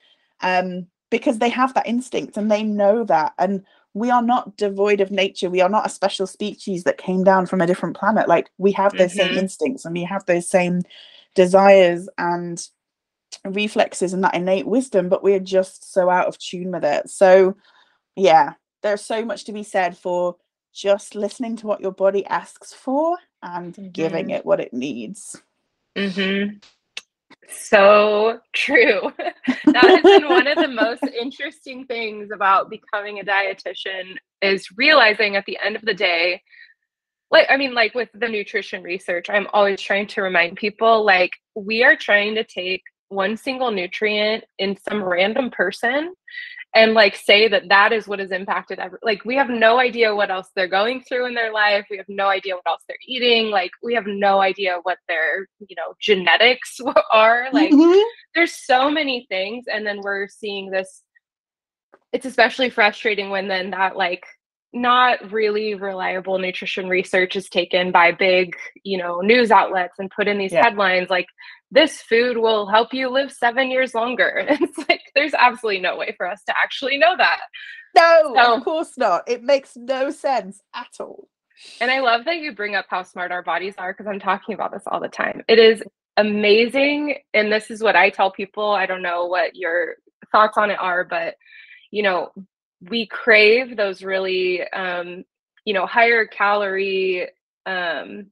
um 0.41 0.87
because 1.09 1.39
they 1.39 1.49
have 1.49 1.73
that 1.73 1.87
instinct 1.87 2.37
and 2.37 2.51
they 2.51 2.63
know 2.63 3.03
that. 3.03 3.33
And 3.37 3.63
we 3.93 4.11
are 4.11 4.21
not 4.21 4.55
devoid 4.57 5.01
of 5.01 5.11
nature. 5.11 5.49
We 5.49 5.61
are 5.61 5.69
not 5.69 5.85
a 5.85 5.89
special 5.89 6.27
species 6.27 6.83
that 6.83 6.97
came 6.97 7.23
down 7.23 7.45
from 7.47 7.61
a 7.61 7.67
different 7.67 7.97
planet. 7.97 8.27
Like 8.27 8.49
we 8.57 8.71
have 8.73 8.93
those 8.93 9.13
mm-hmm. 9.13 9.29
same 9.29 9.37
instincts 9.37 9.85
and 9.85 9.93
we 9.93 10.03
have 10.03 10.25
those 10.25 10.47
same 10.47 10.81
desires 11.35 12.07
and 12.17 12.65
reflexes 13.45 14.13
and 14.13 14.23
that 14.23 14.35
innate 14.35 14.67
wisdom, 14.67 15.09
but 15.09 15.23
we're 15.23 15.39
just 15.39 15.91
so 15.91 16.09
out 16.09 16.27
of 16.27 16.37
tune 16.37 16.71
with 16.71 16.83
it. 16.83 17.09
So, 17.09 17.55
yeah, 18.15 18.53
there's 18.83 19.03
so 19.03 19.25
much 19.25 19.45
to 19.45 19.53
be 19.53 19.63
said 19.63 19.97
for 19.97 20.35
just 20.73 21.15
listening 21.15 21.55
to 21.57 21.67
what 21.67 21.81
your 21.81 21.91
body 21.91 22.25
asks 22.25 22.73
for 22.73 23.17
and 23.41 23.73
mm-hmm. 23.73 23.89
giving 23.89 24.29
it 24.29 24.45
what 24.45 24.59
it 24.59 24.73
needs. 24.73 25.41
Mm-hmm. 25.95 26.57
So 27.49 28.39
true. 28.53 29.11
that 29.17 29.83
has 29.83 30.01
been 30.03 30.29
one 30.29 30.47
of 30.47 30.57
the 30.57 30.67
most 30.67 31.03
interesting 31.03 31.85
things 31.85 32.29
about 32.33 32.69
becoming 32.69 33.19
a 33.19 33.23
dietitian 33.23 34.15
is 34.41 34.67
realizing 34.77 35.35
at 35.35 35.45
the 35.45 35.57
end 35.63 35.75
of 35.75 35.81
the 35.81 35.93
day, 35.93 36.41
like 37.31 37.47
I 37.49 37.57
mean, 37.57 37.73
like 37.73 37.93
with 37.95 38.09
the 38.13 38.27
nutrition 38.27 38.83
research, 38.83 39.29
I'm 39.29 39.47
always 39.53 39.81
trying 39.81 40.07
to 40.07 40.21
remind 40.21 40.57
people 40.57 41.05
like 41.05 41.31
we 41.55 41.83
are 41.83 41.95
trying 41.95 42.35
to 42.35 42.43
take 42.43 42.83
one 43.09 43.35
single 43.37 43.71
nutrient 43.71 44.43
in 44.59 44.77
some 44.87 45.03
random 45.03 45.49
person 45.49 46.13
and 46.75 46.93
like 46.93 47.15
say 47.15 47.47
that 47.47 47.67
that 47.69 47.91
is 47.91 48.07
what 48.07 48.19
has 48.19 48.31
impacted 48.31 48.79
every 48.79 48.99
like 49.01 49.25
we 49.25 49.35
have 49.35 49.49
no 49.49 49.79
idea 49.79 50.15
what 50.15 50.29
else 50.29 50.49
they're 50.55 50.67
going 50.67 51.01
through 51.01 51.25
in 51.25 51.33
their 51.33 51.51
life. 51.51 51.85
We 51.89 51.97
have 51.97 52.09
no 52.09 52.27
idea 52.27 52.55
what 52.55 52.67
else 52.67 52.83
they're 52.87 52.97
eating. 53.07 53.49
Like 53.49 53.71
we 53.81 53.95
have 53.95 54.05
no 54.05 54.39
idea 54.39 54.79
what 54.83 54.99
their 55.07 55.47
you 55.59 55.75
know 55.75 55.93
genetics 55.99 56.79
are. 57.13 57.47
Like 57.51 57.71
mm-hmm. 57.71 57.99
there's 58.35 58.53
so 58.53 58.91
many 58.91 59.25
things 59.29 59.65
and 59.71 59.85
then 59.85 60.01
we're 60.01 60.27
seeing 60.27 60.69
this 60.69 61.03
it's 62.11 62.25
especially 62.25 62.69
frustrating 62.69 63.29
when 63.29 63.47
then 63.47 63.71
that 63.71 63.95
like 63.95 64.25
not 64.73 65.31
really 65.31 65.73
reliable 65.73 66.37
nutrition 66.37 66.87
research 66.87 67.35
is 67.35 67.49
taken 67.49 67.91
by 67.91 68.11
big 68.11 68.55
you 68.83 68.97
know 68.97 69.19
news 69.21 69.49
outlets 69.49 69.95
and 69.97 70.11
put 70.11 70.27
in 70.27 70.37
these 70.37 70.51
yeah. 70.51 70.63
headlines 70.63 71.09
like 71.09 71.25
this 71.71 72.01
food 72.01 72.37
will 72.37 72.67
help 72.67 72.93
you 72.93 73.09
live 73.09 73.31
seven 73.31 73.69
years 73.69 73.93
longer. 73.93 74.45
It's 74.49 74.89
like 74.89 75.01
there's 75.15 75.33
absolutely 75.33 75.81
no 75.81 75.97
way 75.97 76.13
for 76.17 76.27
us 76.27 76.43
to 76.45 76.53
actually 76.57 76.97
know 76.97 77.15
that. 77.17 77.39
No 77.95 78.33
so, 78.35 78.55
of 78.55 78.63
course 78.63 78.97
not. 78.97 79.23
It 79.27 79.43
makes 79.43 79.75
no 79.75 80.09
sense 80.09 80.61
at 80.73 80.89
all. 80.99 81.27
And 81.81 81.91
i 81.91 81.99
love 81.99 82.25
that 82.25 82.37
you 82.37 82.53
bring 82.53 82.75
up 82.75 82.85
how 82.89 83.03
smart 83.03 83.31
our 83.31 83.43
bodies 83.43 83.75
are 83.77 83.91
because 83.93 84.07
i'm 84.07 84.19
talking 84.19 84.55
about 84.55 84.71
this 84.71 84.83
all 84.87 84.99
the 84.99 85.09
time. 85.09 85.43
It 85.47 85.59
is 85.59 85.83
amazing 86.17 87.15
and 87.33 87.51
this 87.51 87.71
is 87.71 87.81
what 87.81 87.95
i 87.95 88.09
tell 88.09 88.31
people. 88.31 88.71
I 88.71 88.85
don't 88.85 89.01
know 89.01 89.25
what 89.25 89.55
your 89.55 89.95
thoughts 90.31 90.57
on 90.57 90.69
it 90.69 90.79
are 90.79 91.03
but 91.03 91.35
you 91.91 92.03
know 92.03 92.31
we 92.81 93.07
crave 93.07 93.75
those 93.75 94.03
really 94.03 94.67
um, 94.71 95.23
you 95.65 95.73
know 95.73 95.85
higher 95.85 96.25
calorie 96.25 97.27
um, 97.65 98.27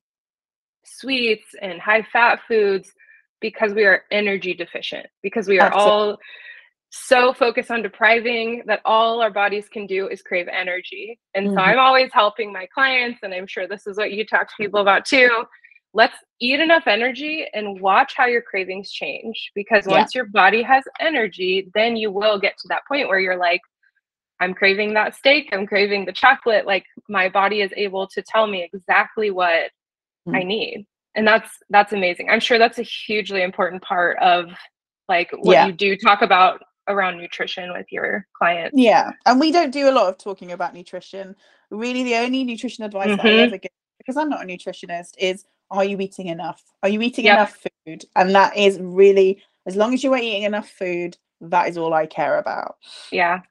sweets 0.86 1.48
and 1.62 1.80
high 1.80 2.06
fat 2.12 2.40
foods 2.48 2.92
because 3.40 3.74
we 3.74 3.84
are 3.84 4.04
energy 4.12 4.54
deficient 4.54 5.06
because 5.22 5.48
we 5.48 5.60
are 5.60 5.68
Absolutely. 5.68 5.92
all 5.92 6.18
so 6.90 7.34
focused 7.34 7.70
on 7.70 7.82
depriving 7.82 8.64
that 8.66 8.80
all 8.86 9.22
our 9.22 9.30
bodies 9.30 9.68
can 9.68 9.86
do 9.86 10.08
is 10.08 10.22
crave 10.22 10.48
energy 10.48 11.20
and 11.36 11.48
mm-hmm. 11.48 11.58
so 11.58 11.62
i'm 11.62 11.78
always 11.78 12.10
helping 12.14 12.52
my 12.52 12.66
clients 12.74 13.20
and 13.24 13.34
i'm 13.34 13.46
sure 13.46 13.68
this 13.68 13.86
is 13.86 13.98
what 13.98 14.14
you 14.14 14.26
talk 14.26 14.48
to 14.48 14.54
people 14.58 14.80
about 14.80 15.06
too 15.06 15.44
let's 15.94 16.16
eat 16.40 16.60
enough 16.62 16.84
energy 16.88 17.46
and 17.54 17.82
watch 17.82 18.14
how 18.16 18.26
your 18.26 18.42
cravings 18.42 18.90
change 18.90 19.52
because 19.54 19.86
once 19.86 20.16
yeah. 20.16 20.20
your 20.20 20.26
body 20.28 20.64
has 20.64 20.84
energy 21.02 21.70
then 21.74 21.98
you 21.98 22.10
will 22.10 22.40
get 22.40 22.58
to 22.58 22.68
that 22.70 22.82
point 22.88 23.10
where 23.10 23.20
you're 23.20 23.38
like 23.38 23.62
I'm 24.40 24.54
craving 24.54 24.94
that 24.94 25.16
steak, 25.16 25.50
I'm 25.52 25.66
craving 25.66 26.06
the 26.06 26.14
chocolate, 26.14 26.66
like 26.66 26.86
my 27.10 27.30
body 27.30 27.62
is 27.62 27.72
able 27.76 28.08
to 28.08 28.22
tell 28.22 28.48
me 28.48 28.70
exactly 28.72 29.32
what 29.32 29.72
mm. 30.28 30.36
I 30.36 30.44
need. 30.44 30.86
And 31.16 31.28
that's 31.28 31.50
that's 31.70 31.94
amazing. 31.94 32.30
I'm 32.30 32.40
sure 32.40 32.60
that's 32.60 32.78
a 32.78 32.84
hugely 32.84 33.42
important 33.42 33.82
part 33.82 34.18
of 34.20 34.52
like 35.10 35.32
what 35.32 35.54
yeah. 35.54 35.66
you 35.66 35.74
do 35.74 35.98
talk 35.98 36.22
about 36.22 36.62
around 36.88 37.18
nutrition 37.18 37.74
with 37.74 37.88
your 37.92 38.28
clients. 38.38 38.78
Yeah. 38.78 39.12
And 39.26 39.40
we 39.40 39.52
don't 39.52 39.72
do 39.72 39.90
a 39.90 39.92
lot 39.92 40.10
of 40.10 40.18
talking 40.18 40.52
about 40.52 40.74
nutrition. 40.74 41.36
Really 41.72 42.04
the 42.04 42.16
only 42.16 42.44
nutrition 42.44 42.84
advice 42.84 43.08
mm-hmm. 43.08 43.18
that 43.18 43.26
I 43.26 43.40
ever 43.40 43.58
give 43.58 43.72
because 43.98 44.16
I'm 44.16 44.30
not 44.30 44.44
a 44.44 44.46
nutritionist 44.46 45.14
is 45.18 45.46
are 45.72 45.84
you 45.84 46.00
eating 46.00 46.28
enough? 46.28 46.64
Are 46.84 46.90
you 46.90 47.02
eating 47.02 47.26
yep. 47.26 47.38
enough 47.38 47.66
food? 47.86 48.06
And 48.16 48.36
that 48.36 48.56
is 48.56 48.80
really 48.80 49.42
as 49.66 49.76
long 49.76 49.94
as 49.94 50.04
you 50.04 50.14
are 50.14 50.20
eating 50.20 50.44
enough 50.44 50.70
food, 50.70 51.18
that 51.42 51.68
is 51.68 51.78
all 51.78 51.94
I 51.94 52.06
care 52.06 52.38
about. 52.38 52.78
Yeah 53.12 53.42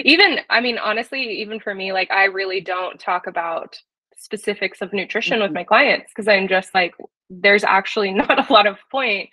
even 0.00 0.38
i 0.50 0.60
mean 0.60 0.78
honestly 0.78 1.22
even 1.22 1.58
for 1.58 1.74
me 1.74 1.92
like 1.92 2.10
i 2.10 2.24
really 2.24 2.60
don't 2.60 2.98
talk 2.98 3.26
about 3.26 3.80
specifics 4.16 4.80
of 4.80 4.92
nutrition 4.92 5.34
mm-hmm. 5.34 5.42
with 5.44 5.52
my 5.52 5.64
clients 5.64 6.10
because 6.10 6.28
i'm 6.28 6.48
just 6.48 6.74
like 6.74 6.94
there's 7.30 7.64
actually 7.64 8.12
not 8.14 8.48
a 8.48 8.52
lot 8.52 8.66
of 8.66 8.76
point 8.90 9.28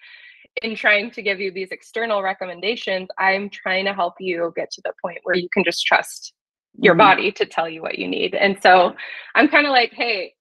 in 0.61 0.75
trying 0.75 1.11
to 1.11 1.21
give 1.21 1.39
you 1.39 1.51
these 1.51 1.71
external 1.71 2.21
recommendations, 2.21 3.09
I'm 3.17 3.49
trying 3.49 3.85
to 3.85 3.93
help 3.93 4.15
you 4.19 4.53
get 4.55 4.71
to 4.71 4.81
the 4.83 4.93
point 5.01 5.19
where 5.23 5.35
you 5.35 5.49
can 5.49 5.63
just 5.63 5.85
trust 5.85 6.33
your 6.79 6.93
mm-hmm. 6.93 6.99
body 6.99 7.31
to 7.33 7.45
tell 7.45 7.69
you 7.69 7.81
what 7.81 7.99
you 7.99 8.07
need. 8.07 8.35
And 8.35 8.57
so 8.61 8.95
I'm 9.33 9.47
kind 9.47 9.65
of 9.65 9.71
like, 9.71 9.93
hey, 9.93 10.33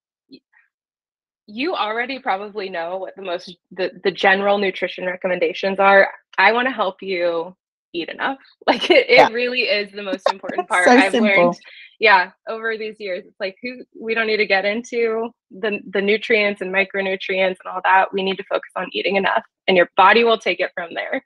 you 1.46 1.74
already 1.74 2.18
probably 2.18 2.70
know 2.70 2.96
what 2.96 3.16
the 3.16 3.22
most 3.22 3.54
the, 3.70 3.90
the 4.02 4.10
general 4.10 4.56
nutrition 4.56 5.04
recommendations 5.04 5.78
are. 5.78 6.10
I 6.38 6.52
want 6.52 6.68
to 6.68 6.72
help 6.72 7.02
you 7.02 7.54
eat 7.94 8.08
enough. 8.08 8.38
Like 8.66 8.90
it, 8.90 9.10
it 9.10 9.16
yeah. 9.16 9.28
really 9.28 9.62
is 9.62 9.92
the 9.92 10.02
most 10.02 10.28
important 10.32 10.68
part. 10.68 10.86
so 10.86 10.92
I've 10.92 11.12
simple. 11.12 11.28
learned 11.28 11.58
yeah, 12.00 12.30
over 12.48 12.76
these 12.76 12.96
years. 12.98 13.24
It's 13.26 13.38
like 13.38 13.56
who 13.62 13.82
we 13.98 14.14
don't 14.14 14.26
need 14.26 14.38
to 14.38 14.46
get 14.46 14.64
into 14.64 15.30
the 15.50 15.80
the 15.90 16.00
nutrients 16.00 16.60
and 16.60 16.74
micronutrients 16.74 17.56
and 17.62 17.72
all 17.72 17.80
that. 17.84 18.12
We 18.12 18.22
need 18.22 18.36
to 18.36 18.44
focus 18.44 18.70
on 18.76 18.88
eating 18.92 19.16
enough 19.16 19.44
and 19.68 19.76
your 19.76 19.90
body 19.96 20.24
will 20.24 20.38
take 20.38 20.60
it 20.60 20.70
from 20.74 20.94
there. 20.94 21.24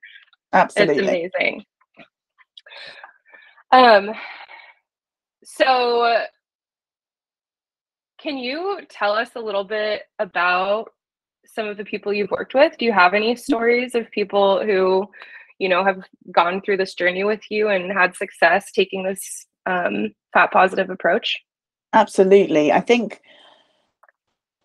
Absolutely. 0.52 1.22
It's 1.24 1.34
amazing. 1.36 1.64
Um 3.72 4.14
so 5.44 6.24
can 8.20 8.36
you 8.36 8.80
tell 8.88 9.12
us 9.12 9.30
a 9.36 9.40
little 9.40 9.64
bit 9.64 10.02
about 10.18 10.90
some 11.46 11.66
of 11.66 11.76
the 11.76 11.84
people 11.84 12.12
you've 12.12 12.30
worked 12.30 12.54
with? 12.54 12.76
Do 12.76 12.84
you 12.84 12.92
have 12.92 13.14
any 13.14 13.36
stories 13.36 13.94
of 13.94 14.10
people 14.10 14.64
who, 14.64 15.06
you 15.58 15.68
know, 15.68 15.84
have 15.84 16.02
gone 16.32 16.60
through 16.60 16.76
this 16.76 16.94
journey 16.94 17.24
with 17.24 17.40
you 17.50 17.68
and 17.68 17.92
had 17.92 18.16
success 18.16 18.70
taking 18.72 19.02
this 19.04 19.46
um, 19.66 20.14
fat 20.32 20.52
positive 20.52 20.90
approach? 20.90 21.36
Absolutely. 21.92 22.72
I 22.72 22.80
think 22.80 23.20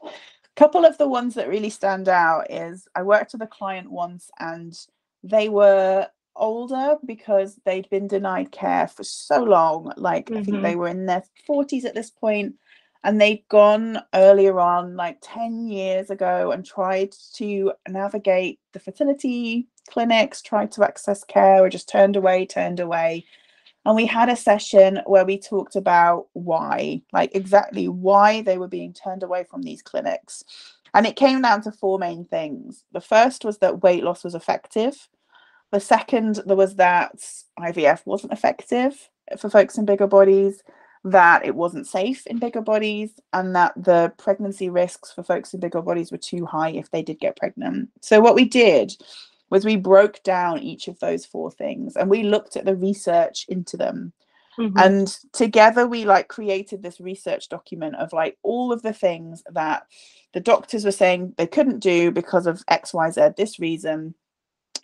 a 0.04 0.10
couple 0.56 0.86
of 0.86 0.98
the 0.98 1.08
ones 1.08 1.36
that 1.36 1.50
really 1.50 1.70
stand 1.70 2.10
out 2.10 2.52
is 2.52 2.88
I 2.96 3.04
worked 3.04 3.34
with 3.34 3.42
a 3.42 3.48
client 3.48 3.92
once 3.92 4.30
and 4.40 4.74
they 5.24 5.50
were 5.50 6.08
older 6.36 6.96
because 7.06 7.60
they'd 7.66 7.90
been 7.90 8.08
denied 8.08 8.52
care 8.52 8.88
for 8.88 9.04
so 9.04 9.44
long. 9.44 9.94
Like 9.98 10.28
mm-hmm. 10.28 10.38
I 10.38 10.44
think 10.44 10.62
they 10.62 10.72
mm-hmm. 10.72 10.80
were 10.80 10.88
in 10.88 11.06
their 11.06 11.24
40s 11.50 11.86
at 11.86 11.96
this 11.96 12.12
point 12.12 12.56
and 13.04 13.20
they'd 13.20 13.48
gone 13.50 14.00
earlier 14.14 14.60
on 14.60 14.96
like 14.96 15.18
10 15.22 15.68
years 15.68 16.10
ago 16.10 16.52
and 16.52 16.66
tried 16.66 17.14
to 17.36 17.74
navigate 17.88 18.60
the 18.72 18.80
fertility 18.80 19.68
clinics 19.90 20.42
tried 20.42 20.72
to 20.72 20.84
access 20.84 21.24
care 21.24 21.62
or 21.64 21.70
just 21.70 21.90
turned 21.90 22.16
away 22.16 22.46
turned 22.46 22.80
away. 22.80 23.26
And 23.86 23.96
we 23.96 24.06
had 24.06 24.30
a 24.30 24.36
session 24.36 25.02
where 25.06 25.26
we 25.26 25.38
talked 25.38 25.76
about 25.76 26.28
why 26.34 27.02
like 27.12 27.36
exactly 27.36 27.88
why 27.88 28.42
they 28.42 28.58
were 28.58 28.68
being 28.68 28.94
turned 28.94 29.24
away 29.24 29.44
from 29.44 29.62
these 29.62 29.82
clinics. 29.82 30.44
And 30.94 31.06
it 31.06 31.16
came 31.16 31.42
down 31.42 31.62
to 31.64 31.72
four 31.72 32.00
main 32.00 32.26
things. 32.26 32.86
The 32.94 33.02
first 33.02 33.44
was 33.44 33.58
that 33.58 33.82
weight 33.82 34.04
loss 34.04 34.24
was 34.24 34.36
effective. 34.36 35.10
The 35.72 35.80
second 35.80 36.42
there 36.46 36.56
was 36.56 36.76
that 36.76 37.16
ivf 37.60 38.06
wasn't 38.06 38.34
effective 38.34 39.10
for 39.38 39.50
folks 39.50 39.78
in 39.78 39.86
bigger 39.86 40.08
bodies 40.08 40.64
that 41.06 41.46
it 41.46 41.56
wasn't 41.56 41.88
safe 41.88 42.26
in 42.28 42.40
bigger 42.40 42.62
bodies 42.62 43.12
and 43.34 43.56
that 43.56 43.74
the 43.76 44.14
pregnancy 44.18 44.70
risks 44.70 45.12
for 45.12 45.24
folks 45.24 45.54
in 45.54 45.60
bigger 45.60 45.82
bodies 45.82 46.12
were 46.12 46.18
too 46.18 46.46
high 46.46 46.70
if 46.70 46.90
they 46.92 47.02
did 47.02 47.20
get 47.20 47.36
pregnant. 47.36 47.90
So, 48.02 48.22
what 48.22 48.36
we 48.36 48.46
did 48.46 48.96
was 49.50 49.66
we 49.66 49.76
broke 49.76 50.24
down 50.24 50.60
each 50.60 50.88
of 50.88 51.00
those 51.00 51.26
four 51.26 51.52
things 51.52 51.96
and 51.96 52.10
we 52.10 52.24
looked 52.24 52.56
at 52.56 52.66
the 52.66 52.76
research 52.76 53.46
into 53.50 53.78
them. 53.78 54.14
Mm-hmm. 54.58 54.78
And 54.78 55.08
together 55.34 55.88
we 55.88 56.06
like 56.06 56.28
created 56.28 56.82
this 56.82 57.00
research 57.00 57.50
document 57.50 57.96
of 57.96 58.14
like 58.14 58.38
all 58.42 58.72
of 58.72 58.82
the 58.82 58.94
things 58.94 59.44
that 59.52 59.86
the 60.34 60.40
doctors 60.40 60.86
were 60.86 60.92
saying 60.92 61.34
they 61.38 61.48
couldn't 61.48 61.80
do 61.80 62.12
because 62.12 62.48
of 62.48 62.66
XYZ, 62.68 63.36
this 63.36 63.60
reason. 63.60 64.16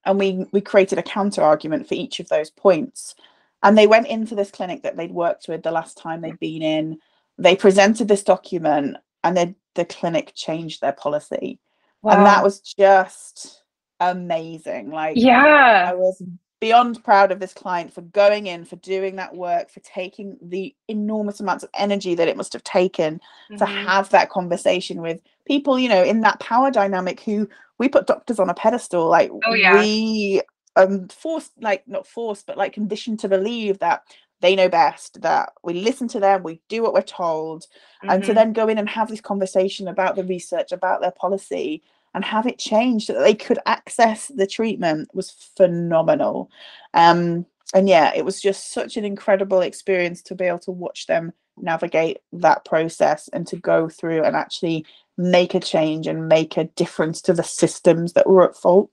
And 0.06 0.20
we 0.20 0.46
we 0.52 0.62
created 0.62 0.98
a 0.98 1.04
counter 1.04 1.42
argument 1.42 1.88
for 1.88 1.94
each 1.94 2.20
of 2.20 2.30
those 2.30 2.50
points 2.50 3.16
and 3.64 3.78
they 3.78 3.88
went 3.88 4.08
into 4.08 4.36
this 4.36 4.52
clinic 4.52 4.84
that 4.84 4.98
they'd 4.98 5.12
worked 5.12 5.48
with 5.48 5.64
the 5.64 5.72
last 5.72 5.98
time 5.98 6.22
they'd 6.22 6.40
been 6.40 6.62
in. 6.62 7.00
They 7.38 7.56
presented 7.56 8.08
this 8.08 8.24
document 8.24 8.98
and 9.24 9.36
then 9.36 9.56
the 9.76 9.86
clinic 9.86 10.34
changed 10.36 10.82
their 10.82 10.94
policy. 10.94 11.60
Wow. 12.02 12.14
And 12.14 12.26
that 12.26 12.44
was 12.44 12.62
just 12.62 13.64
amazing. 14.00 14.92
Like, 14.92 15.18
yeah, 15.18 15.90
I 15.90 15.94
was 15.94 16.22
beyond 16.62 17.04
proud 17.04 17.32
of 17.32 17.40
this 17.40 17.54
client 17.54 17.94
for 17.94 18.02
going 18.02 18.48
in, 18.48 18.66
for 18.66 18.76
doing 18.78 19.16
that 19.18 19.36
work, 19.36 19.70
for 19.70 19.80
taking 19.82 20.38
the 20.42 20.74
enormous 20.88 21.40
amounts 21.40 21.64
of 21.64 21.70
energy 21.74 22.16
that 22.16 22.28
it 22.28 22.38
must 22.38 22.54
have 22.54 22.64
taken 22.64 23.16
mm-hmm. 23.16 23.58
to 23.58 23.66
have 23.66 24.10
that 24.10 24.30
conversation 24.30 25.02
with 25.02 25.20
people, 25.46 25.80
you 25.80 25.90
know, 25.90 26.04
in 26.04 26.22
that 26.22 26.40
power 26.40 26.72
dynamic 26.72 27.20
who 27.22 27.48
we 27.78 27.88
put 27.88 28.08
doctors 28.08 28.40
on 28.40 28.50
a 28.50 28.54
pedestal. 28.54 29.08
Like, 29.08 29.32
oh, 29.46 29.54
yeah. 29.54 29.80
we 29.80 30.42
um 30.76 31.08
forced 31.08 31.52
like 31.62 31.88
not 31.88 32.08
forced 32.08 32.46
but 32.46 32.58
like 32.58 32.74
conditioned 32.74 33.20
to 33.20 33.28
believe 33.28 33.80
that 33.80 34.04
they 34.42 34.56
know 34.56 34.70
best 34.70 35.22
that 35.22 35.52
we 35.64 35.74
listen 35.74 36.08
to 36.08 36.20
them 36.20 36.44
we 36.44 36.62
do 36.70 36.82
what 36.82 36.94
we're 36.94 37.02
told 37.02 37.64
mm-hmm. 37.64 38.10
and 38.10 38.24
to 38.24 38.30
mm-hmm. 38.30 38.36
then 38.36 38.54
go 38.54 38.68
in 38.68 38.78
and 38.78 38.90
have 38.90 39.10
this 39.10 39.22
conversation 39.22 39.88
about 39.88 40.16
the 40.16 40.24
research 40.24 40.72
about 40.72 41.02
their 41.02 41.12
policy 41.12 41.82
and 42.14 42.26
have 42.26 42.48
it 42.48 42.58
changed 42.58 43.08
so 43.08 43.14
that 43.14 43.24
they 43.24 43.36
could 43.36 43.60
access 43.66 44.28
the 44.28 44.48
treatment 44.48 45.10
was 45.14 45.32
phenomenal 45.58 46.50
um 46.94 47.46
and 47.74 47.88
yeah 47.88 48.12
it 48.16 48.26
was 48.26 48.42
just 48.42 48.72
such 48.72 48.98
an 48.98 49.06
incredible 49.06 49.62
experience 49.62 50.22
to 50.22 50.36
be 50.36 50.46
able 50.46 50.60
to 50.60 50.72
watch 50.72 51.08
them 51.08 51.34
navigate 51.62 52.20
that 52.34 52.66
process 52.66 53.30
and 53.34 53.46
to 53.48 53.56
go 53.56 53.90
through 53.90 54.24
and 54.24 54.36
actually 54.36 54.86
make 55.18 55.54
a 55.54 55.60
change 55.60 56.08
and 56.08 56.30
make 56.30 56.56
a 56.56 56.64
difference 56.64 57.22
to 57.22 57.34
the 57.34 57.44
systems 57.44 58.14
that 58.14 58.28
were 58.28 58.50
at 58.50 58.56
fault. 58.56 58.90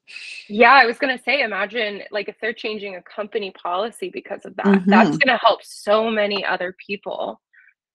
Yeah, 0.49 0.73
I 0.73 0.85
was 0.85 0.99
going 0.99 1.17
to 1.17 1.23
say, 1.23 1.41
imagine 1.41 2.03
like 2.11 2.29
if 2.29 2.35
they're 2.41 2.53
changing 2.53 2.97
a 2.97 3.03
company 3.03 3.53
policy 3.53 4.11
because 4.11 4.45
of 4.45 4.57
that, 4.57 4.67
mm-hmm. 4.67 4.91
that's 4.91 5.17
going 5.17 5.29
to 5.29 5.37
help 5.37 5.63
so 5.63 6.11
many 6.11 6.45
other 6.45 6.75
people. 6.85 7.41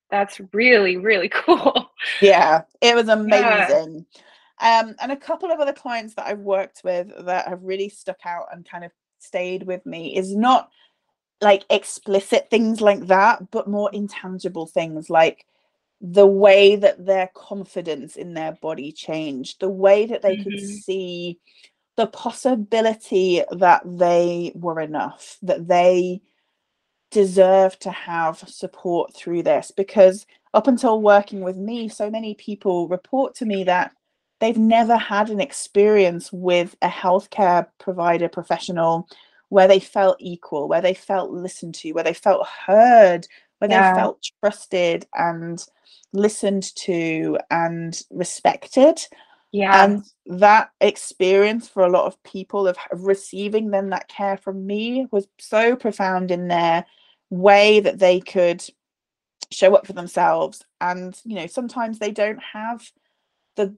That's 0.09 0.39
really, 0.53 0.95
really 0.97 1.29
cool. 1.33 1.91
Yeah, 2.21 2.61
it 2.79 2.95
was 2.95 3.09
amazing. 3.09 4.05
Yeah. 4.61 4.79
Um, 4.79 4.95
and 5.01 5.11
a 5.11 5.17
couple 5.17 5.51
of 5.51 5.59
other 5.59 5.73
clients 5.73 6.15
that 6.15 6.27
I've 6.27 6.39
worked 6.39 6.81
with 6.83 7.11
that 7.25 7.47
have 7.47 7.63
really 7.63 7.89
stuck 7.89 8.19
out 8.25 8.45
and 8.53 8.67
kind 8.67 8.85
of 8.85 8.91
stayed 9.19 9.63
with 9.63 9.85
me 9.85 10.15
is 10.15 10.35
not 10.35 10.69
like 11.41 11.65
explicit 11.69 12.49
things 12.49 12.81
like 12.81 13.07
that, 13.07 13.49
but 13.51 13.67
more 13.67 13.89
intangible 13.91 14.67
things 14.67 15.09
like 15.09 15.45
the 15.99 16.27
way 16.27 16.75
that 16.75 17.05
their 17.05 17.29
confidence 17.33 18.15
in 18.15 18.33
their 18.33 18.53
body 18.53 18.91
changed, 18.91 19.59
the 19.59 19.69
way 19.69 20.05
that 20.05 20.21
they 20.21 20.35
mm-hmm. 20.35 20.49
could 20.49 20.59
see 20.59 21.39
the 21.97 22.07
possibility 22.07 23.43
that 23.51 23.81
they 23.85 24.51
were 24.55 24.79
enough, 24.79 25.37
that 25.41 25.67
they 25.67 26.21
deserve 27.11 27.77
to 27.79 27.91
have 27.91 28.39
support 28.47 29.13
through 29.13 29.43
this. 29.43 29.71
Because 29.75 30.25
up 30.53 30.67
until 30.67 31.01
working 31.01 31.41
with 31.41 31.57
me, 31.57 31.89
so 31.89 32.09
many 32.09 32.33
people 32.35 32.87
report 32.87 33.35
to 33.35 33.45
me 33.45 33.63
that 33.65 33.91
they've 34.39 34.57
never 34.57 34.97
had 34.97 35.29
an 35.29 35.39
experience 35.39 36.31
with 36.31 36.75
a 36.81 36.87
healthcare 36.87 37.67
provider 37.77 38.27
professional 38.27 39.07
where 39.51 39.67
they 39.67 39.81
felt 39.81 40.15
equal, 40.21 40.69
where 40.69 40.79
they 40.79 40.93
felt 40.93 41.29
listened 41.29 41.75
to, 41.75 41.91
where 41.91 42.05
they 42.05 42.13
felt 42.13 42.47
heard, 42.47 43.27
where 43.57 43.69
yeah. 43.69 43.93
they 43.93 43.99
felt 43.99 44.25
trusted 44.39 45.05
and 45.13 45.65
listened 46.13 46.73
to 46.73 47.37
and 47.49 48.01
respected. 48.11 49.05
Yeah. 49.51 49.83
And 49.83 50.05
that 50.39 50.71
experience 50.79 51.67
for 51.67 51.83
a 51.83 51.89
lot 51.89 52.05
of 52.05 52.23
people 52.23 52.65
of, 52.65 52.77
of 52.93 53.03
receiving 53.03 53.71
then 53.71 53.89
that 53.89 54.07
care 54.07 54.37
from 54.37 54.65
me 54.65 55.07
was 55.11 55.27
so 55.37 55.75
profound 55.75 56.31
in 56.31 56.47
their 56.47 56.85
way 57.29 57.81
that 57.81 57.99
they 57.99 58.21
could 58.21 58.63
show 59.51 59.75
up 59.75 59.85
for 59.85 59.91
themselves. 59.91 60.63
And, 60.79 61.19
you 61.25 61.35
know, 61.35 61.47
sometimes 61.47 61.99
they 61.99 62.11
don't 62.11 62.41
have 62.53 62.89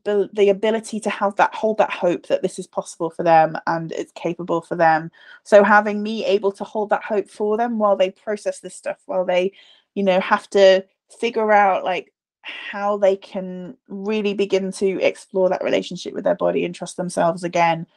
the 0.03 0.29
the 0.33 0.49
ability 0.49 0.99
to 0.99 1.09
have 1.09 1.35
that 1.35 1.53
hold 1.53 1.77
that 1.77 1.91
hope 1.91 2.27
that 2.27 2.41
this 2.41 2.59
is 2.59 2.67
possible 2.67 3.09
for 3.09 3.23
them 3.23 3.57
and 3.67 3.91
it's 3.91 4.11
capable 4.13 4.61
for 4.61 4.75
them 4.75 5.09
so 5.43 5.63
having 5.63 6.03
me 6.03 6.25
able 6.25 6.51
to 6.51 6.63
hold 6.63 6.89
that 6.89 7.03
hope 7.03 7.29
for 7.29 7.57
them 7.57 7.79
while 7.79 7.95
they 7.95 8.11
process 8.11 8.59
this 8.59 8.75
stuff 8.75 8.97
while 9.05 9.25
they 9.25 9.51
you 9.93 10.03
know 10.03 10.19
have 10.19 10.49
to 10.49 10.83
figure 11.19 11.51
out 11.51 11.83
like 11.83 12.11
how 12.41 12.97
they 12.97 13.15
can 13.15 13.77
really 13.87 14.33
begin 14.33 14.71
to 14.71 15.01
explore 15.01 15.49
that 15.49 15.63
relationship 15.63 16.13
with 16.13 16.23
their 16.23 16.35
body 16.35 16.65
and 16.65 16.75
trust 16.75 16.97
themselves 16.97 17.43
again 17.43 17.87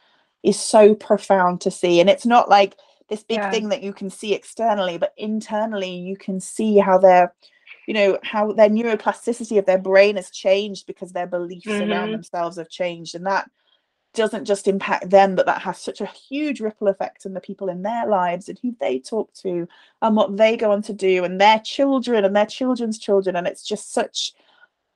is 0.43 0.59
so 0.59 0.95
profound 0.95 1.59
to 1.61 1.71
see 1.71 1.99
and 1.99 2.09
it's 2.09 2.25
not 2.25 2.49
like 2.49 2.75
this 3.09 3.23
big 3.23 3.37
yeah. 3.37 3.51
thing 3.51 3.69
that 3.69 3.83
you 3.83 3.93
can 3.93 4.09
see 4.09 4.33
externally 4.33 4.97
but 4.97 5.13
internally 5.17 5.95
you 5.95 6.15
can 6.15 6.39
see 6.39 6.77
how 6.77 6.97
they're 6.97 7.33
you 7.87 7.93
know 7.93 8.19
how 8.21 8.51
their 8.51 8.69
neuroplasticity 8.69 9.57
of 9.57 9.65
their 9.65 9.79
brain 9.79 10.17
has 10.17 10.29
changed 10.29 10.85
because 10.85 11.11
their 11.11 11.25
beliefs 11.25 11.65
mm-hmm. 11.65 11.91
around 11.91 12.11
themselves 12.11 12.57
have 12.57 12.69
changed 12.69 13.15
and 13.15 13.25
that 13.25 13.49
doesn't 14.17 14.45
just 14.45 14.67
impact 14.67 15.09
them, 15.09 15.35
but 15.35 15.45
that 15.45 15.61
has 15.61 15.77
such 15.77 16.01
a 16.01 16.05
huge 16.07 16.59
ripple 16.59 16.87
effect 16.87 17.25
on 17.25 17.33
the 17.33 17.39
people 17.39 17.69
in 17.69 17.83
their 17.83 18.07
lives 18.07 18.49
and 18.49 18.59
who 18.61 18.75
they 18.79 18.99
talk 18.99 19.31
to 19.33 19.67
and 20.01 20.15
what 20.15 20.35
they 20.35 20.57
go 20.57 20.71
on 20.71 20.81
to 20.81 20.93
do 20.93 21.23
and 21.23 21.39
their 21.39 21.59
children 21.59 22.25
and 22.25 22.35
their 22.35 22.45
children's 22.47 22.97
children. 22.97 23.35
And 23.35 23.45
it's 23.45 23.65
just 23.65 23.93
such 23.93 24.33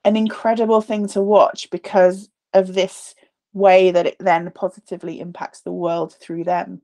an 0.04 0.16
incredible 0.16 0.82
thing 0.82 1.08
to 1.10 1.22
watch 1.22 1.70
because 1.70 2.30
of 2.54 2.74
this 2.74 3.14
way 3.54 3.92
that 3.92 4.08
it 4.08 4.18
then 4.20 4.50
positively 4.56 5.20
impacts 5.20 5.62
the 5.62 5.72
world 5.72 6.16
through 6.20 6.44
them. 6.44 6.82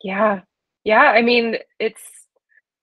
Yeah. 0.00 0.42
Yeah. 0.84 1.02
I 1.02 1.22
mean, 1.22 1.56
it's 1.80 2.02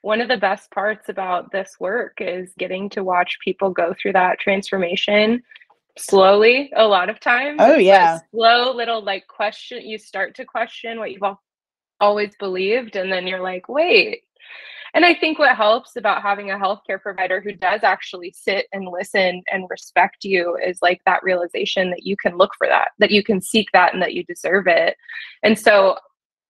one 0.07 0.21
of 0.21 0.29
the 0.29 0.37
best 0.37 0.71
parts 0.71 1.09
about 1.09 1.51
this 1.51 1.75
work 1.81 2.19
is 2.21 2.53
getting 2.57 2.89
to 2.89 3.03
watch 3.03 3.37
people 3.43 3.69
go 3.71 3.93
through 4.01 4.13
that 4.13 4.39
transformation 4.39 5.43
slowly 5.97 6.71
a 6.77 6.87
lot 6.87 7.09
of 7.09 7.19
times. 7.19 7.57
Oh 7.59 7.75
yeah. 7.75 8.19
Slow 8.31 8.73
little 8.73 9.03
like 9.03 9.27
question 9.27 9.85
you 9.85 9.97
start 9.97 10.33
to 10.35 10.45
question 10.45 10.97
what 10.97 11.11
you've 11.11 11.35
always 11.99 12.33
believed 12.39 12.95
and 12.95 13.11
then 13.11 13.27
you're 13.27 13.41
like, 13.41 13.67
"Wait, 13.67 14.21
and 14.93 15.03
I 15.03 15.13
think 15.13 15.39
what 15.39 15.57
helps 15.57 15.97
about 15.97 16.21
having 16.21 16.51
a 16.51 16.55
healthcare 16.55 17.01
provider 17.01 17.41
who 17.41 17.51
does 17.51 17.83
actually 17.83 18.31
sit 18.31 18.67
and 18.71 18.87
listen 18.87 19.43
and 19.51 19.69
respect 19.69 20.23
you 20.23 20.55
is 20.55 20.79
like 20.81 21.01
that 21.05 21.21
realization 21.21 21.89
that 21.89 22.03
you 22.03 22.15
can 22.15 22.37
look 22.37 22.51
for 22.57 22.67
that, 22.67 22.91
that 22.99 23.11
you 23.11 23.23
can 23.23 23.41
seek 23.41 23.67
that 23.73 23.93
and 23.93 24.01
that 24.01 24.13
you 24.13 24.23
deserve 24.23 24.67
it. 24.67 24.95
And 25.43 25.59
so 25.59 25.97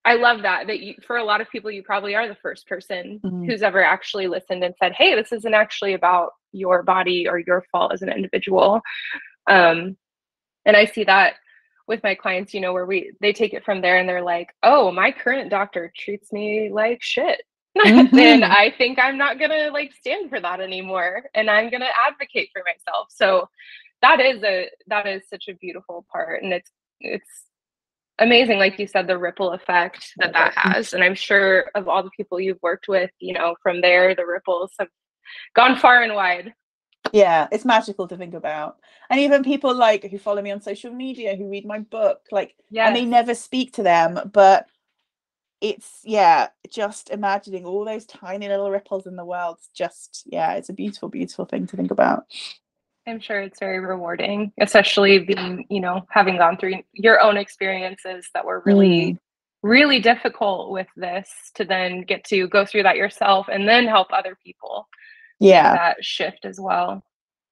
I 0.07 0.15
love 0.15 0.41
that 0.43 0.67
that 0.67 0.79
you, 0.79 0.95
for 1.05 1.17
a 1.17 1.23
lot 1.23 1.41
of 1.41 1.49
people 1.49 1.69
you 1.69 1.83
probably 1.83 2.15
are 2.15 2.29
the 2.29 2.35
first 2.41 2.65
person 2.65 3.19
mm-hmm. 3.21 3.43
who's 3.43 3.61
ever 3.61 3.83
actually 3.83 4.27
listened 4.27 4.63
and 4.63 4.73
said, 4.79 4.93
"Hey, 4.93 5.15
this 5.15 5.33
isn't 5.33 5.53
actually 5.53 5.93
about 5.93 6.31
your 6.53 6.81
body 6.81 7.27
or 7.27 7.39
your 7.39 7.65
fault 7.73 7.91
as 7.91 8.01
an 8.01 8.09
individual." 8.09 8.81
Um, 9.47 9.97
and 10.65 10.77
I 10.77 10.85
see 10.85 11.03
that 11.03 11.33
with 11.87 12.03
my 12.03 12.15
clients, 12.15 12.53
you 12.53 12.61
know, 12.61 12.71
where 12.71 12.85
we 12.85 13.11
they 13.19 13.33
take 13.33 13.53
it 13.53 13.65
from 13.65 13.81
there 13.81 13.97
and 13.97 14.07
they're 14.07 14.23
like, 14.23 14.53
"Oh, 14.63 14.93
my 14.93 15.11
current 15.11 15.49
doctor 15.49 15.91
treats 15.97 16.31
me 16.31 16.69
like 16.71 17.03
shit." 17.03 17.41
mm-hmm. 17.77 18.15
then 18.15 18.43
I 18.43 18.73
think 18.77 18.99
I'm 18.99 19.17
not 19.17 19.39
gonna 19.39 19.71
like 19.73 19.91
stand 19.91 20.29
for 20.29 20.39
that 20.39 20.61
anymore, 20.61 21.23
and 21.35 21.49
I'm 21.49 21.69
gonna 21.69 21.89
advocate 22.07 22.49
for 22.53 22.63
myself. 22.65 23.07
So 23.09 23.49
that 24.01 24.21
is 24.21 24.41
a 24.41 24.69
that 24.87 25.05
is 25.05 25.23
such 25.29 25.49
a 25.49 25.53
beautiful 25.55 26.05
part, 26.09 26.43
and 26.43 26.53
it's 26.53 26.71
it's 27.01 27.46
amazing, 28.19 28.59
like 28.59 28.79
you 28.79 28.87
said, 28.87 29.07
the 29.07 29.17
ripple 29.17 29.51
effect 29.51 30.13
that 30.17 30.33
that 30.33 30.53
has. 30.55 30.93
And 30.93 31.03
I'm 31.03 31.15
sure 31.15 31.71
of 31.75 31.87
all 31.87 32.03
the 32.03 32.11
people 32.11 32.39
you've 32.39 32.61
worked 32.61 32.87
with, 32.87 33.11
you 33.19 33.33
know, 33.33 33.55
from 33.61 33.81
there 33.81 34.15
the 34.15 34.25
ripples 34.25 34.71
have 34.79 34.89
gone 35.55 35.77
far 35.77 36.01
and 36.01 36.15
wide. 36.15 36.53
Yeah, 37.13 37.47
it's 37.51 37.65
magical 37.65 38.07
to 38.07 38.17
think 38.17 38.33
about. 38.33 38.77
And 39.09 39.19
even 39.19 39.43
people 39.43 39.73
like 39.73 40.03
who 40.03 40.17
follow 40.17 40.41
me 40.41 40.51
on 40.51 40.61
social 40.61 40.91
media, 40.91 41.35
who 41.35 41.49
read 41.49 41.65
my 41.65 41.79
book, 41.79 42.19
like, 42.31 42.55
yeah, 42.69 42.87
I 42.87 42.93
may 42.93 43.05
never 43.05 43.33
speak 43.33 43.73
to 43.73 43.83
them, 43.83 44.19
but 44.33 44.67
it's 45.61 46.01
yeah 46.03 46.47
just 46.69 47.09
imagining 47.09 47.65
all 47.65 47.83
those 47.83 48.05
tiny 48.05 48.47
little 48.47 48.69
ripples 48.69 49.07
in 49.07 49.15
the 49.15 49.25
world 49.25 49.57
just 49.73 50.23
yeah 50.27 50.53
it's 50.53 50.69
a 50.69 50.73
beautiful 50.73 51.09
beautiful 51.09 51.45
thing 51.45 51.65
to 51.65 51.75
think 51.75 51.89
about 51.89 52.25
i'm 53.07 53.19
sure 53.19 53.41
it's 53.41 53.59
very 53.59 53.79
rewarding 53.79 54.51
especially 54.59 55.19
being 55.19 55.65
you 55.69 55.79
know 55.79 56.05
having 56.09 56.37
gone 56.37 56.57
through 56.57 56.75
your 56.93 57.21
own 57.21 57.37
experiences 57.37 58.27
that 58.33 58.45
were 58.45 58.61
really 58.65 59.13
mm. 59.13 59.19
really 59.63 59.99
difficult 59.99 60.71
with 60.71 60.87
this 60.95 61.29
to 61.55 61.65
then 61.65 62.01
get 62.01 62.23
to 62.23 62.47
go 62.47 62.65
through 62.65 62.83
that 62.83 62.97
yourself 62.97 63.47
and 63.51 63.67
then 63.67 63.87
help 63.87 64.07
other 64.11 64.37
people 64.43 64.87
yeah. 65.39 65.73
that 65.73 66.03
shift 66.03 66.45
as 66.45 66.59
well. 66.59 67.03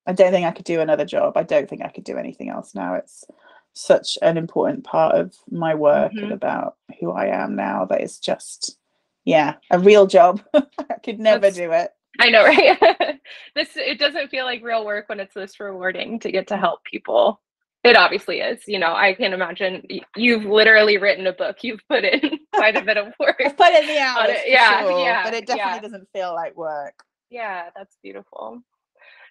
I 0.07 0.13
don't 0.13 0.31
think 0.31 0.45
i 0.45 0.51
could 0.51 0.65
do 0.65 0.81
another 0.81 1.05
job. 1.05 1.35
I 1.35 1.43
don't 1.43 1.69
think 1.69 1.81
i 1.81 1.89
could 1.89 2.03
do 2.03 2.17
anything 2.17 2.49
else 2.49 2.75
now. 2.75 2.95
It's 2.95 3.25
such 3.73 4.17
an 4.21 4.37
important 4.37 4.83
part 4.83 5.15
of 5.15 5.35
my 5.49 5.75
work 5.75 6.11
mm-hmm. 6.11 6.25
and 6.25 6.31
about 6.31 6.75
who 6.99 7.11
I 7.11 7.27
am 7.27 7.55
now 7.55 7.85
that 7.85 8.01
it's 8.01 8.19
just 8.19 8.77
yeah 9.25 9.55
a 9.71 9.79
real 9.79 10.05
job. 10.05 10.41
I 10.53 10.63
could 11.03 11.19
never 11.19 11.39
That's, 11.39 11.57
do 11.57 11.71
it 11.71 11.91
I 12.19 12.29
know 12.29 12.43
right? 12.45 13.19
This 13.55 13.69
it 13.75 13.99
doesn't 13.99 14.29
feel 14.29 14.45
like 14.45 14.63
real 14.63 14.85
work 14.85 15.09
when 15.09 15.19
it's 15.19 15.33
this 15.33 15.59
rewarding 15.59 16.19
to 16.19 16.31
get 16.31 16.47
to 16.47 16.57
help 16.57 16.83
people. 16.83 17.41
It 17.83 17.95
obviously 17.95 18.39
is 18.39 18.61
you 18.67 18.79
know 18.79 18.93
I 18.93 19.13
can't 19.13 19.33
imagine 19.33 19.83
you've 20.15 20.45
literally 20.45 20.97
written 20.97 21.27
a 21.27 21.33
book 21.33 21.57
you've 21.61 21.81
put 21.89 22.03
in 22.03 22.39
quite 22.53 22.75
a 22.75 22.81
bit 22.81 22.97
of 22.97 23.13
work 23.19 23.41
I've 23.45 23.57
put 23.57 23.73
in 23.73 23.87
the 23.87 23.99
hours 23.99 24.37
yeah 24.47 24.81
sure, 24.81 24.99
yeah 24.99 25.23
but 25.23 25.33
it 25.33 25.45
definitely 25.45 25.73
yeah. 25.73 25.79
doesn't 25.81 26.07
feel 26.13 26.33
like 26.33 26.55
work. 26.57 26.95
Yeah 27.29 27.69
that's 27.75 27.97
beautiful. 28.01 28.61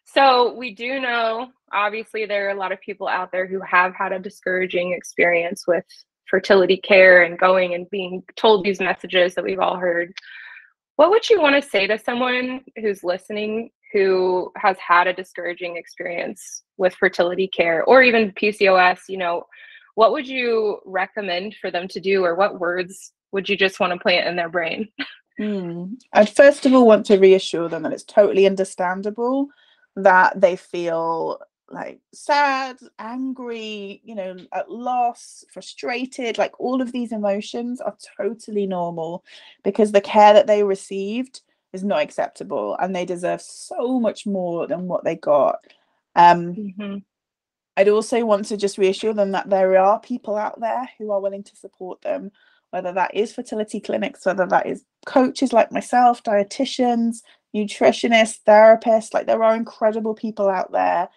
So 0.04 0.54
we 0.54 0.74
do 0.74 1.00
know, 1.00 1.48
obviously, 1.72 2.26
there 2.26 2.46
are 2.46 2.50
a 2.50 2.58
lot 2.58 2.72
of 2.72 2.80
people 2.80 3.08
out 3.08 3.32
there 3.32 3.46
who 3.46 3.60
have 3.62 3.94
had 3.94 4.12
a 4.12 4.18
discouraging 4.18 4.92
experience 4.92 5.66
with 5.66 5.84
fertility 6.28 6.76
care 6.76 7.22
and 7.22 7.38
going 7.38 7.74
and 7.74 7.88
being 7.90 8.22
told 8.36 8.64
these 8.64 8.80
messages 8.80 9.34
that 9.34 9.44
we've 9.44 9.60
all 9.60 9.76
heard. 9.76 10.12
What 10.96 11.10
would 11.10 11.28
you 11.28 11.40
want 11.40 11.60
to 11.60 11.68
say 11.68 11.86
to 11.86 11.98
someone 11.98 12.64
who's 12.76 13.02
listening 13.02 13.70
who 13.92 14.52
has 14.56 14.76
had 14.78 15.06
a 15.06 15.12
discouraging 15.12 15.76
experience 15.76 16.62
with 16.76 16.94
fertility 16.94 17.48
care 17.48 17.84
or 17.84 18.02
even 18.02 18.32
PCOS? 18.32 19.00
You 19.08 19.18
know, 19.18 19.44
what 19.94 20.12
would 20.12 20.26
you 20.26 20.80
recommend 20.84 21.56
for 21.60 21.70
them 21.70 21.88
to 21.88 22.00
do, 22.00 22.24
or 22.24 22.34
what 22.34 22.60
words 22.60 23.12
would 23.32 23.48
you 23.48 23.56
just 23.56 23.80
want 23.80 23.92
to 23.92 23.98
plant 23.98 24.28
in 24.28 24.36
their 24.36 24.48
brain? 24.48 24.88
Hmm. 25.38 25.94
I'd 26.12 26.30
first 26.30 26.64
of 26.64 26.72
all 26.74 26.86
want 26.86 27.06
to 27.06 27.18
reassure 27.18 27.68
them 27.68 27.82
that 27.82 27.92
it's 27.92 28.04
totally 28.04 28.46
understandable 28.46 29.48
that 29.96 30.40
they 30.40 30.54
feel 30.54 31.40
like 31.70 32.00
sad, 32.12 32.78
angry, 32.98 34.00
you 34.04 34.14
know, 34.14 34.36
at 34.52 34.70
loss, 34.70 35.44
frustrated, 35.52 36.38
like 36.38 36.58
all 36.60 36.82
of 36.82 36.92
these 36.92 37.12
emotions 37.12 37.80
are 37.80 37.96
totally 38.16 38.66
normal 38.66 39.24
because 39.62 39.92
the 39.92 40.00
care 40.00 40.34
that 40.34 40.46
they 40.46 40.62
received 40.62 41.40
is 41.72 41.82
not 41.82 42.02
acceptable 42.02 42.76
and 42.80 42.94
they 42.94 43.04
deserve 43.04 43.40
so 43.40 43.98
much 43.98 44.26
more 44.26 44.66
than 44.66 44.86
what 44.86 45.04
they 45.04 45.16
got. 45.16 45.58
Um, 46.14 46.54
mm-hmm. 46.54 46.96
I'd 47.76 47.88
also 47.88 48.24
want 48.24 48.46
to 48.46 48.56
just 48.56 48.78
reassure 48.78 49.14
them 49.14 49.32
that 49.32 49.50
there 49.50 49.76
are 49.78 49.98
people 50.00 50.36
out 50.36 50.60
there 50.60 50.88
who 50.98 51.10
are 51.10 51.20
willing 51.20 51.42
to 51.42 51.56
support 51.56 52.00
them, 52.02 52.30
whether 52.70 52.92
that 52.92 53.14
is 53.14 53.32
fertility 53.32 53.80
clinics, 53.80 54.24
whether 54.24 54.46
that 54.46 54.66
is 54.66 54.84
coaches 55.06 55.52
like 55.52 55.72
myself, 55.72 56.22
dietitians, 56.22 57.22
nutritionists, 57.54 58.38
therapists. 58.46 59.12
Like 59.12 59.26
there 59.26 59.42
are 59.42 59.56
incredible 59.56 60.14
people 60.14 60.48
out 60.48 60.70
there 60.70 61.08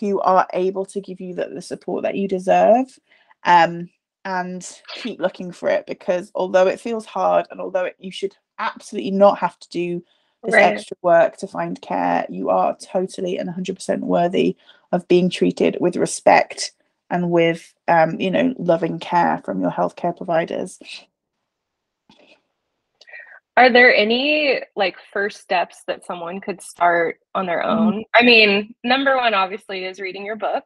who 0.00 0.20
are 0.20 0.46
able 0.52 0.86
to 0.86 1.00
give 1.00 1.20
you 1.20 1.34
the, 1.34 1.48
the 1.48 1.62
support 1.62 2.02
that 2.02 2.16
you 2.16 2.28
deserve. 2.28 2.98
Um, 3.44 3.90
and 4.24 4.78
keep 4.94 5.20
looking 5.20 5.50
for 5.50 5.68
it 5.68 5.84
because 5.86 6.30
although 6.34 6.68
it 6.68 6.80
feels 6.80 7.04
hard 7.04 7.46
and 7.50 7.60
although 7.60 7.86
it, 7.86 7.96
you 7.98 8.12
should 8.12 8.36
absolutely 8.58 9.10
not 9.10 9.38
have 9.38 9.58
to 9.58 9.68
do 9.68 10.04
this 10.44 10.54
right. 10.54 10.74
extra 10.74 10.96
work 11.02 11.36
to 11.38 11.46
find 11.46 11.80
care, 11.82 12.26
you 12.28 12.48
are 12.48 12.76
totally 12.76 13.38
and 13.38 13.48
100% 13.48 14.00
worthy 14.00 14.56
of 14.92 15.08
being 15.08 15.30
treated 15.30 15.76
with 15.80 15.96
respect 15.96 16.72
and 17.10 17.30
with, 17.30 17.74
um, 17.88 18.18
you 18.20 18.30
know, 18.30 18.54
loving 18.58 18.98
care 18.98 19.40
from 19.44 19.60
your 19.60 19.70
healthcare 19.70 20.16
providers. 20.16 20.78
Are 23.56 23.70
there 23.70 23.94
any 23.94 24.60
like 24.76 24.96
first 25.12 25.40
steps 25.40 25.82
that 25.86 26.06
someone 26.06 26.40
could 26.40 26.60
start 26.62 27.18
on 27.34 27.46
their 27.46 27.62
mm-hmm. 27.62 27.78
own? 27.78 28.04
I 28.14 28.22
mean, 28.22 28.74
number 28.82 29.16
one 29.16 29.34
obviously 29.34 29.84
is 29.84 30.00
reading 30.00 30.24
your 30.24 30.36
book. 30.36 30.64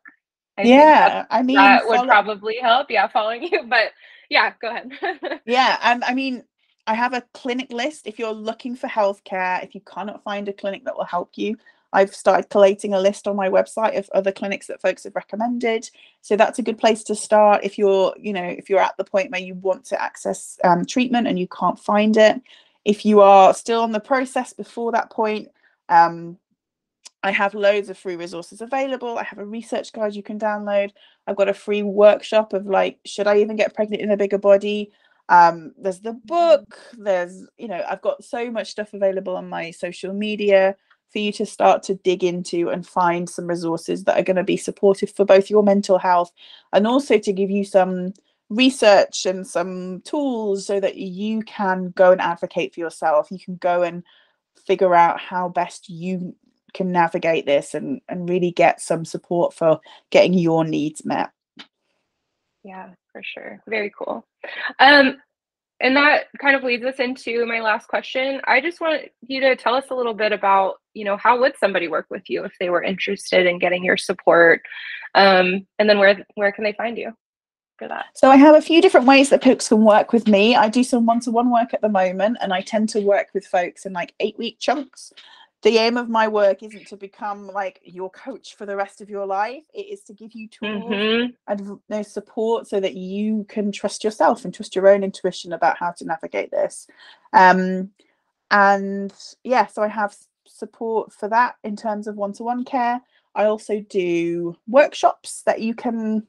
I 0.58 0.62
yeah, 0.62 1.26
I 1.30 1.42
mean 1.42 1.56
that 1.56 1.82
follow- 1.82 2.00
would 2.00 2.08
probably 2.08 2.56
help. 2.60 2.90
Yeah, 2.90 3.08
following 3.08 3.42
you, 3.42 3.64
but 3.68 3.92
yeah, 4.30 4.52
go 4.60 4.70
ahead. 4.70 4.90
yeah, 5.46 5.78
um, 5.82 6.02
I 6.06 6.14
mean, 6.14 6.44
I 6.86 6.94
have 6.94 7.12
a 7.12 7.24
clinic 7.34 7.72
list. 7.72 8.06
If 8.06 8.18
you're 8.18 8.32
looking 8.32 8.76
for 8.76 8.86
healthcare, 8.86 9.62
if 9.64 9.74
you 9.74 9.80
cannot 9.80 10.22
find 10.22 10.48
a 10.48 10.52
clinic 10.52 10.84
that 10.84 10.96
will 10.96 11.04
help 11.04 11.30
you, 11.34 11.56
I've 11.92 12.14
started 12.14 12.50
collating 12.50 12.94
a 12.94 13.00
list 13.00 13.26
on 13.26 13.36
my 13.36 13.48
website 13.48 13.98
of 13.98 14.08
other 14.14 14.32
clinics 14.32 14.66
that 14.66 14.80
folks 14.80 15.04
have 15.04 15.16
recommended. 15.16 15.88
So 16.20 16.36
that's 16.36 16.58
a 16.58 16.62
good 16.62 16.78
place 16.78 17.02
to 17.04 17.14
start 17.14 17.64
if 17.64 17.78
you're, 17.78 18.14
you 18.18 18.32
know, 18.32 18.44
if 18.44 18.68
you're 18.70 18.80
at 18.80 18.96
the 18.96 19.04
point 19.04 19.30
where 19.30 19.40
you 19.40 19.54
want 19.54 19.84
to 19.86 20.02
access 20.02 20.58
um, 20.64 20.84
treatment 20.84 21.26
and 21.26 21.38
you 21.38 21.48
can't 21.48 21.78
find 21.78 22.16
it. 22.16 22.40
If 22.86 23.04
you 23.04 23.20
are 23.20 23.52
still 23.52 23.82
on 23.82 23.90
the 23.90 23.98
process 23.98 24.52
before 24.52 24.92
that 24.92 25.10
point, 25.10 25.48
um, 25.88 26.38
I 27.24 27.32
have 27.32 27.52
loads 27.52 27.90
of 27.90 27.98
free 27.98 28.14
resources 28.14 28.60
available. 28.60 29.18
I 29.18 29.24
have 29.24 29.40
a 29.40 29.44
research 29.44 29.92
guide 29.92 30.14
you 30.14 30.22
can 30.22 30.38
download. 30.38 30.92
I've 31.26 31.34
got 31.34 31.48
a 31.48 31.54
free 31.54 31.82
workshop 31.82 32.52
of 32.52 32.66
like, 32.66 33.00
should 33.04 33.26
I 33.26 33.38
even 33.38 33.56
get 33.56 33.74
pregnant 33.74 34.02
in 34.02 34.12
a 34.12 34.16
bigger 34.16 34.38
body? 34.38 34.92
Um, 35.28 35.72
there's 35.76 35.98
the 35.98 36.12
book. 36.12 36.78
There's, 36.96 37.44
you 37.58 37.66
know, 37.66 37.84
I've 37.90 38.02
got 38.02 38.22
so 38.22 38.52
much 38.52 38.70
stuff 38.70 38.94
available 38.94 39.36
on 39.36 39.48
my 39.48 39.72
social 39.72 40.12
media 40.12 40.76
for 41.10 41.18
you 41.18 41.32
to 41.32 41.44
start 41.44 41.82
to 41.84 41.96
dig 41.96 42.22
into 42.22 42.68
and 42.68 42.86
find 42.86 43.28
some 43.28 43.48
resources 43.48 44.04
that 44.04 44.16
are 44.16 44.22
going 44.22 44.36
to 44.36 44.44
be 44.44 44.56
supportive 44.56 45.10
for 45.10 45.24
both 45.24 45.50
your 45.50 45.64
mental 45.64 45.98
health 45.98 46.30
and 46.72 46.86
also 46.86 47.18
to 47.18 47.32
give 47.32 47.50
you 47.50 47.64
some 47.64 48.14
research 48.48 49.26
and 49.26 49.46
some 49.46 50.00
tools 50.02 50.66
so 50.66 50.78
that 50.80 50.96
you 50.96 51.42
can 51.42 51.92
go 51.96 52.12
and 52.12 52.20
advocate 52.20 52.74
for 52.74 52.80
yourself. 52.80 53.28
You 53.30 53.38
can 53.38 53.56
go 53.56 53.82
and 53.82 54.02
figure 54.66 54.94
out 54.94 55.20
how 55.20 55.48
best 55.48 55.88
you 55.88 56.34
can 56.74 56.92
navigate 56.92 57.46
this 57.46 57.74
and, 57.74 58.00
and 58.08 58.28
really 58.28 58.50
get 58.50 58.80
some 58.80 59.04
support 59.04 59.54
for 59.54 59.80
getting 60.10 60.34
your 60.34 60.64
needs 60.64 61.04
met. 61.04 61.30
Yeah, 62.62 62.90
for 63.12 63.22
sure. 63.22 63.60
Very 63.68 63.92
cool. 63.96 64.26
Um, 64.78 65.16
and 65.80 65.96
that 65.96 66.24
kind 66.40 66.56
of 66.56 66.64
leads 66.64 66.84
us 66.84 66.98
into 66.98 67.44
my 67.46 67.60
last 67.60 67.86
question. 67.86 68.40
I 68.44 68.60
just 68.60 68.80
want 68.80 69.02
you 69.26 69.40
to 69.40 69.56
tell 69.56 69.74
us 69.74 69.84
a 69.90 69.94
little 69.94 70.14
bit 70.14 70.32
about, 70.32 70.76
you 70.94 71.04
know, 71.04 71.16
how 71.16 71.38
would 71.40 71.56
somebody 71.58 71.86
work 71.86 72.06
with 72.08 72.28
you 72.28 72.44
if 72.44 72.52
they 72.58 72.70
were 72.70 72.82
interested 72.82 73.46
in 73.46 73.58
getting 73.58 73.84
your 73.84 73.98
support? 73.98 74.62
Um, 75.14 75.66
and 75.78 75.88
then 75.88 75.98
where 75.98 76.24
where 76.34 76.52
can 76.52 76.64
they 76.64 76.72
find 76.72 76.96
you? 76.96 77.12
For 77.78 77.88
that? 77.88 78.06
So 78.14 78.30
I 78.30 78.36
have 78.36 78.54
a 78.54 78.62
few 78.62 78.80
different 78.80 79.06
ways 79.06 79.30
that 79.30 79.44
folks 79.44 79.68
can 79.68 79.84
work 79.84 80.12
with 80.12 80.26
me. 80.26 80.56
I 80.56 80.68
do 80.68 80.82
some 80.82 81.06
one-to-one 81.06 81.50
work 81.50 81.74
at 81.74 81.80
the 81.80 81.88
moment, 81.88 82.38
and 82.40 82.52
I 82.52 82.60
tend 82.60 82.88
to 82.90 83.00
work 83.00 83.28
with 83.34 83.46
folks 83.46 83.86
in 83.86 83.92
like 83.92 84.14
eight-week 84.20 84.58
chunks. 84.58 85.12
The 85.62 85.78
aim 85.78 85.96
of 85.96 86.08
my 86.08 86.28
work 86.28 86.62
isn't 86.62 86.86
to 86.88 86.96
become 86.96 87.48
like 87.48 87.80
your 87.82 88.10
coach 88.10 88.54
for 88.56 88.66
the 88.66 88.76
rest 88.76 89.00
of 89.00 89.10
your 89.10 89.26
life. 89.26 89.64
It 89.74 89.86
is 89.86 90.02
to 90.02 90.12
give 90.12 90.32
you 90.32 90.48
tools 90.48 90.84
Mhm. 90.84 91.34
and 91.48 91.80
know, 91.88 92.02
support 92.02 92.68
so 92.68 92.78
that 92.78 92.94
you 92.94 93.44
can 93.48 93.72
trust 93.72 94.04
yourself 94.04 94.44
and 94.44 94.54
trust 94.54 94.76
your 94.76 94.86
own 94.86 95.02
intuition 95.02 95.52
about 95.52 95.78
how 95.78 95.92
to 95.92 96.04
navigate 96.04 96.50
this. 96.50 96.86
Um, 97.32 97.90
and 98.50 99.12
yeah, 99.42 99.66
so 99.66 99.82
I 99.82 99.88
have 99.88 100.14
support 100.46 101.12
for 101.12 101.28
that 101.28 101.56
in 101.64 101.74
terms 101.74 102.06
of 102.06 102.16
one-to-one 102.16 102.64
care. 102.64 103.00
I 103.34 103.46
also 103.46 103.80
do 103.80 104.56
workshops 104.68 105.42
that 105.46 105.60
you 105.60 105.74
can 105.74 106.26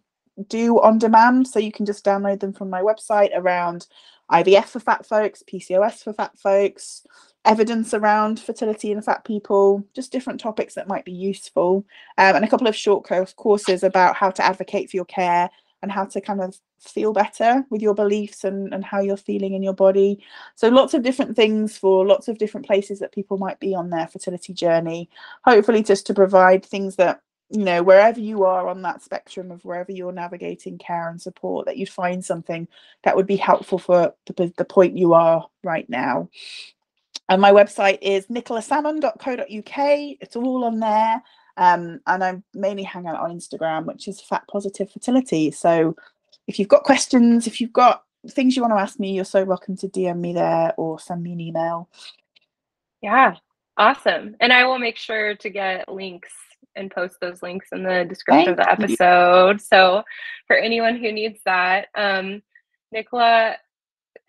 do 0.49 0.79
on 0.81 0.97
demand, 0.97 1.47
so 1.47 1.59
you 1.59 1.71
can 1.71 1.85
just 1.85 2.05
download 2.05 2.39
them 2.39 2.53
from 2.53 2.69
my 2.69 2.81
website 2.81 3.31
around 3.35 3.87
IVF 4.31 4.65
for 4.65 4.79
fat 4.79 5.05
folks, 5.05 5.43
PCOS 5.51 6.03
for 6.03 6.13
fat 6.13 6.37
folks, 6.37 7.05
evidence 7.45 7.93
around 7.93 8.39
fertility 8.39 8.91
in 8.91 9.01
fat 9.01 9.23
people, 9.23 9.85
just 9.95 10.11
different 10.11 10.39
topics 10.39 10.75
that 10.75 10.87
might 10.87 11.05
be 11.05 11.13
useful, 11.13 11.85
um, 12.17 12.35
and 12.35 12.45
a 12.45 12.49
couple 12.49 12.67
of 12.67 12.75
short 12.75 13.03
course 13.05 13.33
courses 13.33 13.83
about 13.83 14.15
how 14.15 14.29
to 14.29 14.43
advocate 14.43 14.89
for 14.89 14.97
your 14.97 15.05
care 15.05 15.49
and 15.81 15.91
how 15.91 16.05
to 16.05 16.19
kind 16.19 16.41
of 16.41 16.57
feel 16.79 17.13
better 17.13 17.63
with 17.69 17.81
your 17.81 17.93
beliefs 17.93 18.43
and, 18.43 18.73
and 18.73 18.83
how 18.83 18.99
you're 18.99 19.17
feeling 19.17 19.53
in 19.53 19.63
your 19.63 19.73
body. 19.73 20.19
So 20.55 20.69
lots 20.69 20.93
of 20.93 21.03
different 21.03 21.35
things 21.35 21.77
for 21.77 22.05
lots 22.05 22.27
of 22.27 22.37
different 22.37 22.65
places 22.65 22.99
that 22.99 23.13
people 23.13 23.37
might 23.37 23.59
be 23.59 23.75
on 23.75 23.89
their 23.89 24.07
fertility 24.07 24.53
journey. 24.53 25.09
Hopefully, 25.43 25.83
just 25.83 26.05
to 26.07 26.13
provide 26.13 26.65
things 26.65 26.95
that 26.95 27.21
you 27.49 27.63
know 27.63 27.81
wherever 27.81 28.19
you 28.19 28.43
are 28.43 28.67
on 28.67 28.81
that 28.81 29.01
spectrum 29.01 29.51
of 29.51 29.63
wherever 29.63 29.91
you're 29.91 30.11
navigating 30.11 30.77
care 30.77 31.09
and 31.09 31.21
support 31.21 31.65
that 31.65 31.77
you 31.77 31.85
find 31.85 32.23
something 32.23 32.67
that 33.03 33.15
would 33.15 33.27
be 33.27 33.37
helpful 33.37 33.79
for 33.79 34.13
the, 34.25 34.53
the 34.57 34.65
point 34.65 34.97
you 34.97 35.13
are 35.13 35.47
right 35.63 35.89
now. 35.89 36.29
And 37.29 37.41
my 37.41 37.51
website 37.51 37.99
is 38.01 38.27
nicolasalmon.co.uk 38.27 40.17
it's 40.21 40.35
all 40.35 40.63
on 40.65 40.79
there. 40.79 41.21
Um, 41.55 42.01
and 42.05 42.23
i 42.23 42.41
mainly 42.53 42.83
hang 42.83 43.07
out 43.07 43.19
on 43.19 43.35
instagram 43.35 43.85
which 43.85 44.07
is 44.07 44.21
fat 44.21 44.43
positive 44.51 44.91
fertility. 44.91 45.51
So 45.51 45.95
if 46.47 46.59
you've 46.59 46.67
got 46.67 46.83
questions 46.83 47.47
if 47.47 47.61
you've 47.61 47.73
got 47.73 48.03
things 48.29 48.55
you 48.55 48.61
want 48.61 48.73
to 48.73 48.81
ask 48.81 48.99
me 48.99 49.13
you're 49.13 49.23
so 49.23 49.45
welcome 49.45 49.77
to 49.77 49.87
dm 49.87 50.19
me 50.19 50.33
there 50.33 50.73
or 50.75 50.99
send 50.99 51.23
me 51.23 51.31
an 51.31 51.39
email. 51.39 51.89
Yeah, 53.01 53.35
awesome. 53.77 54.35
And 54.41 54.51
I 54.51 54.65
will 54.65 54.79
make 54.79 54.97
sure 54.97 55.35
to 55.35 55.49
get 55.49 55.87
links 55.87 56.33
and 56.77 56.91
post 56.91 57.17
those 57.19 57.41
links 57.43 57.69
in 57.71 57.83
the 57.83 58.05
description 58.05 58.49
of 58.51 58.57
the 58.57 58.63
Thank 58.63 58.79
you. 58.79 58.85
episode. 58.85 59.61
So 59.61 60.03
for 60.47 60.55
anyone 60.55 60.97
who 60.97 61.11
needs 61.11 61.39
that, 61.45 61.87
um, 61.95 62.41
Nicola, 62.91 63.55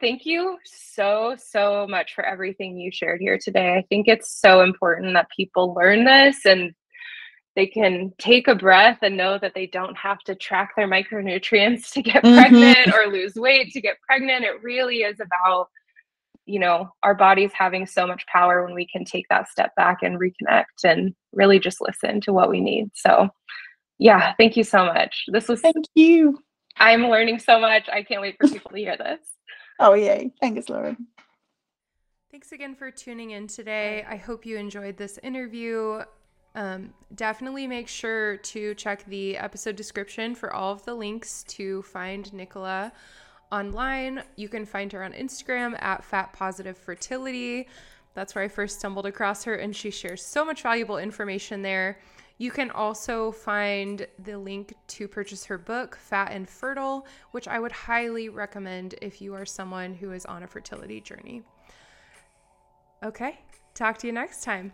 thank 0.01 0.27
you 0.27 0.59
so, 0.65 1.37
so 1.39 1.87
much 1.89 2.15
for 2.15 2.25
everything 2.25 2.77
you 2.77 2.91
shared 2.93 3.21
here 3.21 3.39
today. 3.39 3.75
I 3.75 3.83
think 3.89 4.09
it's 4.09 4.31
so 4.41 4.63
important 4.63 5.15
that 5.15 5.29
people 5.35 5.75
learn 5.75 6.05
this 6.05 6.45
and 6.47 6.75
they 7.57 7.67
can 7.67 8.13
take 8.19 8.47
a 8.47 8.55
breath 8.55 8.99
and 9.03 9.17
know 9.17 9.37
that 9.39 9.53
they 9.55 9.67
don't 9.67 9.97
have 9.97 10.21
to 10.21 10.35
track 10.37 10.75
their 10.77 10.87
micronutrients 10.89 11.91
to 11.93 12.03
get 12.03 12.23
Mhm. 12.23 12.37
pregnant 12.37 12.95
or 12.95 13.11
lose 13.13 13.35
weight 13.35 13.73
to 13.73 13.81
get 13.81 13.97
pregnant. 14.07 14.45
It 14.45 14.63
really 14.63 14.99
is 15.03 15.19
about 15.19 15.69
you 16.49 16.59
know 16.59 16.91
our 17.03 17.15
bodies 17.15 17.51
having 17.55 17.87
so 17.87 18.07
much 18.07 18.27
power 18.27 18.65
when 18.65 18.75
we 18.75 18.87
can 18.87 19.05
take 19.05 19.27
that 19.29 19.49
step 19.49 19.75
back 19.77 19.99
and 20.03 20.19
reconnect 20.19 20.85
and 20.85 21.15
really 21.33 21.59
just 21.59 21.81
listen 21.81 22.21
to 22.23 22.33
what 22.33 22.51
we 22.51 22.61
need. 22.61 22.91
So 22.95 23.29
yeah 23.99 24.35
thank 24.39 24.57
you 24.57 24.65
so 24.65 24.85
much. 24.87 25.25
This 25.29 25.49
was 25.49 25.61
thank 25.61 25.85
you. 25.95 26.39
I'm 26.77 27.09
learning 27.09 27.41
so 27.41 27.61
much. 27.61 27.89
I 27.93 28.03
can't 28.03 28.21
wait 28.21 28.37
for 28.41 28.49
people 28.49 28.71
to 28.71 28.79
hear 28.79 28.97
this. 28.97 29.21
Oh 29.81 29.95
yay. 29.95 30.33
Thanks 30.41 30.69
lauren 30.69 31.07
Thanks 32.33 32.51
again 32.51 32.75
for 32.75 32.91
tuning 32.91 33.31
in 33.31 33.47
today. 33.47 34.05
I 34.09 34.17
hope 34.17 34.45
you 34.45 34.57
enjoyed 34.57 34.97
this 34.97 35.21
interview. 35.23 36.03
Um, 36.55 36.93
definitely 37.15 37.67
make 37.67 37.89
sure 37.89 38.39
to 38.39 38.75
check 38.75 39.05
the 39.07 39.37
episode 39.37 39.77
description 39.77 40.35
for 40.35 40.53
all 40.53 40.73
of 40.73 40.85
the 40.85 40.95
links 40.95 41.45
to 41.45 41.83
find 41.83 42.33
Nicola 42.33 42.93
online. 43.51 44.23
You 44.37 44.49
can 44.49 44.65
find 44.65 44.93
her 44.93 45.03
on 45.03 45.13
Instagram 45.13 45.81
at 45.83 46.05
Fat 46.05 46.33
Positive 46.33 46.77
Fertility. 46.77 47.69
That's 48.15 48.35
where 48.35 48.45
I 48.45 48.49
first 48.49 48.79
stumbled 48.79 49.07
across 49.07 49.45
her, 49.45 49.55
and 49.55 49.75
she 49.75 49.91
shares 49.91 50.25
so 50.25 50.45
much 50.45 50.63
valuable 50.63 50.99
information 50.99 51.63
there. 51.63 51.99
You 52.39 52.51
can 52.51 52.71
also 52.71 53.33
find 53.33 54.07
the 54.19 54.39
link 54.39 54.75
to 54.89 55.09
purchase 55.09 55.45
her 55.47 55.59
book, 55.59 55.97
Fat 55.97 56.31
and 56.33 56.49
Fertile, 56.49 57.07
which 57.33 57.49
I 57.49 57.59
would 57.59 57.73
highly 57.73 58.29
recommend 58.29 58.95
if 59.03 59.21
you 59.21 59.35
are 59.35 59.45
someone 59.45 59.95
who 59.95 60.13
is 60.13 60.25
on 60.25 60.45
a 60.45 60.47
fertility 60.47 61.01
journey. 61.01 61.43
Okay, 63.05 63.41
talk 63.75 63.99
to 63.99 64.07
you 64.07 64.13
next 64.13 64.43
time. 64.43 64.73